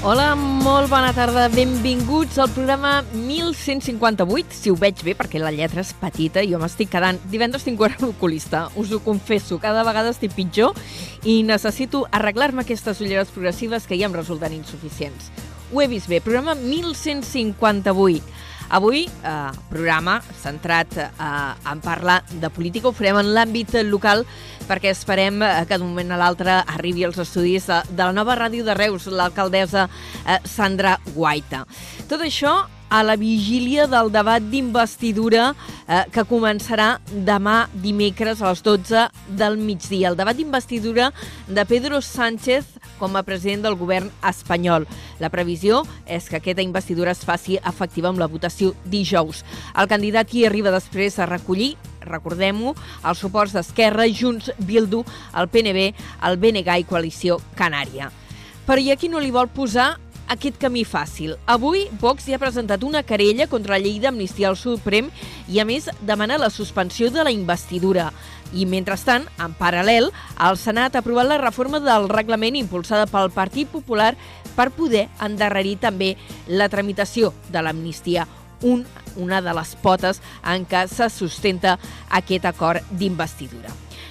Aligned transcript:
Hola, 0.00 0.30
molt 0.34 0.88
bona 0.88 1.10
tarda. 1.12 1.42
Benvinguts 1.52 2.38
al 2.40 2.48
programa 2.54 3.02
1158, 3.12 4.54
si 4.56 4.70
ho 4.72 4.76
veig 4.80 5.02
bé, 5.04 5.12
perquè 5.12 5.36
la 5.36 5.50
lletra 5.52 5.82
és 5.84 5.90
petita 5.92 6.40
i 6.40 6.48
jo 6.54 6.56
m'estic 6.62 6.88
quedant... 6.88 7.18
Divendres 7.28 7.66
tinc 7.66 7.82
un 7.84 8.06
oculista, 8.08 8.62
us 8.80 8.94
ho 8.96 9.02
confesso. 9.04 9.58
Cada 9.60 9.84
vegada 9.84 10.14
estic 10.14 10.32
pitjor 10.32 10.72
i 11.28 11.42
necessito 11.44 12.06
arreglar-me 12.16 12.64
aquestes 12.64 13.02
ulleres 13.04 13.28
progressives 13.34 13.84
que 13.84 13.98
ja 14.00 14.08
em 14.08 14.16
resulten 14.16 14.56
insuficients. 14.56 15.28
Ho 15.68 15.84
he 15.84 15.90
vist 15.92 16.08
bé. 16.08 16.22
Programa 16.24 16.56
1158. 16.56 18.24
Avui, 18.70 19.02
eh, 19.06 19.50
programa 19.68 20.20
centrat 20.42 20.96
eh, 20.96 21.08
en 21.72 21.80
parlar 21.82 22.20
de 22.30 22.50
política, 22.54 22.88
ho 22.88 22.94
farem 22.94 23.18
en 23.18 23.32
l'àmbit 23.34 23.74
local 23.88 24.22
perquè 24.68 24.92
esperem 24.94 25.42
eh, 25.42 25.64
que 25.66 25.78
d'un 25.78 25.90
moment 25.90 26.14
a 26.14 26.20
l'altre 26.20 26.60
arribi 26.62 27.04
als 27.04 27.18
estudis 27.18 27.66
de, 27.66 27.80
de 27.90 28.02
la 28.04 28.14
nova 28.14 28.38
ràdio 28.38 28.62
de 28.66 28.76
Reus, 28.78 29.08
l'alcaldessa 29.10 29.88
eh, 30.22 30.38
Sandra 30.46 31.00
Guaita. 31.16 31.64
Tot 32.06 32.22
això 32.22 32.60
a 32.90 33.02
la 33.06 33.14
vigília 33.16 33.86
del 33.86 34.10
debat 34.12 34.42
d'investidura 34.42 35.52
eh, 35.54 36.02
que 36.12 36.26
començarà 36.26 36.98
demà 37.10 37.68
dimecres 37.72 38.42
a 38.42 38.50
les 38.50 38.64
12 38.66 39.06
del 39.38 39.56
migdia. 39.56 40.10
El 40.10 40.18
debat 40.18 40.36
d'investidura 40.36 41.12
de 41.46 41.64
Pedro 41.70 42.02
Sánchez 42.02 42.66
com 42.98 43.14
a 43.16 43.22
president 43.24 43.62
del 43.64 43.78
govern 43.78 44.10
espanyol. 44.28 44.84
La 45.22 45.30
previsió 45.32 45.84
és 46.04 46.26
que 46.28 46.40
aquesta 46.42 46.66
investidura 46.66 47.14
es 47.14 47.22
faci 47.24 47.56
efectiva 47.62 48.10
amb 48.10 48.20
la 48.20 48.28
votació 48.28 48.74
dijous. 48.84 49.44
El 49.78 49.88
candidat 49.88 50.34
hi 50.34 50.44
arriba 50.44 50.74
després 50.74 51.16
a 51.18 51.30
recollir 51.30 51.76
recordem-ho, 52.00 52.74
els 53.04 53.20
suports 53.20 53.52
d'Esquerra, 53.52 54.06
Junts, 54.08 54.50
Bildu, 54.58 55.02
el 55.36 55.50
PNB, 55.52 55.90
el 56.26 56.38
BNG 56.40 56.80
i 56.80 56.86
Coalició 56.88 57.40
Canària. 57.58 58.10
Però 58.66 58.80
hi 58.80 58.90
ha 58.92 58.96
qui 58.96 59.10
no 59.12 59.20
li 59.20 59.32
vol 59.34 59.50
posar 59.52 59.94
aquest 60.30 60.58
camí 60.62 60.84
fàcil. 60.86 61.34
Avui, 61.50 61.88
Vox 62.00 62.28
ja 62.30 62.38
ha 62.38 62.42
presentat 62.42 62.84
una 62.86 63.02
querella 63.02 63.48
contra 63.50 63.76
la 63.76 63.82
llei 63.82 63.98
d'amnistia 64.02 64.48
al 64.50 64.58
Suprem 64.58 65.10
i, 65.48 65.58
a 65.58 65.66
més, 65.66 65.90
demana 66.06 66.38
la 66.38 66.50
suspensió 66.54 67.10
de 67.10 67.24
la 67.26 67.34
investidura. 67.34 68.10
I, 68.54 68.64
mentrestant, 68.66 69.26
en 69.42 69.54
paral·lel, 69.58 70.10
el 70.46 70.58
Senat 70.58 70.96
ha 70.96 71.02
aprovat 71.02 71.28
la 71.28 71.38
reforma 71.42 71.82
del 71.82 72.08
reglament 72.10 72.58
impulsada 72.58 73.06
pel 73.10 73.30
Partit 73.34 73.70
Popular 73.70 74.14
per 74.56 74.70
poder 74.74 75.08
endarrerir 75.22 75.76
també 75.82 76.14
la 76.48 76.68
tramitació 76.70 77.34
de 77.50 77.62
l'amnistia, 77.62 78.26
un, 78.62 78.84
una 79.16 79.40
de 79.42 79.54
les 79.56 79.76
potes 79.82 80.20
en 80.46 80.66
què 80.68 80.86
se 80.90 81.08
sustenta 81.10 81.78
aquest 82.10 82.46
acord 82.50 82.86
d'investidura. 82.90 83.70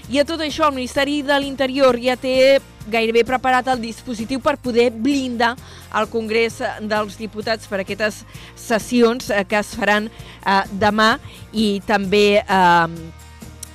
I 0.10 0.24
a 0.24 0.26
tot 0.26 0.42
això, 0.42 0.66
el 0.68 0.80
Ministeri 0.80 1.20
de 1.22 1.36
l'Interior 1.38 2.00
ja 2.02 2.16
té 2.18 2.58
gairebé 2.92 3.24
preparat 3.28 3.70
el 3.72 3.82
dispositiu 3.84 4.42
per 4.44 4.58
poder 4.62 4.90
blindar 4.92 5.56
el 5.96 6.10
Congrés 6.12 6.60
dels 6.82 7.18
Diputats 7.20 7.70
per 7.70 7.82
aquestes 7.84 8.24
sessions 8.58 9.30
eh, 9.32 9.46
que 9.48 9.60
es 9.62 9.74
faran 9.78 10.10
eh, 10.10 10.64
demà 10.82 11.14
i 11.54 11.80
també 11.88 12.42
eh, 12.42 12.88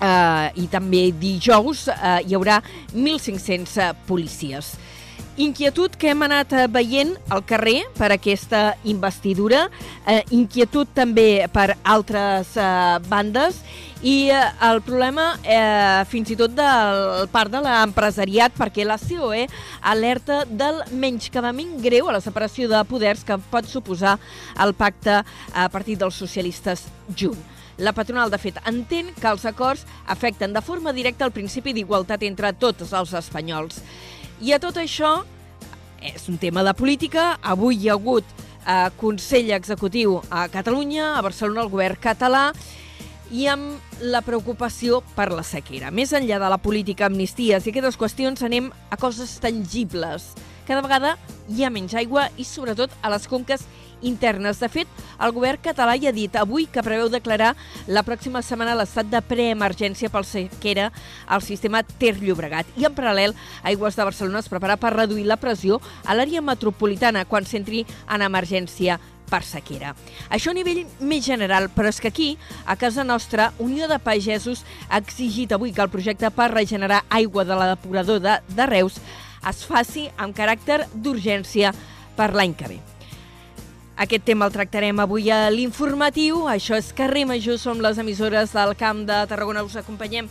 eh, 0.01 0.49
i 0.61 0.67
també 0.71 1.09
dijous 1.21 1.89
eh, 1.93 2.19
hi 2.27 2.37
haurà 2.37 2.61
1.500 2.95 3.79
eh, 3.79 3.93
policies. 4.09 4.75
Inquietud 5.35 5.97
que 5.99 6.13
hem 6.13 6.23
anat 6.23 6.53
eh, 6.55 6.67
veient 6.71 7.17
al 7.35 7.43
carrer 7.47 7.81
per 7.99 8.13
aquesta 8.15 8.77
investidura, 8.87 9.65
eh, 10.07 10.21
inquietud 10.37 10.93
també 10.95 11.49
per 11.51 11.73
altres 11.83 12.55
eh, 12.55 12.69
bandes 13.11 13.59
i 14.05 14.29
eh, 14.29 14.41
el 14.69 14.83
problema 14.85 15.31
eh, 15.41 16.05
fins 16.13 16.29
i 16.29 16.37
tot 16.37 16.53
del 16.53 17.25
part 17.33 17.49
de 17.49 17.63
l'empresariat 17.65 18.53
perquè 18.53 18.85
la 18.85 18.99
COE 19.01 19.47
alerta 19.81 20.43
del 20.45 20.83
menyscabament 20.93 21.79
greu 21.81 22.11
a 22.11 22.19
la 22.19 22.21
separació 22.21 22.69
de 22.69 22.83
poders 22.85 23.25
que 23.25 23.41
pot 23.51 23.65
suposar 23.65 24.19
el 24.61 24.77
pacte 24.77 25.23
a 25.25 25.67
partir 25.73 25.97
dels 25.97 26.21
socialistes 26.21 26.85
junt. 27.17 27.41
La 27.81 27.95
patronal, 27.97 28.31
de 28.31 28.39
fet, 28.39 28.61
entén 28.69 29.09
que 29.17 29.31
els 29.33 29.49
acords 29.49 29.89
afecten 30.07 30.53
de 30.53 30.63
forma 30.63 30.93
directa 30.93 31.25
el 31.25 31.33
principi 31.33 31.73
d'igualtat 31.73 32.23
entre 32.29 32.53
tots 32.53 32.93
els 32.93 33.17
espanyols. 33.17 33.81
I 34.45 34.53
a 34.53 34.61
tot 34.63 34.77
això, 34.79 35.17
és 36.05 36.29
un 36.29 36.37
tema 36.39 36.63
de 36.63 36.77
política, 36.77 37.39
avui 37.43 37.81
hi 37.81 37.89
ha 37.89 37.97
hagut 37.97 38.29
eh, 38.69 38.93
Consell 39.01 39.51
Executiu 39.57 40.21
a 40.29 40.47
Catalunya, 40.53 41.15
a 41.17 41.25
Barcelona 41.25 41.65
el 41.65 41.73
govern 41.73 41.99
català, 41.99 42.51
i 43.33 43.47
amb 43.51 44.01
la 44.03 44.23
preocupació 44.25 45.01
per 45.15 45.31
la 45.33 45.45
sequera. 45.47 45.93
Més 45.95 46.13
enllà 46.13 46.41
de 46.43 46.51
la 46.53 46.61
política, 46.61 47.07
amnisties 47.07 47.65
i 47.65 47.73
aquestes 47.73 47.99
qüestions, 48.01 48.43
anem 48.45 48.73
a 48.91 48.99
coses 49.01 49.39
tangibles. 49.43 50.33
Cada 50.65 50.81
vegada 50.85 51.17
hi 51.53 51.65
ha 51.65 51.73
menys 51.73 51.95
aigua 51.97 52.31
i, 52.41 52.45
sobretot, 52.49 52.93
a 53.03 53.11
les 53.13 53.29
conques 53.29 53.67
internes. 54.05 54.61
De 54.61 54.69
fet, 54.69 54.89
el 55.21 55.33
govern 55.37 55.61
català 55.63 55.97
ja 56.01 56.11
ha 56.11 56.17
dit 56.17 56.37
avui 56.37 56.67
que 56.71 56.83
preveu 56.85 57.09
declarar 57.13 57.55
la 57.87 58.05
pròxima 58.07 58.43
setmana 58.45 58.77
l'estat 58.79 59.09
de 59.11 59.21
preemergència 59.25 60.11
pel 60.13 60.27
sequera 60.29 60.91
al 61.27 61.43
sistema 61.43 61.83
Ter 61.83 62.15
Llobregat. 62.21 62.69
I 62.77 62.89
en 62.89 62.97
paral·lel, 62.97 63.35
Aigües 63.65 63.97
de 63.97 64.07
Barcelona 64.07 64.45
es 64.45 64.51
prepara 64.53 64.79
per 64.81 64.95
reduir 64.95 65.27
la 65.29 65.41
pressió 65.41 65.81
a 66.05 66.17
l'àrea 66.17 66.45
metropolitana 66.45 67.25
quan 67.29 67.49
s'entri 67.49 67.85
en 68.09 68.25
emergència 68.25 69.01
per 69.35 69.43
sequera. 69.43 69.97
Això 70.31 70.53
a 70.53 70.57
nivell 70.57 70.85
més 71.03 71.27
general, 71.27 71.67
però 71.75 71.91
és 71.91 71.99
que 71.99 72.13
aquí, 72.13 72.31
a 72.67 72.79
casa 72.79 73.03
nostra, 73.03 73.51
Unió 73.59 73.91
de 73.91 73.99
Pagesos 73.99 74.63
ha 74.89 75.03
exigit 75.03 75.53
avui 75.53 75.75
que 75.75 75.83
el 75.83 75.91
projecte 75.91 76.31
per 76.31 76.53
regenerar 76.55 77.03
aigua 77.11 77.45
de 77.45 77.59
la 77.59 77.73
depurador 77.75 78.23
de, 78.23 78.39
de 78.55 78.67
Reus 78.71 79.01
es 79.45 79.65
faci 79.69 80.09
amb 80.17 80.37
caràcter 80.37 80.85
d'urgència 80.95 81.75
per 82.17 82.31
l'any 82.33 82.55
que 82.55 82.71
ve. 82.77 82.81
Aquest 84.05 84.25
tema 84.27 84.49
el 84.49 84.55
tractarem 84.55 84.99
avui 85.03 85.29
a 85.31 85.45
l'informatiu. 85.55 86.49
Això 86.51 86.75
és 86.79 86.95
Carrer 86.97 87.27
Major, 87.31 87.61
som 87.63 87.83
les 87.83 87.99
emissores 88.03 88.55
del 88.55 88.75
Camp 88.79 89.05
de 89.07 89.21
Tarragona. 89.31 89.63
Us 89.63 89.77
acompanyem 89.79 90.31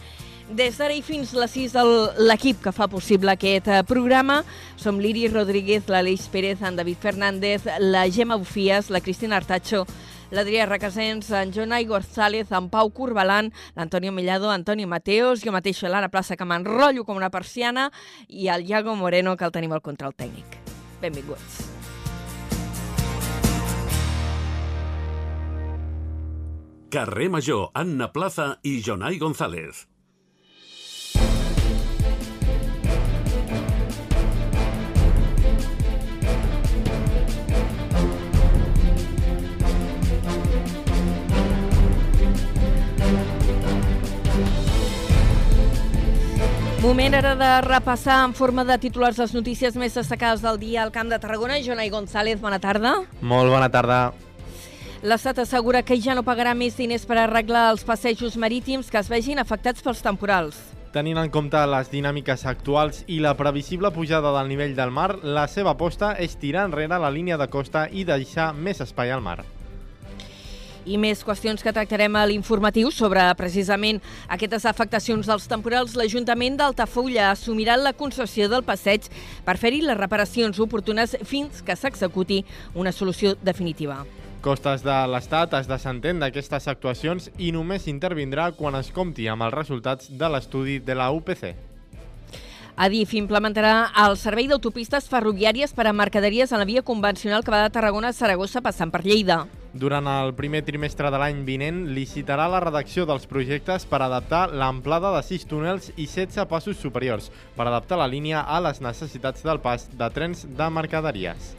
des 0.53 0.77
d'ara 0.77 0.93
i 0.93 1.01
fins 1.01 1.31
les 1.33 1.51
6 1.51 1.73
de 1.73 1.83
l'equip 2.27 2.59
que 2.61 2.71
fa 2.75 2.87
possible 2.87 3.31
aquest 3.33 3.67
eh, 3.67 3.81
programa. 3.89 4.43
Som 4.77 4.99
l'Iris 5.01 5.33
Rodríguez, 5.33 5.87
l'Aleix 5.89 6.27
Pérez, 6.31 6.61
en 6.61 6.77
David 6.77 7.01
Fernández, 7.01 7.65
la 7.79 8.05
Gemma 8.11 8.37
Bufies, 8.37 8.91
la 8.93 9.01
Cristina 9.01 9.37
Artacho, 9.37 9.83
l'Adrià 10.31 10.67
Requesens, 10.69 11.31
en 11.33 11.53
Jonai 11.53 11.85
González, 11.89 12.51
en 12.51 12.69
Pau 12.69 12.91
Corbalan, 12.93 13.51
l'Antonio 13.75 14.11
Mellado, 14.11 14.51
Antonio 14.51 14.87
Mateos, 14.87 15.41
jo 15.41 15.53
mateixa 15.53 15.89
l'Anna 15.89 16.11
Plaça, 16.13 16.37
que 16.37 16.45
m'enrotllo 16.45 17.05
com 17.05 17.17
una 17.17 17.31
persiana, 17.33 17.89
i 18.27 18.49
el 18.53 18.67
Iago 18.69 18.95
Moreno, 18.95 19.37
que 19.37 19.45
el 19.45 19.53
tenim 19.55 19.73
al 19.73 19.81
control 19.81 20.13
tècnic. 20.13 20.59
Benvinguts. 21.01 21.63
Carrer 26.93 27.31
Major, 27.33 27.71
Anna 27.73 28.11
Plaza 28.13 28.59
i 28.61 28.77
Jonai 28.85 29.17
González. 29.17 29.87
Moment 46.83 47.15
ara 47.15 47.29
de 47.39 47.49
repassar 47.63 48.25
en 48.25 48.33
forma 48.35 48.65
de 48.67 48.75
titulars 48.75 49.15
les 49.21 49.31
notícies 49.31 49.77
més 49.79 49.93
destacades 49.95 50.41
del 50.43 50.57
dia 50.59 50.81
al 50.83 50.89
Camp 50.91 51.07
de 51.07 51.15
Tarragona. 51.15 51.61
Jonai 51.63 51.87
González, 51.87 52.41
bona 52.41 52.59
tarda. 52.59 52.91
Molt 53.21 53.47
bona 53.53 53.69
tarda. 53.71 53.99
L'Estat 54.99 55.39
assegura 55.45 55.85
que 55.87 55.95
ja 55.95 56.11
no 56.11 56.25
pagarà 56.27 56.51
més 56.51 56.75
diners 56.75 57.07
per 57.07 57.21
arreglar 57.21 57.69
els 57.71 57.87
passejos 57.87 58.35
marítims 58.35 58.91
que 58.91 58.99
es 58.99 59.07
vegin 59.07 59.39
afectats 59.39 59.79
pels 59.79 60.03
temporals. 60.03 60.59
Tenint 60.91 61.23
en 61.23 61.31
compte 61.31 61.63
les 61.71 61.87
dinàmiques 61.87 62.43
actuals 62.51 63.05
i 63.07 63.23
la 63.23 63.37
previsible 63.39 63.95
pujada 63.95 64.35
del 64.35 64.51
nivell 64.51 64.75
del 64.75 64.91
mar, 64.91 65.13
la 65.23 65.47
seva 65.47 65.77
aposta 65.79 66.17
és 66.19 66.35
tirar 66.35 66.67
enrere 66.67 66.99
la 66.99 67.15
línia 67.15 67.39
de 67.39 67.47
costa 67.47 67.87
i 67.87 68.03
deixar 68.03 68.51
més 68.51 68.83
espai 68.83 69.15
al 69.15 69.23
mar 69.23 69.39
i 70.85 70.97
més 70.97 71.23
qüestions 71.25 71.63
que 71.63 71.73
tractarem 71.75 72.15
a 72.15 72.25
l'informatiu 72.29 72.91
sobre 72.91 73.23
precisament 73.39 74.01
aquestes 74.27 74.65
afectacions 74.69 75.27
dels 75.29 75.47
temporals. 75.51 75.95
L'Ajuntament 75.99 76.57
d'Altafulla 76.59 77.29
assumirà 77.31 77.77
la 77.79 77.93
concessió 77.93 78.49
del 78.51 78.65
passeig 78.67 79.07
per 79.45 79.57
fer-hi 79.57 79.83
les 79.83 79.99
reparacions 79.99 80.59
oportunes 80.59 81.17
fins 81.23 81.63
que 81.63 81.75
s'executi 81.75 82.43
una 82.75 82.91
solució 82.91 83.35
definitiva. 83.41 84.03
Costes 84.43 84.81
de 84.83 84.95
l'Estat 85.07 85.53
es 85.55 85.69
desentén 85.71 86.19
d'aquestes 86.19 86.67
actuacions 86.67 87.29
i 87.39 87.53
només 87.55 87.87
intervindrà 87.87 88.49
quan 88.57 88.75
es 88.75 88.91
compti 88.91 89.29
amb 89.31 89.47
els 89.47 89.55
resultats 89.55 90.11
de 90.11 90.27
l'estudi 90.27 90.81
de 90.83 90.97
la 90.99 91.07
UPC. 91.15 91.53
Adif 92.75 93.13
implementarà 93.15 93.93
el 94.03 94.17
servei 94.17 94.49
d'autopistes 94.49 95.07
ferroviàries 95.07 95.71
per 95.77 95.85
a 95.87 95.93
mercaderies 95.93 96.51
en 96.51 96.59
la 96.59 96.67
via 96.67 96.81
convencional 96.81 97.45
que 97.45 97.53
va 97.53 97.61
de 97.63 97.71
Tarragona 97.71 98.09
a 98.09 98.17
Saragossa 98.17 98.65
passant 98.65 98.91
per 98.91 99.05
Lleida. 99.05 99.45
Durant 99.73 100.05
el 100.05 100.35
primer 100.37 100.59
trimestre 100.61 101.09
de 101.09 101.17
l'any 101.17 101.39
vinent, 101.47 101.79
licitarà 101.97 102.45
la 102.45 102.59
redacció 102.61 103.07
dels 103.09 103.25
projectes 103.25 103.87
per 103.89 104.03
adaptar 104.05 104.43
l'amplada 104.53 105.09
de 105.15 105.21
6 105.25 105.45
túnels 105.49 105.87
i 105.97 106.05
16 106.05 106.45
passos 106.51 106.77
superiors, 106.77 107.31
per 107.57 107.65
adaptar 107.65 107.97
la 107.97 108.05
línia 108.07 108.43
a 108.45 108.59
les 108.61 108.83
necessitats 108.85 109.41
del 109.41 109.57
pas 109.63 109.87
de 109.89 110.09
trens 110.13 110.43
de 110.45 110.67
mercaderies. 110.69 111.55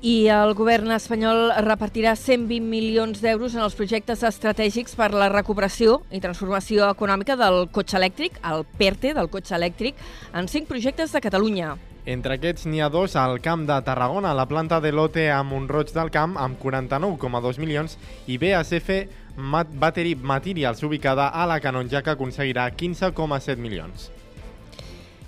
I 0.00 0.28
el 0.32 0.54
govern 0.56 0.94
espanyol 0.96 1.50
repartirà 1.66 2.14
120 2.16 2.64
milions 2.64 3.20
d'euros 3.20 3.56
en 3.56 3.64
els 3.66 3.76
projectes 3.76 4.24
estratègics 4.24 4.96
per 4.96 5.10
la 5.12 5.28
recuperació 5.32 5.98
i 6.08 6.22
transformació 6.24 6.88
econòmica 6.94 7.36
del 7.36 7.66
cotxe 7.76 7.98
elèctric, 8.00 8.40
el 8.40 8.64
PERTE 8.80 9.12
del 9.20 9.28
cotxe 9.28 9.56
elèctric, 9.58 10.00
en 10.32 10.48
cinc 10.48 10.72
projectes 10.72 11.12
de 11.12 11.20
Catalunya. 11.20 11.74
Entre 12.06 12.36
aquests 12.36 12.68
n'hi 12.70 12.78
ha 12.78 12.86
dos 12.86 13.16
al 13.18 13.40
Camp 13.42 13.64
de 13.66 13.76
Tarragona, 13.82 14.30
la 14.38 14.44
planta 14.46 14.78
de 14.80 14.92
lote 14.94 15.24
a 15.34 15.40
Montroig 15.42 15.88
del 15.90 16.12
Camp 16.14 16.36
amb 16.38 16.60
49,2 16.62 17.58
milions 17.58 17.96
i 18.30 18.36
BASF 18.38 18.92
Mat 19.36 19.72
Battery 19.74 20.14
Materials 20.14 20.84
ubicada 20.86 21.26
a 21.34 21.48
la 21.50 21.58
Canonja 21.60 22.04
que 22.06 22.14
aconseguirà 22.14 22.68
15,7 22.70 23.56
milions. 23.58 24.12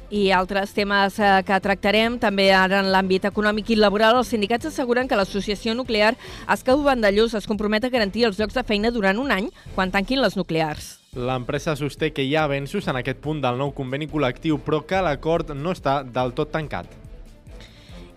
I 0.08 0.30
altres 0.30 0.70
temes 0.72 1.18
eh, 1.18 1.32
que 1.44 1.58
tractarem 1.66 2.14
també 2.22 2.46
ara 2.54 2.78
en 2.78 2.92
l'àmbit 2.94 3.26
econòmic 3.26 3.74
i 3.74 3.80
laboral. 3.82 4.22
Els 4.22 4.30
sindicats 4.30 4.70
asseguren 4.70 5.10
que 5.10 5.18
l'associació 5.18 5.74
nuclear 5.74 6.14
Escau 6.46 6.86
Vandellós 6.86 7.34
es 7.34 7.50
compromet 7.50 7.84
a 7.84 7.92
garantir 7.92 8.24
els 8.30 8.38
llocs 8.38 8.54
de 8.54 8.62
feina 8.62 8.94
durant 8.94 9.18
un 9.18 9.34
any 9.34 9.50
quan 9.74 9.90
tanquin 9.90 10.22
les 10.22 10.38
nuclears. 10.38 10.97
L'empresa 11.18 11.74
sosté 11.74 12.12
que 12.14 12.22
hi 12.22 12.36
ha 12.36 12.44
avenços 12.46 12.86
en 12.86 12.96
aquest 13.00 13.18
punt 13.18 13.40
del 13.42 13.56
nou 13.58 13.72
conveni 13.74 14.06
col·lectiu, 14.06 14.60
però 14.62 14.84
que 14.86 15.00
l'acord 15.02 15.50
no 15.50 15.72
està 15.74 16.00
del 16.06 16.30
tot 16.36 16.52
tancat. 16.54 16.92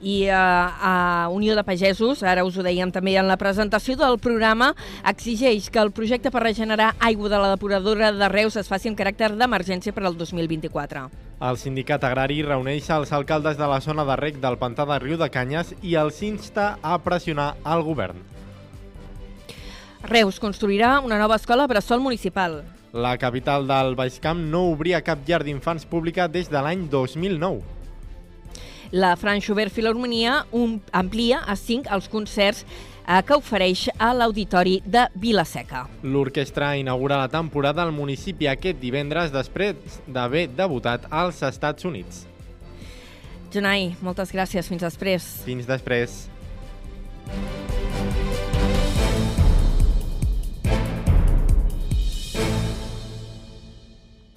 I 0.02 0.26
eh, 0.26 0.34
a 0.34 1.30
Unió 1.34 1.56
de 1.58 1.64
Pagesos, 1.66 2.22
ara 2.22 2.44
us 2.46 2.58
ho 2.58 2.66
dèiem 2.66 2.92
també 2.94 3.16
en 3.18 3.26
la 3.30 3.38
presentació 3.42 3.96
del 3.98 4.20
programa, 4.22 4.72
exigeix 5.10 5.70
que 5.74 5.82
el 5.82 5.90
projecte 5.98 6.30
per 6.34 6.44
regenerar 6.44 6.92
aigua 7.00 7.30
de 7.30 7.40
la 7.42 7.52
depuradora 7.54 8.12
de 8.14 8.30
Reus 8.30 8.58
es 8.62 8.70
faci 8.70 8.90
amb 8.90 9.00
caràcter 9.00 9.32
d'emergència 9.34 9.94
per 9.94 10.06
al 10.06 10.18
2024. 10.18 11.06
El 11.42 11.58
sindicat 11.58 12.04
agrari 12.06 12.44
reuneix 12.46 12.90
els 12.94 13.14
alcaldes 13.18 13.58
de 13.58 13.70
la 13.70 13.80
zona 13.82 14.06
de 14.06 14.18
rec 14.20 14.38
del 14.42 14.60
pantà 14.62 14.86
de 14.90 15.00
Riu 15.02 15.18
de 15.18 15.30
Canyes 15.34 15.74
i 15.82 15.96
els 15.98 16.22
insta 16.22 16.76
a 16.82 17.00
pressionar 17.02 17.56
el 17.66 17.82
govern. 17.82 18.22
Reus 20.06 20.38
construirà 20.42 21.00
una 21.00 21.18
nova 21.18 21.38
escola 21.38 21.66
bressol 21.70 22.02
municipal. 22.02 22.62
La 22.94 23.18
capital 23.18 23.68
del 23.68 23.96
Baix 23.96 24.20
Camp 24.20 24.40
no 24.52 24.66
obria 24.74 25.00
cap 25.02 25.22
llar 25.28 25.46
d'infants 25.48 25.86
pública 25.88 26.28
des 26.28 26.50
de 26.52 26.60
l'any 26.60 26.90
2009. 26.92 27.62
La 28.92 29.14
Fran 29.16 29.40
Schubert 29.40 29.72
Filharmonia 29.72 30.42
un, 30.52 30.82
amplia 30.92 31.40
a 31.48 31.56
5 31.56 31.88
els 31.96 32.10
concerts 32.12 32.66
eh, 32.66 33.22
que 33.24 33.38
ofereix 33.40 33.86
a 33.96 34.12
l'Auditori 34.12 34.82
de 34.84 35.06
Vilaseca. 35.16 35.86
L'orquestra 36.04 36.74
inaugura 36.76 37.22
la 37.22 37.32
temporada 37.32 37.86
al 37.86 37.96
municipi 37.96 38.52
aquest 38.52 38.84
divendres 38.84 39.32
després 39.32 40.02
d'haver 40.08 40.50
debutat 40.52 41.08
als 41.10 41.40
Estats 41.48 41.88
Units. 41.88 42.26
Jonai, 43.52 43.94
moltes 44.04 44.36
gràcies. 44.36 44.68
Fins 44.68 44.84
després. 44.84 45.32
Fins 45.48 45.68
després. 45.68 46.26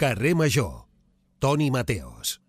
Carrer 0.05 0.35
Major. 0.35 0.85
Toni 1.39 1.71
Mateos. 1.71 2.39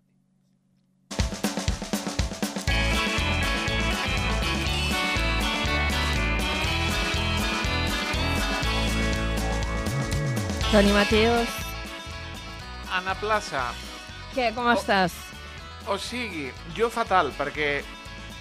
Toni 10.71 10.91
Mateos, 10.91 11.47
Anna 12.91 13.15
Plaça, 13.15 13.69
què, 14.35 14.49
com 14.53 14.67
estàs? 14.73 15.15
o 15.87 15.95
sigui, 15.97 16.49
jo 16.75 16.89
fatal, 16.91 17.31
perquè 17.37 17.79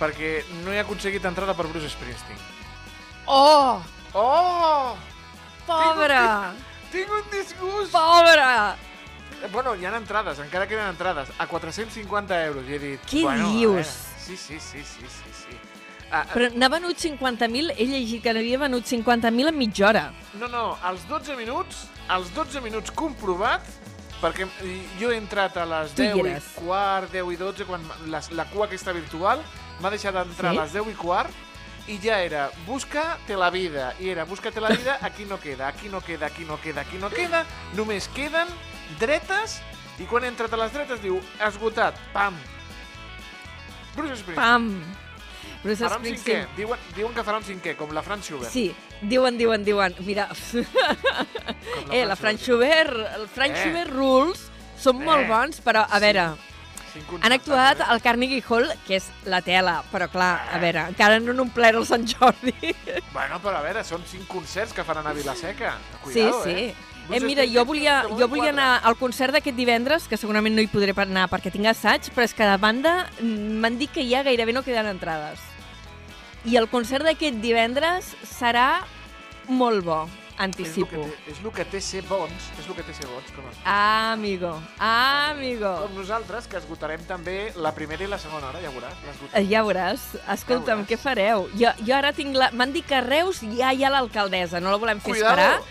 perquè 0.01 0.33
no 0.65 0.75
he 0.75 0.81
aconseguit 0.83 1.25
entrada 1.25 1.55
per 1.57 1.69
Bruce 1.71 1.89
Springsteen. 1.95 2.41
Oh, 3.27 3.81
Oh! 4.13 4.97
pobre! 5.67 6.19
Tinc 6.93 7.11
un 7.13 7.25
disgust! 7.33 7.93
Pobre! 7.93 8.45
Eh, 9.43 9.49
Bueno, 9.53 9.75
hi 9.77 9.85
ha 9.85 9.97
entrades, 9.97 10.39
encara 10.39 10.67
queden 10.67 10.87
entrades, 10.89 11.29
a 11.39 11.47
450 11.47 12.45
euros. 12.47 12.65
I 12.69 12.75
he 12.75 12.79
dit... 12.79 13.01
Què 13.09 13.23
bueno, 13.23 13.51
dius? 13.51 13.73
veure, 13.75 14.15
Sí, 14.27 14.37
sí, 14.37 14.59
sí, 14.59 14.83
sí, 14.83 15.07
sí, 15.07 15.31
sí. 15.33 15.57
Ah, 16.11 16.25
Però 16.33 16.49
n'ha 16.55 16.69
venut 16.71 16.99
50.000, 16.99 17.75
he 17.79 17.85
llegit 17.87 18.23
que 18.23 18.33
n'havia 18.35 18.59
venut 18.59 18.85
50.000 18.87 19.49
en 19.53 19.57
mitja 19.59 19.89
hora. 19.89 20.05
No, 20.39 20.49
no, 20.49 20.65
als 20.83 21.05
12 21.09 21.37
minuts, 21.39 21.85
als 22.09 22.33
12 22.35 22.61
minuts 22.63 22.91
comprovat, 22.95 23.63
perquè 24.23 24.47
jo 25.01 25.11
he 25.13 25.17
entrat 25.19 25.57
a 25.59 25.67
les 25.67 25.95
Tu 25.95 26.03
hi 26.07 26.13
10 26.15 26.47
i 26.47 26.61
quart, 26.61 27.11
10 27.13 27.33
i 27.35 27.37
12, 27.41 27.67
quan 27.69 27.83
la, 28.11 28.23
la 28.39 28.47
cua 28.51 28.67
aquesta 28.67 28.95
virtual 28.97 29.43
m'ha 29.83 29.91
deixat 29.93 30.15
d'entrar 30.17 30.53
Sí? 30.55 30.59
a 30.59 30.63
les 30.63 30.73
10 30.79 30.91
i 30.91 30.97
quart, 30.99 31.43
i 31.87 31.99
ja 32.03 32.19
era, 32.23 32.49
busca-te 32.67 33.37
la 33.39 33.51
vida, 33.55 33.93
i 34.03 34.09
era, 34.11 34.25
busca-te 34.27 34.61
la 34.63 34.71
vida, 34.75 34.99
aquí 35.03 35.25
no 35.25 35.39
queda, 35.39 35.69
aquí 35.69 35.89
no 35.89 36.01
queda, 36.01 36.27
aquí 36.27 36.45
no 36.47 36.59
queda, 36.63 36.81
aquí 36.83 36.99
no 36.99 37.11
queda, 37.11 37.45
només 37.75 38.09
queden 38.15 38.49
dretes, 39.01 39.61
i 39.99 40.05
quan 40.05 40.25
he 40.25 40.29
entrat 40.29 40.53
a 40.53 40.57
les 40.61 40.73
dretes 40.73 41.01
diu, 41.03 41.21
esgotat, 41.41 41.95
pam. 42.13 42.37
Bruce 43.97 44.17
Springsteen. 44.21 44.37
Pam! 44.37 44.85
Bruce 45.63 45.83
Farà 45.83 45.97
un 45.99 46.05
cinquè, 46.05 46.19
Springsteen. 46.21 46.49
diuen, 46.57 46.79
diuen 46.95 47.15
que 47.17 47.23
farà 47.25 47.39
un 47.41 47.47
cinquè, 47.47 47.77
com 47.77 47.91
la 47.97 48.03
Fran 48.05 48.21
Schubert. 48.23 48.53
Sí, 48.53 48.69
diuen, 49.01 49.39
diuen, 49.39 49.65
diuen. 49.65 49.95
Mira, 50.07 50.29
com 50.29 51.93
eh, 51.93 52.05
la 52.07 52.15
Fran 52.17 52.37
Schubert, 52.39 52.93
el 53.17 53.27
Fran 53.29 53.51
Eh. 53.57 53.63
Schubert 53.63 53.91
Rules 53.95 54.51
són 54.79 55.01
molt 55.03 55.25
Eh. 55.25 55.29
bons, 55.31 55.63
però, 55.65 55.87
a 55.89 55.97
Sí. 55.99 56.01
veure, 56.05 56.27
han 57.23 57.33
actuat 57.33 57.81
eh? 57.81 57.85
al 57.89 58.01
Carnegie 58.03 58.43
Hall, 58.49 58.69
que 58.87 58.97
és 58.97 59.09
la 59.25 59.41
tela, 59.43 59.83
però 59.93 60.09
clar, 60.13 60.49
a 60.53 60.59
veure, 60.59 60.87
encara 60.93 61.19
no 61.21 61.33
han 61.33 61.41
omplert 61.41 61.77
el 61.77 61.87
Sant 61.87 62.07
Jordi. 62.07 62.55
Bueno, 63.13 63.41
però 63.43 63.57
a 63.57 63.63
veure, 63.63 63.83
són 63.85 64.05
cinc 64.07 64.27
concerts 64.29 64.73
que 64.73 64.85
faran 64.85 65.07
a 65.07 65.13
Vilaseca. 65.13 65.75
Sí, 65.79 65.99
Cuidado, 66.05 66.45
sí. 66.45 66.51
eh? 66.51 66.75
Eh, 67.11 67.21
mira, 67.21 67.45
jo 67.47 67.65
volia, 67.65 68.03
jo 68.19 68.29
volia 68.29 68.51
anar 68.51 68.81
al 68.83 68.97
concert 68.97 69.33
d'aquest 69.37 69.57
divendres, 69.57 70.09
que 70.09 70.17
segurament 70.17 70.55
no 70.57 70.63
hi 70.65 70.67
podré 70.71 70.95
anar 70.97 71.29
perquè 71.31 71.53
tinc 71.53 71.67
assaig, 71.71 72.11
però 72.15 72.25
és 72.27 72.35
que 72.35 72.45
de 72.47 72.57
banda 72.59 73.07
mm, 73.21 73.61
m'han 73.63 73.79
dit 73.79 73.93
que 73.93 74.05
ja 74.09 74.23
gairebé 74.27 74.53
no 74.53 74.63
queden 74.67 74.87
entrades. 74.91 75.39
I 76.47 76.57
el 76.57 76.69
concert 76.69 77.05
d'aquest 77.05 77.41
divendres 77.43 78.15
serà 78.27 78.85
molt 79.49 79.85
bo, 79.85 80.09
anticipo. 80.39 81.07
és 81.27 81.39
el 81.43 81.51
que 81.55 81.65
té 81.65 81.81
ser 81.81 82.03
bons, 82.07 82.51
és 82.59 82.67
el 82.69 82.75
que 82.77 82.83
té 82.83 82.93
ser 82.95 83.07
bons, 83.09 83.31
com, 83.35 83.45
Ah, 83.65 84.13
amigo, 84.13 84.53
ah, 84.79 85.31
amigo. 85.31 85.73
com 85.83 85.95
nosaltres, 85.97 86.47
que 86.47 86.57
esgotarem 86.59 87.03
també 87.07 87.53
la 87.57 87.73
primera 87.75 88.05
i 88.05 88.07
la 88.07 88.19
segona 88.19 88.49
hora, 88.49 88.61
ja 88.61 88.71
veuràs. 88.71 89.49
Ja 89.51 89.63
veuràs. 89.65 90.01
Escolta'm, 90.37 90.85
veuràs. 90.85 90.89
què 90.91 90.99
fareu? 90.99 91.49
Jo, 91.59 91.73
jo 91.87 91.95
ara 91.97 92.13
tinc 92.13 92.35
la... 92.37 92.51
M'han 92.53 92.73
dit 92.73 92.87
que 92.87 92.95
a 92.97 93.01
Reus 93.01 93.41
ja 93.57 93.73
hi 93.73 93.83
ha 93.85 93.91
l'alcaldessa, 93.91 94.61
no 94.61 94.71
la 94.71 94.77
volem 94.77 95.01
fer 95.01 95.15
Cuidado, 95.15 95.41
esperar. 95.41 95.63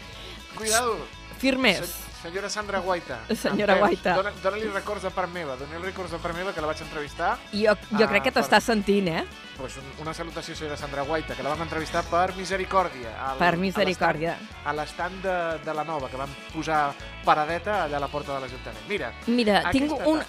cuidado. 0.57 0.97
Firmes. 1.45 1.77
Se- 1.77 2.03
Senyora 2.25 2.49
Sandra 2.49 2.79
Guaita. 2.81 3.19
Senyora 3.35 3.75
Guaita. 3.77 4.15
Dóna- 4.17 4.31
Dóna-li 4.41 4.69
records 4.73 5.03
de 5.05 5.11
part 5.13 5.29
meva, 5.31 5.55
dóna-li 5.59 5.83
records 5.85 6.11
de 6.11 6.17
part 6.17 6.33
meva, 6.35 6.53
que 6.55 6.61
la 6.63 6.67
vaig 6.71 6.81
entrevistar. 6.81 7.35
Jo, 7.53 7.75
jo 7.91 8.05
Ah, 8.05 8.09
crec 8.09 8.23
que 8.23 8.31
per- 8.31 8.41
t'està 8.43 8.59
sentint, 8.61 9.07
eh? 9.13 9.25
Pues 9.59 9.77
un- 9.77 10.01
una 10.01 10.13
salutació, 10.13 10.55
senyora 10.55 10.75
Sandra 10.77 11.03
Guaita, 11.03 11.35
que 11.35 11.43
la 11.43 11.49
vam 11.53 11.61
entrevistar 11.61 12.03
per 12.09 12.33
Misericòrdia. 12.35 13.13
Al, 13.29 13.37
Per 13.37 13.57
misericòrdia. 13.57 14.37
A 14.65 14.73
l'estand 14.73 15.21
de, 15.23 15.35
de 15.63 15.73
la 15.73 15.83
Nova, 15.85 16.09
que 16.09 16.17
vam 16.17 16.33
posar 16.53 16.93
paradeta 17.23 17.83
allà 17.83 17.97
a 17.97 17.99
la 17.99 18.07
porta 18.09 18.33
de 18.33 18.39
l'Ajuntament. 18.41 18.87
Mira, 18.89 19.13
Mira, 19.27 19.61
tinc 19.71 19.91
un... 20.05 20.23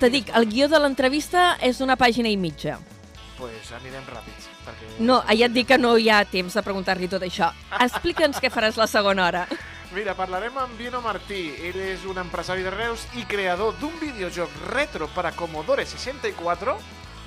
Te 0.00 0.10
dic, 0.10 0.32
el 0.34 0.48
guió 0.50 0.66
de 0.68 0.80
l'entrevista 0.82 1.52
és 1.62 1.78
d'una 1.78 1.94
pàgina 1.96 2.28
i 2.28 2.36
mitja. 2.36 2.80
pues 3.38 3.70
anirem 3.72 4.02
ràpids. 4.04 4.48
Perquè... 4.66 4.88
No, 4.98 5.22
ja 5.30 5.46
et 5.46 5.52
dic 5.54 5.66
que 5.70 5.78
no 5.78 5.94
hi 5.96 6.10
ha 6.10 6.24
temps 6.28 6.52
de 6.52 6.60
preguntar-li 6.62 7.06
tot 7.08 7.22
això. 7.22 7.46
Explica'ns 7.80 8.36
què 8.42 8.50
faràs 8.52 8.76
la 8.76 8.86
segona 8.90 9.24
hora. 9.28 9.46
Mira, 9.94 10.14
parlarem 10.14 10.54
amb 10.58 10.76
Vino 10.78 11.00
Martí. 11.02 11.50
Ell 11.66 11.78
és 11.82 12.04
un 12.06 12.18
empresari 12.22 12.62
de 12.62 12.70
Reus 12.70 13.02
i 13.18 13.24
creador 13.26 13.74
d'un 13.80 13.96
videojoc 13.98 14.52
retro 14.70 15.08
per 15.10 15.24
a 15.26 15.32
Commodore 15.34 15.82
64 15.86 16.76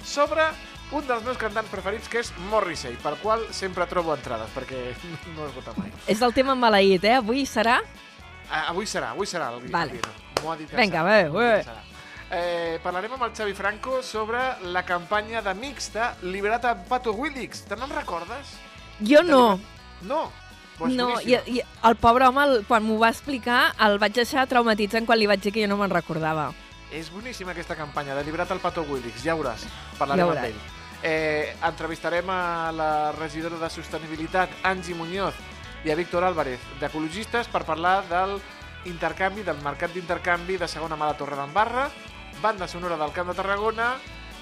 sobre 0.03 0.46
un 0.93 1.03
dels 1.08 1.24
meus 1.25 1.38
cantants 1.41 1.72
preferits, 1.72 2.08
que 2.08 2.22
és 2.22 2.29
Morrissey, 2.51 2.96
pel 3.03 3.17
qual 3.20 3.43
sempre 3.55 3.88
trobo 3.89 4.13
entrades, 4.15 4.51
perquè 4.55 4.93
no 5.36 5.48
esgota 5.50 5.74
mai. 5.77 5.91
És 6.08 6.22
el 6.24 6.34
tema 6.36 6.55
maleït, 6.55 7.03
eh? 7.03 7.17
Avui 7.20 7.43
serà... 7.50 7.79
Ah, 8.50 8.67
avui 8.70 8.86
serà, 8.88 9.12
avui 9.15 9.27
serà 9.27 9.50
el, 9.55 9.62
vi- 9.65 9.72
Vale. 9.74 9.98
Vino. 9.98 10.13
M'ho 10.43 10.51
ha 10.53 10.58
dit 10.60 10.72
Vinga, 10.75 11.03
bé, 11.08 11.17
bé. 11.34 11.50
Eh, 12.34 12.79
parlarem 12.84 13.12
amb 13.15 13.24
el 13.27 13.34
Xavi 13.36 13.53
Franco 13.55 14.00
sobre 14.03 14.39
la 14.74 14.82
campanya 14.88 15.41
de 15.46 15.53
Mixta 15.55 16.13
Liberat 16.24 16.65
a 16.65 16.74
Pato 16.88 17.12
Willix. 17.13 17.65
Te 17.67 17.75
n'en 17.79 17.91
recordes? 17.93 18.55
Jo 19.03 19.22
no. 19.24 19.60
No. 20.08 20.24
No, 20.79 21.19
i, 21.21 21.37
i 21.47 21.61
el 21.83 21.95
pobre 22.01 22.27
home, 22.27 22.43
el, 22.43 22.65
quan 22.67 22.83
m'ho 22.83 22.97
va 22.99 23.09
explicar, 23.13 23.73
el 23.85 23.99
vaig 24.01 24.15
deixar 24.17 24.47
traumatitzant 24.49 25.05
quan 25.05 25.19
li 25.19 25.27
vaig 25.29 25.41
dir 25.43 25.53
que 25.53 25.61
jo 25.63 25.69
no 25.69 25.77
me'n 25.77 25.93
recordava. 25.93 26.51
És 26.93 27.09
boníssima 27.13 27.51
aquesta 27.53 27.75
campanya, 27.75 28.15
deliberat 28.15 28.51
al 28.51 28.61
Pato 28.61 28.83
Willix, 28.89 29.23
ja 29.23 29.35
veuràs, 29.37 29.65
parlarem 29.97 30.25
Ja 30.25 30.31
amb 30.31 30.39
veuràs. 30.39 30.49
ell. 30.49 30.81
Eh, 31.03 31.55
entrevistarem 31.67 32.29
a 32.29 32.71
la 32.71 33.11
regidora 33.11 33.57
de 33.59 33.69
Sostenibilitat, 33.69 34.49
Angie 34.63 34.95
Muñoz, 34.95 35.33
i 35.83 35.91
a 35.91 35.95
Víctor 35.95 36.23
Álvarez, 36.23 36.61
d'Ecologistes, 36.79 37.49
per 37.51 37.65
parlar 37.67 38.03
del 38.07 38.37
intercanvi, 38.85 39.43
del 39.43 39.59
mercat 39.63 39.91
d'intercanvi 39.93 40.57
de 40.57 40.67
segona 40.67 40.95
mà 40.95 41.09
de 41.11 41.17
Torre 41.19 41.35
d'Embarra, 41.35 41.89
banda 42.41 42.67
sonora 42.67 42.97
del 42.97 43.11
Camp 43.11 43.29
de 43.29 43.35
Tarragona, 43.35 43.93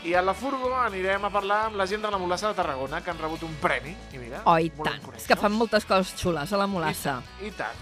i 0.04 0.14
a 0.18 0.22
la 0.22 0.34
Furgo 0.34 0.72
anirem 0.76 1.26
a 1.26 1.30
parlar 1.30 1.66
amb 1.68 1.76
la 1.78 1.86
gent 1.86 2.02
de 2.02 2.10
la 2.12 2.18
Molassa 2.18 2.48
de 2.50 2.56
Tarragona, 2.58 3.02
que 3.06 3.12
han 3.12 3.20
rebut 3.22 3.44
un 3.44 3.54
premi. 3.62 3.96
I 4.14 4.18
mira, 4.18 4.42
Oh, 4.46 4.58
i 4.58 4.70
tant. 4.72 5.02
És 5.16 5.28
que 5.30 5.36
fan 5.38 5.52
moltes 5.54 5.86
coses 5.86 6.16
xules 6.20 6.52
a 6.54 6.58
la 6.58 6.68
Molassa. 6.68 7.20
I, 7.42 7.48
I 7.48 7.52
tant. 7.52 7.78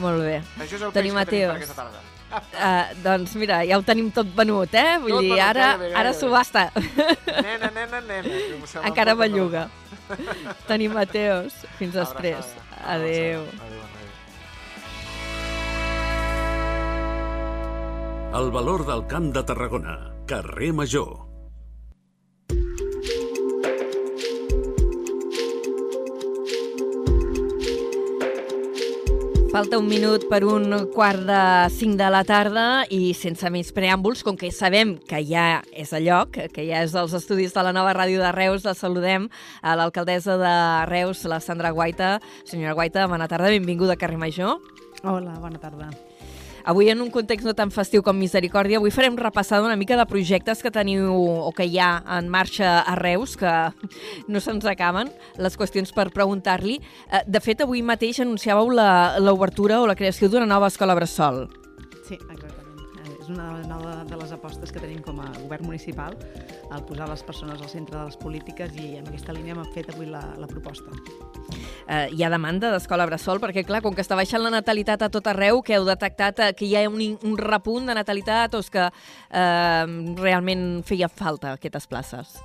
Molt 0.00 0.20
bé. 0.24 0.42
Això 0.60 0.76
és 0.76 0.82
el 0.82 0.92
Toni 0.92 0.92
peix 0.92 0.92
que 0.92 1.00
tenim 1.00 1.14
per 1.14 1.24
Mateos. 1.24 1.56
aquesta 1.56 1.74
tarda. 1.82 2.00
Uh, 2.26 3.02
doncs 3.04 3.36
mira, 3.38 3.60
ja 3.64 3.76
ho 3.78 3.82
tenim 3.86 4.08
tot 4.10 4.26
venut, 4.36 4.72
eh? 4.74 4.96
Vull 4.98 5.12
Tot 5.14 5.20
dir, 5.22 5.30
venut, 5.30 5.44
ara, 5.46 5.68
gairebé, 5.76 5.94
ara 5.94 6.10
gairebé. 6.10 6.18
subhasta. 6.20 6.70
Nena, 7.42 7.70
nena, 7.70 8.00
nena. 8.00 8.28
Encara 8.88 9.14
belluga. 9.14 9.68
Tenim 10.66 10.92
Mateos. 10.92 11.52
Fins 11.78 11.94
tot. 11.94 12.02
després. 12.02 12.44
Abraçada. 12.44 12.62
Abraçada. 12.82 12.94
Adéu. 12.96 13.46
El 18.34 18.50
valor 18.50 18.84
del 18.86 19.06
Camp 19.06 19.32
de 19.32 19.42
Tarragona. 19.44 20.15
Carrer 20.26 20.72
Major. 20.72 21.22
Falta 29.52 29.78
un 29.78 29.86
minut 29.86 30.26
per 30.28 30.42
un 30.44 30.66
quart 30.92 31.22
de 31.28 31.38
cinc 31.72 31.94
de 32.00 32.08
la 32.10 32.24
tarda 32.26 32.64
i 32.90 33.14
sense 33.14 33.46
més 33.54 33.70
preàmbuls, 33.72 34.24
com 34.26 34.34
que 34.36 34.50
sabem 34.50 34.96
que 34.98 35.22
ja 35.24 35.62
és 35.70 35.94
a 35.94 36.02
lloc, 36.02 36.34
que 36.52 36.66
ja 36.66 36.82
és 36.82 36.96
als 36.98 37.14
estudis 37.14 37.54
de 37.54 37.62
la 37.62 37.72
nova 37.72 37.94
ràdio 37.94 38.18
de 38.20 38.34
Reus, 38.34 38.66
la 38.66 38.74
saludem 38.74 39.30
a 39.62 39.78
l'alcaldessa 39.78 40.36
de 40.42 40.56
Reus, 40.90 41.22
la 41.30 41.38
Sandra 41.38 41.70
Guaita. 41.70 42.16
Senyora 42.44 42.74
Guaita, 42.74 43.06
bona 43.06 43.30
tarda, 43.30 43.54
benvinguda 43.54 43.94
a 43.94 44.02
Carrer 44.02 44.18
Major. 44.18 44.58
Hola, 45.06 45.38
bona 45.38 45.62
tarda. 45.62 45.94
Avui, 46.66 46.88
en 46.90 47.00
un 47.00 47.12
context 47.14 47.46
no 47.46 47.52
tan 47.54 47.70
festiu 47.70 48.02
com 48.02 48.16
Misericòrdia, 48.18 48.80
avui 48.80 48.90
farem 48.90 49.14
repassada 49.14 49.62
una 49.68 49.76
mica 49.78 49.94
de 49.94 50.06
projectes 50.10 50.64
que 50.64 50.72
teniu 50.74 51.14
o 51.14 51.52
que 51.54 51.62
hi 51.70 51.78
ha 51.78 52.02
en 52.18 52.26
marxa 52.26 52.80
a 52.82 52.96
Reus, 52.98 53.36
que 53.38 53.52
no 54.32 54.42
se'ns 54.42 54.66
acaben 54.66 55.12
les 55.38 55.54
qüestions 55.54 55.94
per 55.94 56.10
preguntar-li. 56.10 56.80
Eh, 57.06 57.22
De 57.30 57.38
fet, 57.38 57.62
avui 57.62 57.84
mateix 57.86 58.18
anunciàveu 58.24 58.74
l'obertura 58.74 59.78
o 59.78 59.86
la 59.86 59.94
creació 59.94 60.26
d'una 60.28 60.50
nova 60.50 60.66
escola 60.66 60.98
Bressol. 60.98 61.46
Sí, 62.02 62.18
exactament. 62.18 62.45
És 63.26 63.32
una 63.34 63.56
nova 63.66 64.04
de 64.06 64.14
les 64.20 64.30
apostes 64.30 64.70
que 64.70 64.78
tenim 64.78 65.00
com 65.02 65.18
a 65.18 65.24
govern 65.40 65.66
municipal, 65.66 66.14
al 66.70 66.84
posar 66.86 67.08
les 67.10 67.24
persones 67.26 67.58
al 67.58 67.66
centre 67.72 67.96
de 67.98 68.04
les 68.06 68.18
polítiques 68.20 68.76
i 68.78 68.92
en 69.00 69.08
aquesta 69.10 69.34
línia 69.34 69.56
hem 69.56 69.64
fet 69.74 69.90
avui 69.90 70.06
la, 70.06 70.20
la 70.38 70.46
proposta. 70.46 70.94
Eh, 71.90 72.06
hi 72.14 72.22
ha 72.22 72.30
demanda 72.30 72.70
d'escola 72.70 73.06
Bressol, 73.10 73.42
perquè, 73.42 73.64
clar, 73.66 73.82
com 73.82 73.98
que 73.98 74.04
està 74.06 74.14
baixant 74.14 74.44
la 74.44 74.52
natalitat 74.54 75.02
a 75.02 75.10
tot 75.10 75.26
arreu, 75.32 75.58
que 75.66 75.74
heu 75.74 75.88
detectat 75.88 76.38
eh, 76.38 76.52
que 76.54 76.68
hi 76.70 76.76
ha 76.78 76.84
un, 76.86 77.02
un 77.26 77.34
repunt 77.40 77.90
de 77.90 77.98
natalitat 77.98 78.54
o 78.54 78.62
és 78.62 78.70
que 78.70 78.86
eh, 78.86 79.96
realment 80.22 80.68
feia 80.86 81.10
falta 81.10 81.56
aquestes 81.58 81.90
places? 81.90 82.38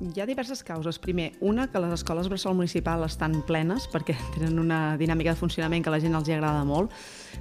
Hi 0.00 0.22
ha 0.22 0.24
diverses 0.24 0.62
causes. 0.64 0.96
Primer, 0.98 1.34
una, 1.44 1.66
que 1.68 1.80
les 1.82 1.92
escoles 1.92 2.30
bressol 2.32 2.54
municipal 2.56 3.02
estan 3.04 3.34
plenes 3.44 3.84
perquè 3.92 4.14
tenen 4.32 4.56
una 4.58 4.96
dinàmica 4.96 5.34
de 5.34 5.36
funcionament 5.36 5.84
que 5.84 5.90
a 5.90 5.92
la 5.92 5.98
gent 6.00 6.16
els 6.16 6.30
agrada 6.32 6.62
molt. 6.64 6.94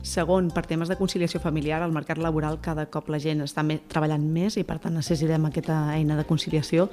Segon, 0.04 0.50
per 0.52 0.66
temes 0.68 0.92
de 0.92 0.98
conciliació 1.00 1.40
familiar, 1.40 1.80
al 1.82 1.96
mercat 1.96 2.20
laboral 2.20 2.60
cada 2.60 2.84
cop 2.92 3.08
la 3.08 3.20
gent 3.24 3.46
està 3.46 3.64
treballant 3.88 4.26
més 4.28 4.58
i 4.60 4.66
per 4.68 4.76
tant 4.84 5.00
necessitem 5.00 5.48
aquesta 5.48 5.78
eina 5.94 6.18
de 6.20 6.26
conciliació. 6.28 6.90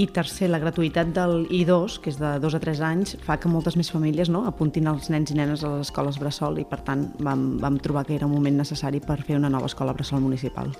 I 0.00 0.06
tercer, 0.16 0.48
la 0.48 0.62
gratuïtat 0.62 1.12
del 1.12 1.44
I2, 1.44 1.98
que 2.00 2.08
és 2.08 2.16
de 2.16 2.32
2 2.40 2.56
a 2.56 2.62
3 2.64 2.82
anys, 2.88 3.14
fa 3.26 3.36
que 3.36 3.52
moltes 3.52 3.76
més 3.76 3.92
famílies 3.92 4.32
no, 4.32 4.46
apuntin 4.48 4.88
els 4.88 5.12
nens 5.12 5.28
i 5.28 5.36
nenes 5.36 5.60
a 5.60 5.74
les 5.74 5.90
escoles 5.90 6.16
bressol 6.22 6.56
i 6.56 6.64
per 6.64 6.80
tant 6.88 7.04
vam, 7.20 7.60
vam 7.60 7.76
trobar 7.84 8.06
que 8.08 8.16
era 8.16 8.30
un 8.30 8.32
moment 8.32 8.64
necessari 8.64 9.04
per 9.04 9.20
fer 9.20 9.36
una 9.36 9.52
nova 9.52 9.68
escola 9.68 9.92
bressol 9.92 10.24
municipal. 10.24 10.72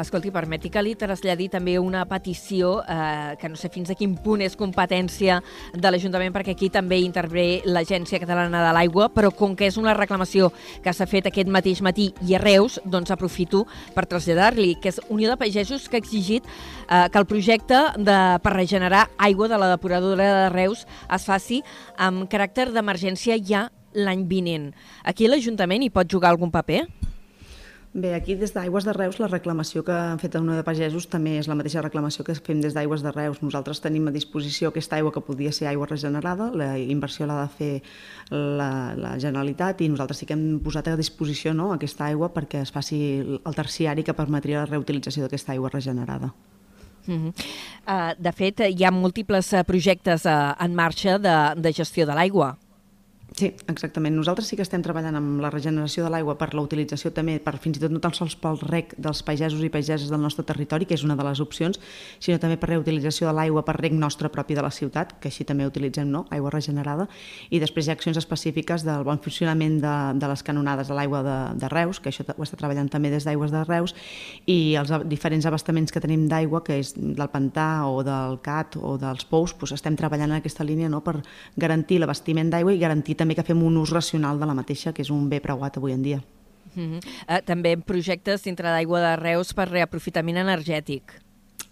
Escolti, 0.00 0.30
permeti 0.32 0.70
que 0.72 0.80
li 0.80 0.94
traslladi 0.96 1.50
també 1.52 1.74
una 1.78 2.06
petició 2.08 2.78
eh, 2.80 3.36
que 3.40 3.50
no 3.52 3.58
sé 3.60 3.68
fins 3.72 3.90
a 3.92 3.96
quin 3.98 4.14
punt 4.24 4.40
és 4.40 4.56
competència 4.56 5.40
de 5.74 5.90
l'Ajuntament, 5.92 6.32
perquè 6.32 6.54
aquí 6.56 6.70
també 6.72 7.00
intervé 7.04 7.60
l'Agència 7.68 8.20
Catalana 8.22 8.62
de 8.64 8.70
l'Aigua, 8.76 9.10
però 9.12 9.28
com 9.36 9.52
que 9.56 9.68
és 9.68 9.76
una 9.80 9.92
reclamació 9.98 10.48
que 10.84 10.94
s'ha 10.96 11.08
fet 11.10 11.28
aquest 11.28 11.50
mateix 11.52 11.82
matí 11.84 12.10
i 12.24 12.36
a 12.36 12.40
Reus, 12.40 12.78
doncs 12.84 13.12
aprofito 13.12 13.66
per 13.94 14.06
traslladar-li, 14.08 14.78
que 14.80 14.94
és 14.94 15.02
Unió 15.12 15.28
de 15.28 15.36
Pagesos 15.40 15.88
que 15.88 16.00
ha 16.00 16.04
exigit 16.04 16.48
eh, 16.48 17.08
que 17.12 17.20
el 17.20 17.28
projecte 17.28 17.82
de, 17.98 18.18
per 18.40 18.54
regenerar 18.56 19.08
aigua 19.18 19.50
de 19.52 19.60
la 19.60 19.68
depuradora 19.74 20.30
de 20.44 20.48
Reus 20.54 20.86
es 21.12 21.28
faci 21.28 21.60
amb 21.98 22.24
caràcter 22.32 22.70
d'emergència 22.72 23.36
ja 23.36 23.68
l'any 23.92 24.24
vinent. 24.30 24.70
Aquí 25.04 25.28
l'Ajuntament 25.28 25.84
hi 25.84 25.92
pot 25.92 26.08
jugar 26.08 26.32
algun 26.32 26.52
paper? 26.54 26.86
Bé, 27.92 28.14
aquí 28.14 28.36
des 28.38 28.52
d'Aigües 28.54 28.84
de 28.86 28.92
Reus 28.94 29.16
la 29.18 29.26
reclamació 29.26 29.82
que 29.82 29.90
han 29.90 30.20
fet 30.22 30.36
a 30.36 30.40
Unió 30.40 30.54
de 30.54 30.62
Pagesos 30.62 31.08
també 31.10 31.32
és 31.40 31.48
la 31.50 31.56
mateixa 31.58 31.82
reclamació 31.82 32.22
que 32.22 32.36
fem 32.38 32.60
des 32.62 32.76
d'Aigües 32.76 33.02
de 33.02 33.10
Reus. 33.10 33.40
Nosaltres 33.42 33.82
tenim 33.82 34.06
a 34.06 34.12
disposició 34.14 34.70
aquesta 34.70 34.94
aigua 35.00 35.10
que 35.10 35.22
podria 35.26 35.50
ser 35.50 35.66
aigua 35.66 35.88
regenerada, 35.90 36.52
la 36.54 36.78
inversió 36.78 37.26
l'ha 37.26 37.40
de 37.40 37.48
fer 37.56 37.72
la, 38.30 38.94
la 38.94 39.16
Generalitat 39.18 39.82
i 39.82 39.90
nosaltres 39.90 40.22
sí 40.22 40.30
que 40.30 40.38
hem 40.38 40.60
posat 40.62 40.92
a 40.92 40.96
disposició 41.00 41.50
no, 41.50 41.72
aquesta 41.74 42.06
aigua 42.06 42.30
perquè 42.30 42.62
es 42.62 42.70
faci 42.70 43.00
el 43.42 43.58
terciari 43.58 44.06
que 44.06 44.14
permetria 44.14 44.62
la 44.62 44.70
reutilització 44.70 45.26
d'aquesta 45.26 45.56
aigua 45.58 45.74
regenerada. 45.74 46.30
Mm 47.06 47.18
-hmm. 47.18 47.32
uh, 47.88 48.14
de 48.22 48.32
fet, 48.32 48.60
hi 48.60 48.84
ha 48.84 48.90
múltiples 48.92 49.52
uh, 49.52 49.64
projectes 49.66 50.26
uh, 50.26 50.54
en 50.60 50.74
marxa 50.74 51.18
de, 51.18 51.60
de 51.60 51.72
gestió 51.72 52.06
de 52.06 52.14
l'aigua. 52.14 52.56
Sí, 53.40 53.54
exactament. 53.72 54.12
Nosaltres 54.12 54.50
sí 54.50 54.56
que 54.58 54.64
estem 54.66 54.82
treballant 54.84 55.16
amb 55.16 55.38
la 55.40 55.48
regeneració 55.48 56.02
de 56.04 56.10
l'aigua 56.12 56.34
per 56.36 56.50
la 56.52 56.60
utilització 56.60 57.08
també, 57.16 57.38
per 57.40 57.54
fins 57.56 57.78
i 57.78 57.80
tot 57.80 57.92
no 57.94 58.00
tan 58.04 58.12
sols 58.12 58.34
pel 58.36 58.58
rec 58.60 58.90
dels 59.00 59.22
pagesos 59.24 59.62
i 59.64 59.70
pageses 59.72 60.10
del 60.12 60.20
nostre 60.20 60.44
territori, 60.44 60.84
que 60.84 60.92
és 60.92 61.04
una 61.06 61.16
de 61.16 61.24
les 61.24 61.40
opcions, 61.40 61.80
sinó 62.20 62.36
també 62.36 62.58
per 62.60 62.68
reutilització 62.68 63.30
de 63.30 63.32
l'aigua 63.38 63.62
per 63.64 63.78
rec 63.78 63.94
nostre 63.96 64.28
propi 64.28 64.58
de 64.58 64.64
la 64.66 64.70
ciutat, 64.70 65.14
que 65.22 65.30
així 65.32 65.46
també 65.48 65.64
utilitzem 65.64 66.10
no? 66.12 66.26
aigua 66.28 66.52
regenerada, 66.52 67.06
i 67.48 67.62
després 67.64 67.88
hi 67.88 67.94
ha 67.94 67.96
accions 67.96 68.20
específiques 68.20 68.84
del 68.84 69.06
bon 69.08 69.22
funcionament 69.24 69.80
de, 69.80 69.94
de 70.20 70.30
les 70.34 70.44
canonades 70.44 70.92
de 70.92 71.00
l'aigua 71.00 71.22
de, 71.24 71.38
de 71.64 71.72
Reus, 71.72 71.96
que 71.96 72.12
això 72.12 72.28
ho 72.28 72.44
està 72.44 72.60
treballant 72.60 72.92
també 72.92 73.08
des 73.08 73.24
d'aigües 73.24 73.56
de 73.56 73.64
Reus, 73.64 73.96
i 74.44 74.76
els 74.76 74.92
diferents 75.08 75.48
abastaments 75.48 75.96
que 75.96 76.04
tenim 76.04 76.28
d'aigua, 76.28 76.60
que 76.66 76.76
és 76.84 76.92
del 76.92 77.32
pantà 77.32 77.86
o 77.88 78.04
del 78.04 78.36
CAT 78.44 78.76
o 78.76 78.98
dels 79.00 79.24
pous, 79.24 79.56
doncs 79.56 79.78
estem 79.80 79.96
treballant 79.96 80.28
en 80.28 80.42
aquesta 80.42 80.68
línia 80.68 80.92
no? 80.92 81.00
per 81.00 81.22
garantir 81.56 82.02
l'abastiment 82.04 82.52
d'aigua 82.52 82.76
i 82.76 82.84
garantir 82.84 83.16
també 83.16 83.29
que 83.34 83.46
fem 83.46 83.62
un 83.62 83.76
ús 83.76 83.90
racional 83.90 84.40
de 84.40 84.46
la 84.46 84.54
mateixa, 84.54 84.92
que 84.92 85.02
és 85.02 85.10
un 85.10 85.28
bé 85.28 85.40
preuat 85.40 85.76
avui 85.76 85.92
en 85.92 86.02
dia. 86.02 86.22
Mm 86.74 86.86
-hmm. 86.86 87.00
uh, 87.28 87.42
també 87.44 87.76
projectes 87.76 88.44
dintre 88.44 88.68
d'aigua 88.68 89.00
de 89.00 89.16
Reus 89.16 89.52
per 89.54 89.68
reaprofitament 89.68 90.38
energètic. 90.38 91.20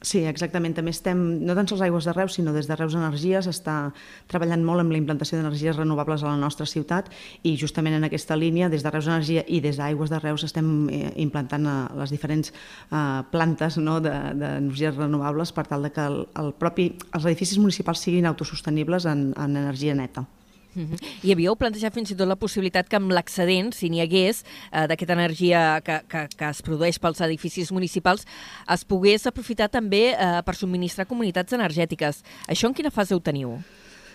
Sí, 0.00 0.20
exactament. 0.30 0.76
També 0.76 0.92
estem, 0.94 1.18
no 1.42 1.56
tan 1.58 1.66
sols 1.66 1.80
aigües 1.82 2.06
de 2.06 2.12
Reus, 2.14 2.36
sinó 2.36 2.52
des 2.54 2.68
de 2.68 2.76
Reus 2.78 2.94
Energies, 2.94 3.48
està 3.50 3.90
treballant 4.30 4.62
molt 4.62 4.84
amb 4.84 4.94
la 4.94 5.00
implantació 5.00 5.40
d'energies 5.40 5.74
renovables 5.74 6.22
a 6.22 6.28
la 6.28 6.36
nostra 6.38 6.66
ciutat 6.70 7.10
i 7.42 7.56
justament 7.58 7.96
en 7.98 8.06
aquesta 8.06 8.36
línia, 8.38 8.68
des 8.70 8.86
de 8.86 8.92
Reus 8.94 9.08
Energia 9.10 9.42
i 9.48 9.58
des 9.60 9.76
d'Aigües 9.76 10.10
de 10.10 10.20
Reus, 10.22 10.44
estem 10.46 10.88
eh, 10.88 11.10
implantant 11.16 11.66
eh, 11.66 11.76
les 11.98 12.14
diferents 12.14 12.52
eh, 12.52 13.22
plantes 13.32 13.80
no, 13.82 13.98
de- 13.98 14.14
d'energies 14.38 14.94
de, 14.94 15.02
renovables 15.02 15.52
per 15.52 15.66
tal 15.66 15.82
de 15.82 15.90
que 15.90 16.06
el, 16.06 16.28
el 16.38 16.54
propi, 16.54 16.92
els 17.12 17.26
edificis 17.26 17.58
municipals 17.58 17.98
siguin 17.98 18.30
autosostenibles 18.30 19.04
en, 19.10 19.32
en 19.34 19.56
energia 19.56 19.98
neta. 19.98 20.28
Mm 20.78 20.86
-hmm. 20.86 20.98
I 21.22 21.32
havíeu 21.32 21.56
plantejat 21.56 21.94
fins 21.94 22.10
i 22.10 22.16
tot 22.16 22.28
la 22.28 22.36
possibilitat 22.36 22.88
que 22.88 22.96
amb 22.96 23.10
l'excedent, 23.10 23.74
si 23.74 23.90
n'hi 23.90 24.00
hagués, 24.00 24.44
eh, 24.72 24.86
d'aquesta 24.86 25.12
energia 25.12 25.80
que, 25.80 26.00
que, 26.08 26.28
que 26.36 26.48
es 26.48 26.62
produeix 26.62 26.98
pels 26.98 27.20
edificis 27.20 27.72
municipals, 27.72 28.24
es 28.74 28.84
pogués 28.84 29.26
aprofitar 29.26 29.68
també 29.68 30.14
eh, 30.14 30.42
per 30.46 30.54
subministrar 30.54 31.06
comunitats 31.06 31.52
energètiques. 31.52 32.22
Això 32.46 32.66
en 32.68 32.74
quina 32.74 32.90
fase 32.90 33.14
ho 33.14 33.20
teniu? 33.20 33.58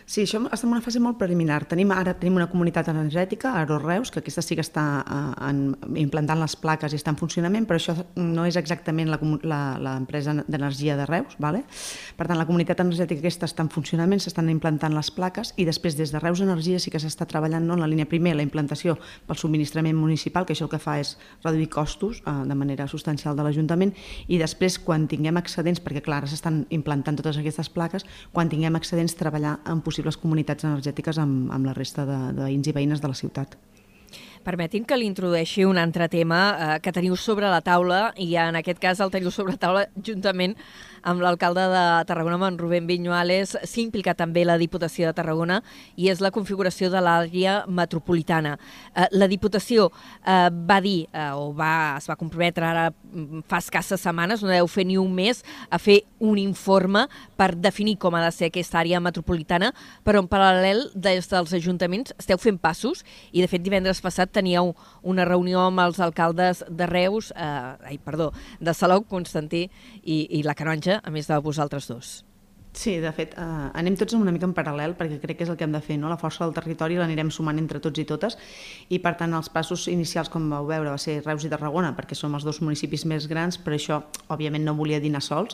Sí, 0.06 0.26
això 0.26 0.42
està 0.44 0.68
en 0.68 0.74
una 0.74 0.82
fase 0.84 1.00
molt 1.00 1.18
preliminar. 1.20 1.62
Tenim 1.72 1.92
ara 1.96 2.14
tenim 2.20 2.36
una 2.36 2.50
comunitat 2.52 2.90
energètica, 2.92 3.54
Aro 3.62 3.78
Reus, 3.80 4.12
que 4.12 4.20
aquesta 4.20 4.42
sí 4.44 4.58
que 4.58 4.64
està 4.66 4.84
eh, 5.02 5.50
en, 5.50 5.62
implantant 6.00 6.42
les 6.42 6.56
plaques 6.60 6.92
i 6.92 7.00
està 7.00 7.14
en 7.14 7.20
funcionament, 7.20 7.68
però 7.70 7.80
això 7.80 7.96
no 8.20 8.46
és 8.46 8.58
exactament 8.60 9.12
l'empresa 9.14 10.36
d'energia 10.44 10.98
de 11.00 11.08
Reus. 11.08 11.38
Vale? 11.40 11.64
Per 12.18 12.28
tant, 12.28 12.38
la 12.40 12.48
comunitat 12.50 12.84
energètica 12.84 13.24
aquesta 13.24 13.48
està 13.48 13.64
en 13.64 13.72
funcionament, 13.72 14.20
s'estan 14.24 14.52
implantant 14.52 14.94
les 14.96 15.12
plaques 15.16 15.54
i 15.58 15.68
després 15.68 15.96
des 16.00 16.12
de 16.12 16.20
Reus 16.20 16.44
Energia 16.44 16.82
sí 16.84 16.92
que 16.92 17.00
s'està 17.00 17.28
treballant 17.30 17.64
no, 17.64 17.78
en 17.78 17.84
la 17.86 17.88
línia 17.88 18.10
primer, 18.10 18.36
la 18.36 18.46
implantació 18.46 18.98
pel 19.28 19.40
subministrament 19.40 19.96
municipal, 19.98 20.46
que 20.46 20.56
això 20.58 20.68
el 20.68 20.74
que 20.74 20.82
fa 20.84 20.98
és 21.00 21.16
reduir 21.46 21.70
costos 21.72 22.20
eh, 22.26 22.36
de 22.50 22.60
manera 22.60 22.90
substancial 22.92 23.38
de 23.40 23.48
l'Ajuntament 23.48 23.96
i 24.28 24.40
després, 24.42 24.78
quan 24.84 25.08
tinguem 25.08 25.40
excedents, 25.40 25.80
perquè 25.84 26.04
clar, 26.04 26.24
s'estan 26.28 26.64
implantant 26.76 27.18
totes 27.20 27.40
aquestes 27.40 27.72
plaques, 27.72 28.06
quan 28.36 28.52
tinguem 28.52 28.76
excedents, 28.80 29.16
treballar 29.20 29.58
en 29.70 29.82
possibles 29.94 30.18
comunitats 30.18 30.66
energètiques 30.66 31.22
amb, 31.22 31.52
amb 31.54 31.70
la 31.70 31.78
resta 31.78 32.08
de, 32.10 32.18
de 32.34 32.48
veïns 32.48 32.68
i 32.68 32.74
veïnes 32.74 33.02
de 33.04 33.12
la 33.12 33.18
ciutat. 33.18 33.54
Permetin 34.44 34.84
que 34.84 34.98
li 35.00 35.08
introdueixi 35.08 35.64
un 35.64 35.80
altre 35.80 36.10
tema 36.12 36.40
eh, 36.52 36.80
que 36.84 36.92
teniu 36.92 37.16
sobre 37.16 37.48
la 37.52 37.62
taula 37.64 38.10
i 38.20 38.34
en 38.36 38.58
aquest 38.60 38.82
cas 38.84 39.00
el 39.04 39.12
teniu 39.14 39.32
sobre 39.32 39.56
la 39.56 39.62
taula 39.62 39.86
juntament 40.04 40.58
amb 41.04 41.22
l'alcalde 41.22 41.64
de 41.68 41.84
Tarragona, 42.08 42.38
amb 42.40 42.48
en 42.48 42.58
Rubén 42.58 42.88
Viñuales, 42.88 43.58
s'implica 43.68 44.14
també 44.16 44.46
la 44.48 44.58
Diputació 44.58 45.10
de 45.10 45.16
Tarragona 45.18 45.60
i 46.00 46.08
és 46.12 46.22
la 46.24 46.32
configuració 46.32 46.90
de 46.92 47.02
l'àrea 47.04 47.58
metropolitana. 47.68 48.56
Eh, 48.96 49.08
la 49.12 49.28
Diputació 49.28 49.90
eh, 49.92 50.50
va 50.52 50.80
dir, 50.84 51.10
eh, 51.12 51.30
o 51.36 51.52
va, 51.56 52.00
es 52.00 52.08
va 52.10 52.18
comprometre 52.20 52.68
ara 52.68 52.86
mm, 52.92 53.44
fa 53.52 53.60
escasses 53.60 54.04
setmanes, 54.04 54.44
no 54.44 54.52
deu 54.52 54.68
fer 54.72 54.88
ni 54.88 54.98
un 55.00 55.12
mes, 55.16 55.44
a 55.70 55.80
fer 55.80 56.02
un 56.24 56.40
informe 56.40 57.06
per 57.40 57.52
definir 57.60 57.98
com 58.00 58.16
ha 58.16 58.24
de 58.24 58.32
ser 58.32 58.52
aquesta 58.52 58.80
àrea 58.80 59.04
metropolitana, 59.04 59.74
però 60.08 60.24
en 60.24 60.32
paral·lel 60.32 60.88
des 60.96 61.28
dels 61.32 61.56
ajuntaments 61.60 62.16
esteu 62.18 62.40
fent 62.40 62.60
passos 62.64 63.04
i 63.32 63.44
de 63.44 63.52
fet 63.52 63.64
divendres 63.64 64.02
passat 64.04 64.33
teníeu 64.34 64.74
una 65.04 65.26
reunió 65.30 65.68
amb 65.68 65.86
els 65.86 66.02
alcaldes 66.04 66.66
de 66.70 66.90
Reus, 66.90 67.32
eh, 67.36 67.94
ai, 67.94 67.98
perdó, 68.04 68.32
de 68.60 68.76
Salou, 68.76 69.06
Constantí 69.08 69.68
i, 70.04 70.28
i 70.40 70.44
la 70.44 70.58
Canonja, 70.58 71.00
a 71.04 71.14
més 71.14 71.30
de 71.32 71.42
vosaltres 71.44 71.90
dos. 71.92 72.22
Sí, 72.74 72.98
de 72.98 73.12
fet, 73.14 73.36
eh, 73.38 73.44
anem 73.78 73.94
tots 73.94 74.16
una 74.18 74.32
mica 74.34 74.48
en 74.50 74.54
paral·lel 74.58 74.96
perquè 74.98 75.20
crec 75.22 75.38
que 75.38 75.46
és 75.46 75.50
el 75.54 75.58
que 75.60 75.66
hem 75.68 75.76
de 75.76 75.82
fer, 75.82 76.00
no? 76.02 76.10
La 76.10 76.18
força 76.18 76.42
del 76.42 76.56
territori 76.56 76.98
l'anirem 76.98 77.30
sumant 77.30 77.60
entre 77.62 77.78
tots 77.80 78.02
i 78.02 78.06
totes 78.10 78.38
i 78.90 78.98
per 79.04 79.14
tant 79.20 79.36
els 79.38 79.52
passos 79.54 79.86
inicials, 79.92 80.32
com 80.34 80.48
vau 80.50 80.66
veure, 80.66 80.90
va 80.90 80.98
ser 80.98 81.20
Reus 81.22 81.46
i 81.46 81.52
Tarragona 81.54 81.92
perquè 81.94 82.18
som 82.18 82.34
els 82.34 82.44
dos 82.44 82.64
municipis 82.66 83.06
més 83.06 83.28
grans, 83.30 83.60
però 83.62 83.78
això 83.78 84.02
òbviament 84.34 84.66
no 84.66 84.74
volia 84.74 85.00
dir 85.00 85.14
anar 85.14 85.22
sols, 85.22 85.54